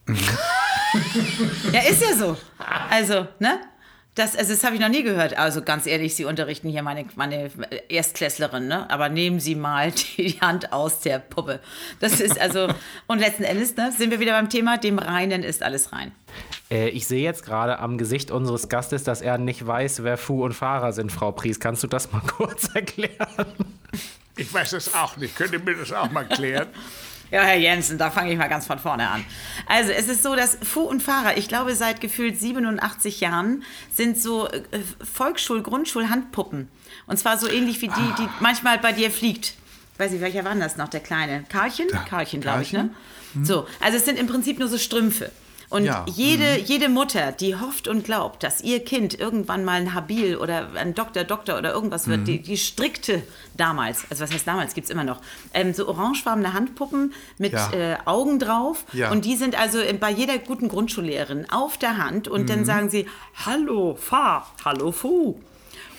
Mhm. 0.06 0.18
ja, 1.72 1.82
ist 1.82 2.02
ja 2.02 2.16
so. 2.16 2.38
Also, 2.90 3.28
ne? 3.40 3.60
Das, 4.16 4.36
also 4.36 4.54
das 4.54 4.64
habe 4.64 4.76
ich 4.76 4.82
noch 4.82 4.90
nie 4.90 5.02
gehört. 5.02 5.38
Also 5.40 5.64
ganz 5.64 5.88
ehrlich, 5.88 6.16
Sie 6.16 6.26
unterrichten 6.26 6.70
hier 6.70 6.84
meine, 6.84 7.06
meine 7.16 7.50
Erstklässlerin, 7.90 8.68
ne? 8.68 8.90
aber 8.92 9.10
nehmen 9.10 9.40
Sie 9.40 9.56
mal 9.56 9.92
die 10.18 10.40
Hand 10.40 10.72
aus 10.72 11.00
der 11.00 11.18
Puppe. 11.20 11.60
Das 12.00 12.20
ist 12.20 12.40
also, 12.40 12.68
und 13.08 13.20
letzten 13.20 13.44
Endes 13.44 13.76
ne, 13.76 13.92
sind 13.92 14.12
wir 14.12 14.20
wieder 14.20 14.34
beim 14.34 14.50
Thema, 14.50 14.78
dem 14.78 15.00
Reinen 15.00 15.42
ist 15.42 15.64
alles 15.64 15.94
rein. 15.94 16.12
Äh, 16.70 16.90
ich 16.90 17.08
sehe 17.08 17.24
jetzt 17.24 17.44
gerade 17.44 17.80
am 17.80 17.98
Gesicht 17.98 18.30
unseres 18.30 18.70
Gastes, 18.70 19.04
dass 19.04 19.22
er 19.22 19.40
nicht 19.40 19.66
weiß, 19.66 20.04
wer 20.04 20.18
Fu 20.18 20.44
und 20.44 20.54
Fahrer 20.54 20.94
sind, 20.94 21.12
Frau 21.12 21.32
Pries. 21.32 21.60
Kannst 21.60 21.82
du 21.82 21.88
das 21.88 22.12
mal 22.12 22.22
kurz 22.28 22.70
erklären? 22.76 23.48
Ich 24.38 24.54
weiß 24.54 24.72
das 24.72 24.94
auch 24.94 25.18
nicht. 25.18 25.36
Könnt 25.36 25.54
ihr 25.54 25.60
mir 25.60 25.76
das 25.76 25.92
auch 25.92 26.12
mal 26.12 26.26
klären? 26.26 26.68
Ja, 27.34 27.42
Herr 27.42 27.58
Jensen, 27.58 27.98
da 27.98 28.12
fange 28.12 28.32
ich 28.32 28.38
mal 28.38 28.48
ganz 28.48 28.68
von 28.68 28.78
vorne 28.78 29.10
an. 29.10 29.26
Also, 29.66 29.92
es 29.92 30.08
ist 30.08 30.22
so, 30.22 30.36
dass 30.36 30.56
Fu 30.62 30.82
und 30.82 31.02
Fahrer, 31.02 31.36
ich 31.36 31.48
glaube, 31.48 31.74
seit 31.76 32.00
gefühlt 32.00 32.40
87 32.40 33.22
Jahren 33.22 33.64
sind 33.92 34.22
so 34.22 34.48
äh, 34.48 34.62
Volksschul-, 35.04 35.64
Grundschul-Handpuppen. 35.64 36.68
Und 37.08 37.18
zwar 37.18 37.40
so 37.40 37.50
ähnlich 37.50 37.82
wie 37.82 37.88
die, 37.88 38.14
die 38.20 38.30
manchmal 38.40 38.78
bei 38.78 38.92
dir 38.92 39.10
fliegt. 39.10 39.56
Weiß 39.98 40.14
ich, 40.14 40.22
welcher 40.22 40.46
war 40.46 40.54
das 40.54 40.78
noch, 40.78 40.90
der 40.90 41.00
Kleine? 41.00 41.44
Karlchen? 41.50 41.88
Karlchen, 42.08 42.40
glaube 42.40 42.62
ich, 42.62 42.72
ne? 42.72 42.92
Hm. 43.34 43.46
So, 43.46 43.68
also 43.80 43.98
es 43.98 44.06
sind 44.06 44.20
im 44.20 44.28
Prinzip 44.28 44.60
nur 44.60 44.68
so 44.68 44.78
Strümpfe. 44.78 45.32
Und 45.74 45.86
ja. 45.86 46.06
jede, 46.06 46.60
mhm. 46.60 46.66
jede 46.66 46.88
Mutter, 46.88 47.32
die 47.32 47.56
hofft 47.56 47.88
und 47.88 48.06
glaubt, 48.06 48.44
dass 48.44 48.62
ihr 48.62 48.86
Kind 48.86 49.20
irgendwann 49.20 49.66
mal 49.66 49.82
ein 49.82 49.96
Habil 49.96 50.38
oder 50.38 50.70
ein 50.76 50.94
Doktor, 50.94 51.24
Doktor 51.24 51.58
oder 51.58 51.74
irgendwas 51.74 52.08
wird, 52.08 52.20
mhm. 52.20 52.26
die, 52.26 52.42
die 52.44 52.58
strikte 52.58 53.24
damals, 53.58 54.06
also 54.12 54.24
was 54.24 54.32
heißt 54.32 54.46
damals, 54.46 54.76
gibt 54.76 54.86
es 54.86 54.92
immer 54.92 55.04
noch, 55.04 55.20
ähm, 55.52 55.74
so 55.74 55.88
orangefarbene 55.88 56.54
Handpuppen 56.54 57.12
mit 57.40 57.54
ja. 57.54 57.72
äh, 57.74 57.98
Augen 58.06 58.38
drauf. 58.38 58.86
Ja. 58.94 59.10
Und 59.10 59.26
die 59.26 59.36
sind 59.36 59.60
also 59.60 59.80
bei 60.00 60.12
jeder 60.12 60.38
guten 60.38 60.68
Grundschullehrerin 60.68 61.50
auf 61.50 61.80
der 61.80 61.98
Hand 61.98 62.28
und 62.28 62.44
mhm. 62.44 62.46
dann 62.46 62.66
sagen 62.66 62.92
sie, 62.92 63.08
hallo, 63.44 63.96
Fa, 64.00 64.46
hallo, 64.64 64.92
Fu, 64.92 65.40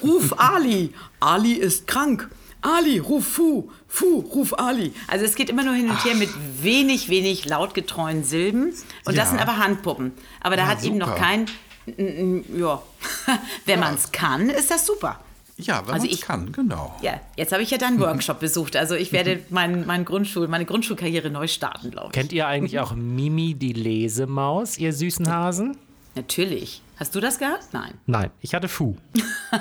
ruf 0.00 0.38
Ali, 0.38 0.94
Ali 1.18 1.54
ist 1.54 1.88
krank. 1.88 2.30
Ali, 2.64 2.98
ruf 2.98 3.26
Fu, 3.26 3.70
Fu, 3.86 4.20
ruf 4.20 4.58
Ali. 4.58 4.92
Also 5.06 5.24
es 5.24 5.34
geht 5.34 5.50
immer 5.50 5.64
nur 5.64 5.74
hin 5.74 5.90
und 5.90 6.02
her 6.04 6.12
Ach. 6.14 6.18
mit 6.18 6.30
wenig, 6.62 7.10
wenig 7.10 7.44
lautgetreuen 7.44 8.24
Silben. 8.24 8.72
Und 9.04 9.14
ja. 9.14 9.20
das 9.20 9.30
sind 9.30 9.40
aber 9.40 9.58
Handpuppen. 9.58 10.12
Aber 10.40 10.56
da 10.56 10.62
ja, 10.62 10.68
hat 10.68 10.80
super. 10.80 10.88
eben 10.88 10.98
noch 10.98 11.14
kein, 11.14 11.46
ja, 11.86 12.82
wenn 13.66 13.80
ja. 13.80 13.84
man 13.84 13.94
es 13.94 14.12
kann, 14.12 14.48
ist 14.48 14.70
das 14.70 14.86
super. 14.86 15.20
Ja, 15.56 15.86
wenn 15.86 15.94
also 15.94 16.06
man 16.06 16.14
es 16.14 16.20
kann, 16.22 16.52
genau. 16.52 16.96
Ja, 17.00 17.20
jetzt 17.36 17.52
habe 17.52 17.62
ich 17.62 17.70
ja 17.70 17.78
dann 17.78 17.94
einen 17.94 18.00
Workshop 18.00 18.40
besucht. 18.40 18.76
Also 18.76 18.94
ich 18.94 19.12
werde 19.12 19.40
mein, 19.50 19.86
mein 19.86 20.04
Grundschul, 20.04 20.48
meine 20.48 20.64
Grundschulkarriere 20.64 21.30
neu 21.30 21.46
starten, 21.46 21.90
glaube 21.90 22.08
ich. 22.08 22.12
Kennt 22.12 22.32
ihr 22.32 22.46
eigentlich 22.46 22.80
auch 22.80 22.94
Mimi 22.94 23.54
die 23.54 23.72
Lesemaus, 23.74 24.78
ihr 24.78 24.92
süßen 24.92 25.30
Hasen? 25.30 25.76
Natürlich. 26.14 26.82
Hast 26.96 27.14
du 27.14 27.20
das 27.20 27.38
gehabt? 27.38 27.66
Nein. 27.72 27.94
Nein, 28.06 28.30
ich 28.40 28.54
hatte 28.54 28.68
Fu. 28.68 28.96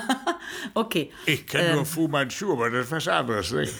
okay. 0.74 1.10
Ich 1.26 1.46
kenne 1.46 1.68
ähm, 1.68 1.74
nur 1.76 1.86
Fu 1.86 2.06
Manchu, 2.06 2.52
aber 2.52 2.70
das 2.70 2.86
ist 2.86 2.92
was 2.92 3.08
anderes. 3.08 3.50
Nicht? 3.50 3.74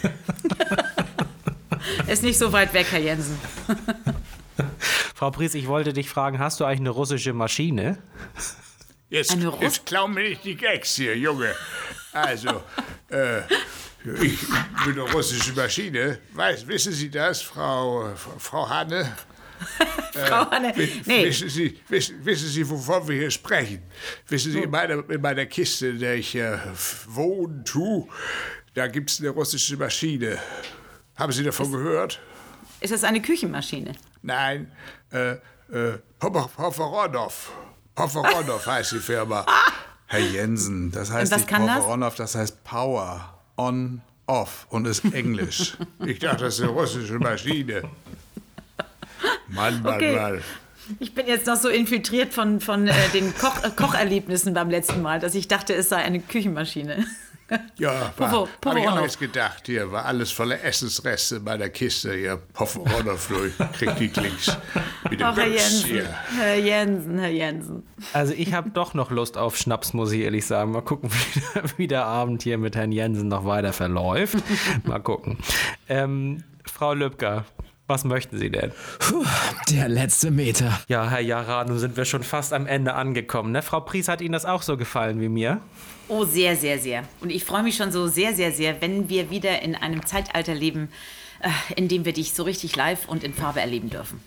ist 2.07 2.23
nicht 2.23 2.37
so 2.37 2.51
weit 2.51 2.73
weg, 2.73 2.87
Herr 2.91 2.99
Jensen. 2.99 3.39
Frau 5.15 5.31
Pries, 5.31 5.53
ich 5.53 5.67
wollte 5.67 5.93
dich 5.93 6.09
fragen, 6.09 6.39
hast 6.39 6.59
du 6.59 6.65
eigentlich 6.65 6.81
eine 6.81 6.89
russische 6.89 7.31
Maschine? 7.31 7.97
Jetzt, 9.09 9.31
eine 9.31 9.47
Russ 9.47 9.61
jetzt 9.61 9.85
klau 9.85 10.09
mir 10.09 10.29
nicht 10.29 10.43
die 10.43 10.55
Gags 10.55 10.95
hier, 10.95 11.17
Junge. 11.17 11.55
Also, 12.11 12.61
äh, 13.09 13.39
ich 14.03 14.39
bin 14.83 14.99
eine 14.99 15.11
russische 15.13 15.53
Maschine. 15.53 16.19
Weiß, 16.33 16.67
wissen 16.67 16.91
Sie 16.91 17.09
das, 17.09 17.41
Frau, 17.41 18.13
Frau 18.37 18.67
Hanne? 18.67 19.15
Frau 20.13 20.43
äh, 20.43 20.45
Hanne, 20.51 20.73
nee. 21.05 21.25
Wissen 21.25 21.49
Sie, 21.49 21.79
wissen, 21.89 22.25
wissen 22.25 22.47
Sie, 22.47 22.69
wovon 22.69 23.07
wir 23.07 23.15
hier 23.15 23.31
sprechen? 23.31 23.83
Wissen 24.27 24.51
Sie, 24.51 24.59
in 24.61 24.69
meiner, 24.69 25.09
in 25.09 25.21
meiner 25.21 25.45
Kiste, 25.45 25.87
in 25.87 25.99
der 25.99 26.15
ich 26.15 26.35
äh, 26.35 26.57
wohne, 27.07 27.63
tu, 27.63 28.07
da 28.73 28.87
gibt 28.87 29.11
es 29.11 29.19
eine 29.19 29.29
russische 29.29 29.77
Maschine. 29.77 30.37
Haben 31.15 31.31
Sie 31.31 31.43
davon 31.43 31.65
ist, 31.67 31.71
gehört? 31.71 32.19
Ist 32.81 32.93
das 32.93 33.03
eine 33.03 33.21
Küchenmaschine? 33.21 33.93
Nein, 34.21 34.71
äh, 35.11 35.37
äh. 35.71 35.99
Hoforodov 36.21 37.51
heißt 38.65 38.91
die 38.93 38.99
Firma. 38.99 39.45
Herr 40.07 40.19
Jensen, 40.19 40.91
das 40.91 41.11
heißt 41.11 41.31
nicht 41.35 41.47
Power 41.47 41.65
das? 41.67 41.85
on 41.85 42.03
off, 42.03 42.15
das 42.15 42.35
heißt 42.35 42.63
Power 42.63 43.39
on 43.57 44.01
off 44.27 44.67
und 44.69 44.85
ist 44.85 45.05
Englisch. 45.13 45.77
Ich 46.05 46.19
dachte, 46.19 46.45
das 46.45 46.55
ist 46.55 46.61
eine 46.61 46.71
russische 46.71 47.17
Maschine. 47.19 47.83
Mann, 49.49 49.81
Mann, 49.81 49.95
Okay. 49.95 50.15
Mann. 50.15 50.41
Ich 50.99 51.15
bin 51.15 51.25
jetzt 51.25 51.47
noch 51.47 51.55
so 51.55 51.67
infiltriert 51.69 52.31
von, 52.31 52.59
von 52.59 52.87
äh, 52.87 52.93
den 53.13 53.33
Koch, 53.35 53.63
äh, 53.63 53.71
Kocherlebnissen 53.75 54.53
beim 54.53 54.69
letzten 54.69 55.01
Mal, 55.01 55.19
dass 55.19 55.33
ich 55.33 55.47
dachte, 55.47 55.73
es 55.73 55.89
sei 55.89 55.97
eine 55.97 56.19
Küchenmaschine. 56.19 57.05
Ja, 57.77 58.11
Povo- 58.17 58.19
war, 58.19 58.47
Povo 58.59 58.75
hab 58.75 58.77
ich 58.81 58.87
auch 58.89 59.01
jetzt 59.01 59.19
gedacht. 59.19 59.67
Hier 59.67 59.91
war 59.91 60.05
alles 60.05 60.31
voller 60.31 60.63
Essensreste 60.63 61.35
in 61.35 61.43
meiner 61.43 61.69
Kiste. 61.69 62.11
Hier, 62.15 62.37
Poffen 62.53 62.81
Ronov, 62.87 63.29
ich 63.45 63.77
krieg 63.77 63.95
die 63.97 64.07
Klicks. 64.07 64.57
Mit 65.11 65.19
dem 65.19 65.27
Ach, 65.27 65.37
Herr 65.37 65.45
Jensen, 65.45 65.85
hier. 65.85 66.09
Herr 66.39 66.55
Jensen, 66.55 67.19
Herr 67.19 67.29
Jensen. 67.29 67.83
Also 68.13 68.33
ich 68.35 68.51
habe 68.51 68.71
doch 68.71 68.95
noch 68.95 69.11
Lust 69.11 69.37
auf 69.37 69.57
Schnaps, 69.57 69.93
muss 69.93 70.11
ich 70.11 70.21
ehrlich 70.21 70.43
sagen. 70.47 70.71
Mal 70.71 70.81
gucken, 70.81 71.11
wie, 71.13 71.61
wie 71.77 71.87
der 71.87 72.05
Abend 72.05 72.41
hier 72.41 72.57
mit 72.57 72.75
Herrn 72.75 72.91
Jensen 72.91 73.27
noch 73.27 73.45
weiter 73.45 73.73
verläuft. 73.73 74.37
Mal 74.83 74.97
gucken. 75.03 75.37
Ähm, 75.87 76.43
Frau 76.65 76.95
Lübcker, 76.95 77.45
was 77.87 78.03
möchten 78.03 78.37
Sie 78.37 78.49
denn? 78.49 78.71
Der 79.69 79.87
letzte 79.89 80.31
Meter. 80.31 80.79
Ja, 80.87 81.09
Herr 81.09 81.19
Jara, 81.19 81.63
nun 81.65 81.77
sind 81.79 81.97
wir 81.97 82.05
schon 82.05 82.23
fast 82.23 82.53
am 82.53 82.65
Ende 82.65 82.93
angekommen. 82.95 83.51
Ne? 83.51 83.61
Frau 83.61 83.79
Pries, 83.81 84.07
hat 84.07 84.21
Ihnen 84.21 84.33
das 84.33 84.45
auch 84.45 84.61
so 84.61 84.77
gefallen 84.77 85.21
wie 85.21 85.29
mir? 85.29 85.61
Oh, 86.07 86.25
sehr, 86.25 86.55
sehr, 86.55 86.79
sehr. 86.79 87.03
Und 87.21 87.31
ich 87.31 87.45
freue 87.45 87.63
mich 87.63 87.75
schon 87.75 87.91
so 87.91 88.07
sehr, 88.07 88.33
sehr, 88.33 88.51
sehr, 88.51 88.81
wenn 88.81 89.09
wir 89.09 89.29
wieder 89.29 89.61
in 89.61 89.75
einem 89.75 90.05
Zeitalter 90.05 90.53
leben, 90.53 90.89
äh, 91.41 91.49
in 91.75 91.87
dem 91.87 92.05
wir 92.05 92.13
dich 92.13 92.33
so 92.33 92.43
richtig 92.43 92.75
live 92.75 93.07
und 93.07 93.23
in 93.23 93.33
Farbe 93.33 93.59
erleben 93.59 93.89
dürfen. 93.89 94.19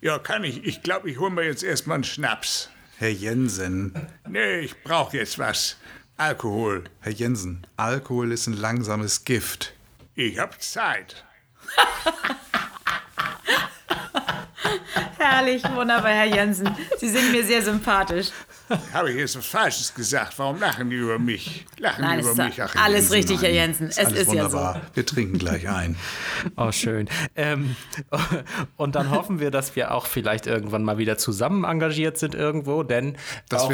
Ja, 0.00 0.18
kann 0.18 0.44
ich. 0.44 0.64
Ich 0.64 0.82
glaube, 0.82 1.10
ich 1.10 1.18
hole 1.18 1.30
mir 1.30 1.44
jetzt 1.44 1.62
erstmal 1.62 1.96
einen 1.96 2.04
Schnaps. 2.04 2.70
Herr 2.98 3.10
Jensen, 3.10 3.92
Nee, 4.28 4.60
ich 4.60 4.82
brauche 4.82 5.16
jetzt 5.16 5.38
was. 5.38 5.76
Alkohol. 6.16 6.84
Herr 7.00 7.12
Jensen, 7.12 7.66
Alkohol 7.76 8.32
ist 8.32 8.46
ein 8.46 8.54
langsames 8.56 9.24
Gift. 9.24 9.74
Ich 10.14 10.38
hab 10.38 10.62
Zeit. 10.62 11.24
Herrlich, 15.18 15.62
wunderbar, 15.74 16.10
Herr 16.10 16.26
Jensen. 16.26 16.68
Sie 16.98 17.08
sind 17.08 17.32
mir 17.32 17.44
sehr 17.44 17.62
sympathisch. 17.62 18.28
Habe 18.92 19.12
ich 19.12 19.16
jetzt 19.16 19.36
was 19.38 19.46
Falsches 19.46 19.94
gesagt? 19.94 20.38
Warum 20.38 20.58
lachen 20.58 20.90
die 20.90 20.96
über 20.96 21.18
mich? 21.18 21.64
Lachen 21.78 22.02
Nein, 22.02 22.20
über 22.20 22.30
ist 22.30 22.36
mich? 22.36 22.62
Ach, 22.62 22.74
alles 22.76 23.10
Jensen, 23.10 23.12
richtig, 23.12 23.42
Herr. 23.42 23.52
Jensen. 23.52 23.88
Es 23.88 23.98
Alles 23.98 24.12
ist 24.12 24.18
ja 24.18 24.24
so. 24.24 24.56
wunderbar. 24.56 24.80
Wir 24.94 25.06
trinken 25.06 25.38
gleich 25.38 25.68
ein. 25.68 25.96
Oh, 26.56 26.72
schön. 26.72 27.08
Ähm, 27.36 27.76
und 28.76 28.96
dann 28.96 29.10
hoffen 29.10 29.38
wir, 29.38 29.52
dass 29.52 29.76
wir 29.76 29.92
auch 29.92 30.06
vielleicht 30.06 30.46
irgendwann 30.48 30.82
mal 30.82 30.98
wieder 30.98 31.16
zusammen 31.16 31.64
engagiert 31.64 32.18
sind 32.18 32.34
irgendwo, 32.34 32.82
denn 32.82 33.16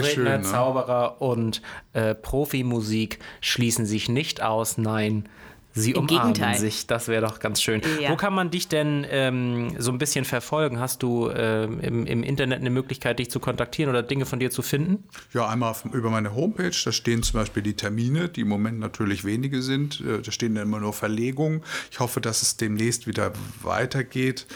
schön, 0.05 0.25
ne? 0.25 0.43
Zauberer 0.43 1.23
und 1.23 1.63
äh, 1.95 2.15
Profimusik 2.15 3.19
schließen 3.41 3.87
sich 3.87 4.11
nicht 4.11 4.43
aus. 4.43 4.77
Nein, 4.77 5.27
sie 5.75 5.93
Im 5.93 5.99
umarmen 6.05 6.33
Gegenteil. 6.35 6.59
sich. 6.59 6.87
Das 6.87 7.09
wäre 7.09 7.27
doch 7.27 7.39
ganz 7.41 7.63
schön. 7.63 7.81
Ja. 8.01 8.11
Wo 8.11 8.17
kann 8.17 8.35
man 8.35 8.51
dich 8.51 8.69
denn 8.69 9.07
ähm, 9.11 9.75
so 9.79 9.91
ein 9.91 9.99
bisschen 9.99 10.25
verfolgen? 10.25 10.79
Hast 10.81 11.03
du 11.03 11.31
ähm, 11.31 11.81
im, 11.81 12.07
im 12.07 12.23
Internet 12.23 12.61
eine 12.61 12.71
Möglichkeit, 12.71 13.19
dich 13.19 13.31
zu 13.31 13.41
kontaktieren 13.41 13.91
oder 13.91 14.03
Dinge 14.03 14.27
von 14.27 14.39
dir 14.39 14.51
zu 14.51 14.63
finden? 14.63 15.05
Ja, 15.33 15.49
einmal 15.49 15.71
auf, 15.71 15.85
über 15.87 16.11
meine 16.11 16.35
Homepage, 16.35 16.73
da 16.85 16.93
stehen 16.93 17.23
zum 17.23 17.41
Beispiel 17.41 17.63
die 17.63 17.75
Termine, 17.75 18.29
die 18.29 18.43
im 18.43 18.49
Moment 18.49 18.79
natürlich 18.79 19.25
wenige 19.25 19.63
sind. 19.63 20.01
Äh, 20.01 20.21
Da 20.23 20.31
stehen 20.33 20.55
dann 20.55 20.65
immer 20.65 20.81
nur 20.81 20.93
Verlegungen. 20.93 21.63
Ich 21.91 22.01
hoffe, 22.01 22.21
dass 22.21 22.43
es 22.43 22.57
demnächst 22.57 23.07
wieder 23.07 23.33
weitergeht. 23.63 24.47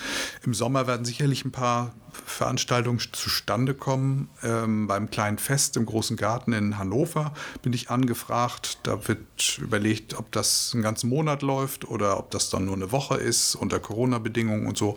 Im 0.45 0.55
Sommer 0.55 0.87
werden 0.87 1.05
sicherlich 1.05 1.45
ein 1.45 1.53
paar 1.53 1.95
Veranstaltungen 2.25 2.99
zustande 3.13 3.75
kommen. 3.75 4.29
Ähm, 4.43 4.87
beim 4.87 5.11
kleinen 5.11 5.39
Fest 5.39 5.77
im 5.77 5.85
Großen 5.87 6.17
Garten 6.17 6.53
in 6.53 6.79
Hannover 6.79 7.35
bin 7.63 7.73
ich 7.73 7.91
angefragt. 7.91 8.79
Da 8.85 9.07
wird 9.09 9.59
überlegt, 9.59 10.15
ob 10.15 10.33
das 10.33 10.71
einen 10.73 10.83
ganzen 10.83 11.06
Monat 11.09 11.43
läuft 11.43 11.89
oder 11.89 12.19
ob 12.19 12.31
das 12.31 12.51
dann 12.51 12.65
nur 12.67 12.75
eine 12.75 12.93
Woche 12.93 13.17
ist 13.17 13.55
unter 13.55 13.81
Corona-Bedingungen 13.81 14.67
und 14.67 14.77
so. 14.77 14.97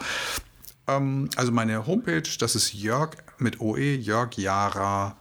Ähm, 0.89 1.29
also 1.35 1.51
meine 1.51 1.85
Homepage, 1.85 2.23
das 2.39 2.55
ist 2.55 2.73
Jörg 2.73 3.11
mit 3.37 3.61
OE, 3.61 3.95
jörgjara.de. 3.95 5.15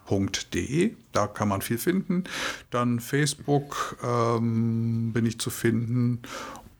Da 1.11 1.27
kann 1.27 1.47
man 1.47 1.61
viel 1.61 1.77
finden. 1.77 2.23
Dann 2.69 2.99
Facebook 2.99 3.97
ähm, 4.03 5.13
bin 5.13 5.25
ich 5.25 5.39
zu 5.39 5.49
finden. 5.49 6.21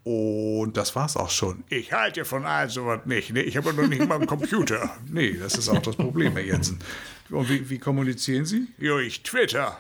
Und 0.03 0.76
das 0.78 0.95
war's 0.95 1.16
auch 1.18 1.30
schon. 1.30 1.64
Ich 1.70 1.93
halte 1.93 2.26
von 2.26 2.45
all 2.45 2.68
sowas 2.70 3.01
nicht. 3.05 3.32
Ne? 3.32 3.43
Ich 3.43 3.57
habe 3.57 3.74
noch 3.74 3.88
nicht 3.88 4.07
mal 4.07 4.16
einen 4.16 4.26
Computer. 4.28 4.89
Nee, 5.12 5.34
das 5.34 5.55
ist 5.55 5.70
auch 5.70 5.82
das 5.82 5.95
Problem, 5.95 6.34
Herr 6.34 6.43
Jensen. 6.43 6.80
Und 7.30 7.49
wie, 7.49 7.70
wie 7.70 7.78
kommunizieren 7.78 8.45
Sie? 8.45 8.68
Jo, 8.78 8.97
ich 8.99 9.22
twitter. 9.24 9.78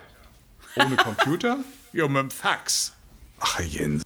Ohne 0.75 0.95
Computer? 0.97 1.57
Jo, 1.93 2.07
mit 2.07 2.21
dem 2.21 2.31
Fax. 2.31 2.93
Ach, 3.39 3.57
Herr 3.57 3.65
Jensen. 3.65 4.03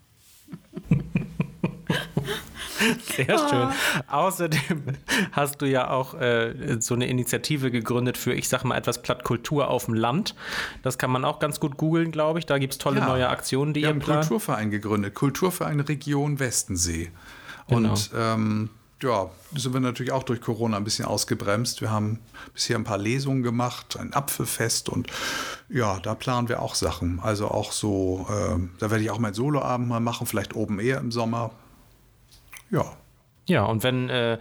Sehr 3.15 3.38
schön. 3.49 3.69
Außerdem 4.07 4.84
hast 5.32 5.61
du 5.61 5.65
ja 5.65 5.89
auch 5.89 6.13
äh, 6.15 6.78
so 6.80 6.95
eine 6.95 7.07
Initiative 7.07 7.71
gegründet 7.71 8.17
für, 8.17 8.34
ich 8.34 8.49
sag 8.49 8.63
mal, 8.63 8.78
etwas 8.78 9.01
Plattkultur 9.01 9.67
auf 9.69 9.86
dem 9.86 9.93
Land. 9.93 10.36
Das 10.82 10.97
kann 10.97 11.11
man 11.11 11.24
auch 11.26 11.39
ganz 11.39 11.59
gut 11.59 11.78
googeln, 11.78 12.11
glaube 12.11 12.39
ich. 12.39 12.45
Da 12.45 12.57
gibt 12.57 12.74
es 12.74 12.80
tolle 12.80 12.99
Ja. 12.99 13.07
neue 13.07 13.30
Aktionen, 13.30 13.74
die 13.74 13.82
Wir 13.82 13.89
ihr 13.89 13.93
haben 13.95 14.01
einen. 14.01 14.19
Kulturverein 14.21 14.71
gegründet, 14.71 15.13
Kulturverein 15.13 15.80
Region 15.80 16.39
Westensee. 16.39 17.11
Genau. 17.67 17.89
Und 17.91 18.11
ähm, 18.15 18.69
ja, 19.01 19.30
sind 19.55 19.74
wir 19.74 19.82
natürlich 19.82 20.11
auch 20.13 20.24
durch 20.24 20.39
Corona 20.39 20.78
ein 20.78 20.84
bisschen 20.86 21.05
ausgebremst. 21.05 21.82
Wir 21.82 21.91
haben 21.91 22.19
bisher 22.53 22.78
ein 22.78 22.86
paar 22.86 22.97
Lesungen 22.97 23.43
gemacht, 23.43 23.97
ein 23.99 24.13
Apfelfest 24.13 24.88
und 24.89 25.07
ja, 25.69 25.99
da 25.99 26.15
planen 26.15 26.47
wir 26.47 26.61
auch 26.61 26.74
Sachen. 26.76 27.19
Also 27.21 27.49
auch 27.49 27.71
so, 27.74 28.26
ähm, 28.30 28.69
da 28.80 28.91
werde 28.91 29.03
ich 29.03 29.11
auch 29.11 29.19
mein 29.19 29.34
Soloabend 29.34 29.89
mal 29.89 29.99
machen, 29.99 30.26
vielleicht 30.26 30.55
oben 30.55 30.80
eher 30.80 30.99
im 30.99 31.11
Sommer. 31.11 31.51
Ja. 32.70 32.97
Ja, 33.45 33.66
und 33.66 33.84
wenn 33.84 34.09
äh, 34.09 34.38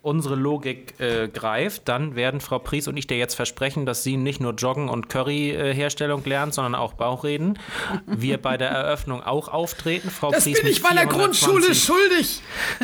unsere 0.00 0.36
Logik 0.36 1.00
äh, 1.00 1.26
greift, 1.26 1.88
dann 1.88 2.14
werden 2.14 2.40
Frau 2.40 2.60
Pries 2.60 2.86
und 2.86 2.96
ich 2.96 3.08
dir 3.08 3.18
jetzt 3.18 3.34
versprechen, 3.34 3.84
dass 3.84 4.04
sie 4.04 4.16
nicht 4.16 4.40
nur 4.40 4.52
Joggen 4.52 4.88
und 4.88 5.08
Curry-Herstellung 5.08 6.22
lernt, 6.24 6.54
sondern 6.54 6.76
auch 6.76 6.92
Bauchreden. 6.92 7.58
Wir 8.06 8.40
bei 8.40 8.56
der 8.56 8.68
Eröffnung 8.68 9.24
auch 9.24 9.48
auftreten. 9.48 10.08
Frau 10.08 10.30
Das 10.30 10.44
Pries 10.44 10.62
bin 10.62 10.70
ich 10.70 10.82
meiner 10.84 11.02
420 11.10 11.48
Grundschule 11.48 11.74
schuldig. 11.74 12.42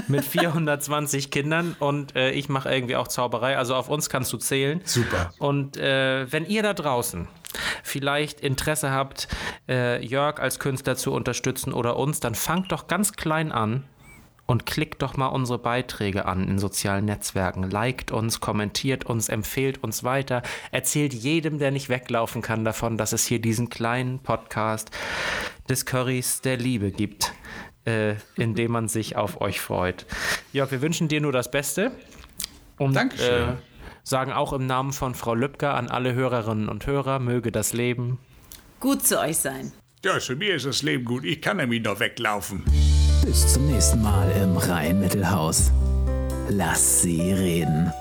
mit 0.09 0.25
420 0.25 1.31
Kindern 1.31 1.77
und 1.79 2.17
äh, 2.17 2.33
ich 2.33 2.49
mache 2.49 2.69
irgendwie 2.75 2.97
auch 2.97 3.07
Zauberei. 3.07 3.57
Also 3.57 3.77
auf 3.77 3.89
uns 3.89 4.11
kannst 4.11 4.33
du 4.33 4.39
zählen. 4.39 4.81
Super. 4.85 5.33
Und 5.39 5.77
äh, 5.77 6.31
wenn 6.33 6.47
ihr 6.47 6.65
da 6.65 6.75
draußen 6.75 7.29
vielleicht 7.85 8.41
Interesse 8.41 8.91
habt, 8.91 9.29
äh, 9.69 10.05
Jörg 10.05 10.41
als 10.41 10.59
Künstler 10.59 10.97
zu 10.97 11.13
unterstützen 11.13 11.73
oder 11.73 11.97
uns, 11.97 12.19
dann 12.19 12.35
fangt 12.35 12.73
doch 12.73 12.89
ganz 12.89 13.13
klein 13.13 13.53
an 13.53 13.85
und 14.51 14.67
klickt 14.67 15.01
doch 15.01 15.17
mal 15.17 15.29
unsere 15.29 15.61
Beiträge 15.61 16.25
an 16.25 16.49
in 16.49 16.59
sozialen 16.59 17.05
Netzwerken. 17.05 17.71
Liked 17.71 18.11
uns, 18.11 18.41
kommentiert 18.41 19.07
uns, 19.07 19.29
empfehlt 19.29 19.85
uns 19.85 20.03
weiter. 20.03 20.43
Erzählt 20.73 21.15
jedem, 21.15 21.61
der 21.61 21.71
nicht 21.71 21.89
weglaufen 21.89 22.43
kann, 22.43 22.65
davon, 22.65 22.97
dass 22.97 23.13
es 23.13 23.25
hier 23.25 23.41
diesen 23.41 23.71
kleinen 23.71 24.19
Podcast 24.19 24.91
des 25.69 25.87
Currys 25.87 26.41
der 26.41 26.57
Liebe 26.57 26.91
gibt, 26.91 27.33
äh, 27.85 28.17
in 28.35 28.57
dem 28.57 28.73
man 28.73 28.89
sich 28.89 29.15
auf 29.15 29.41
euch 29.41 29.61
freut. 29.61 30.05
Jörg, 30.53 30.73
wir 30.73 30.83
wünschen 30.83 31.07
dir 31.07 31.21
nur 31.21 31.31
das 31.31 31.53
Beste. 31.53 31.93
Und, 32.77 32.97
Dankeschön. 32.97 33.51
Äh, 33.51 33.57
sagen 34.03 34.33
auch 34.33 34.53
im 34.53 34.67
Namen 34.67 34.93
von 34.93 35.15
Frau 35.15 35.37
Lübcker 35.37 35.75
an 35.75 35.89
alle 35.89 36.15
Hörerinnen 36.15 36.69
und 36.69 36.89
Hörer, 36.89 37.21
möge 37.21 37.53
das 37.53 37.73
Leben 37.73 38.19
Gut 38.81 39.07
zu 39.07 39.21
euch 39.21 39.37
sein. 39.37 39.71
Ja, 40.03 40.19
für 40.19 40.35
mir 40.35 40.57
ist 40.57 40.67
das 40.67 40.83
Leben 40.83 41.05
gut. 41.05 41.25
Ich 41.25 41.41
kann 41.41 41.59
nämlich 41.59 41.83
noch 41.83 42.01
weglaufen. 42.01 42.65
Bis 43.25 43.53
zum 43.53 43.67
nächsten 43.67 44.03
Mal 44.03 44.31
im 44.43 44.57
Rhein-Mittelhaus. 44.57 45.71
Lass 46.49 47.03
sie 47.03 47.33
reden. 47.33 47.93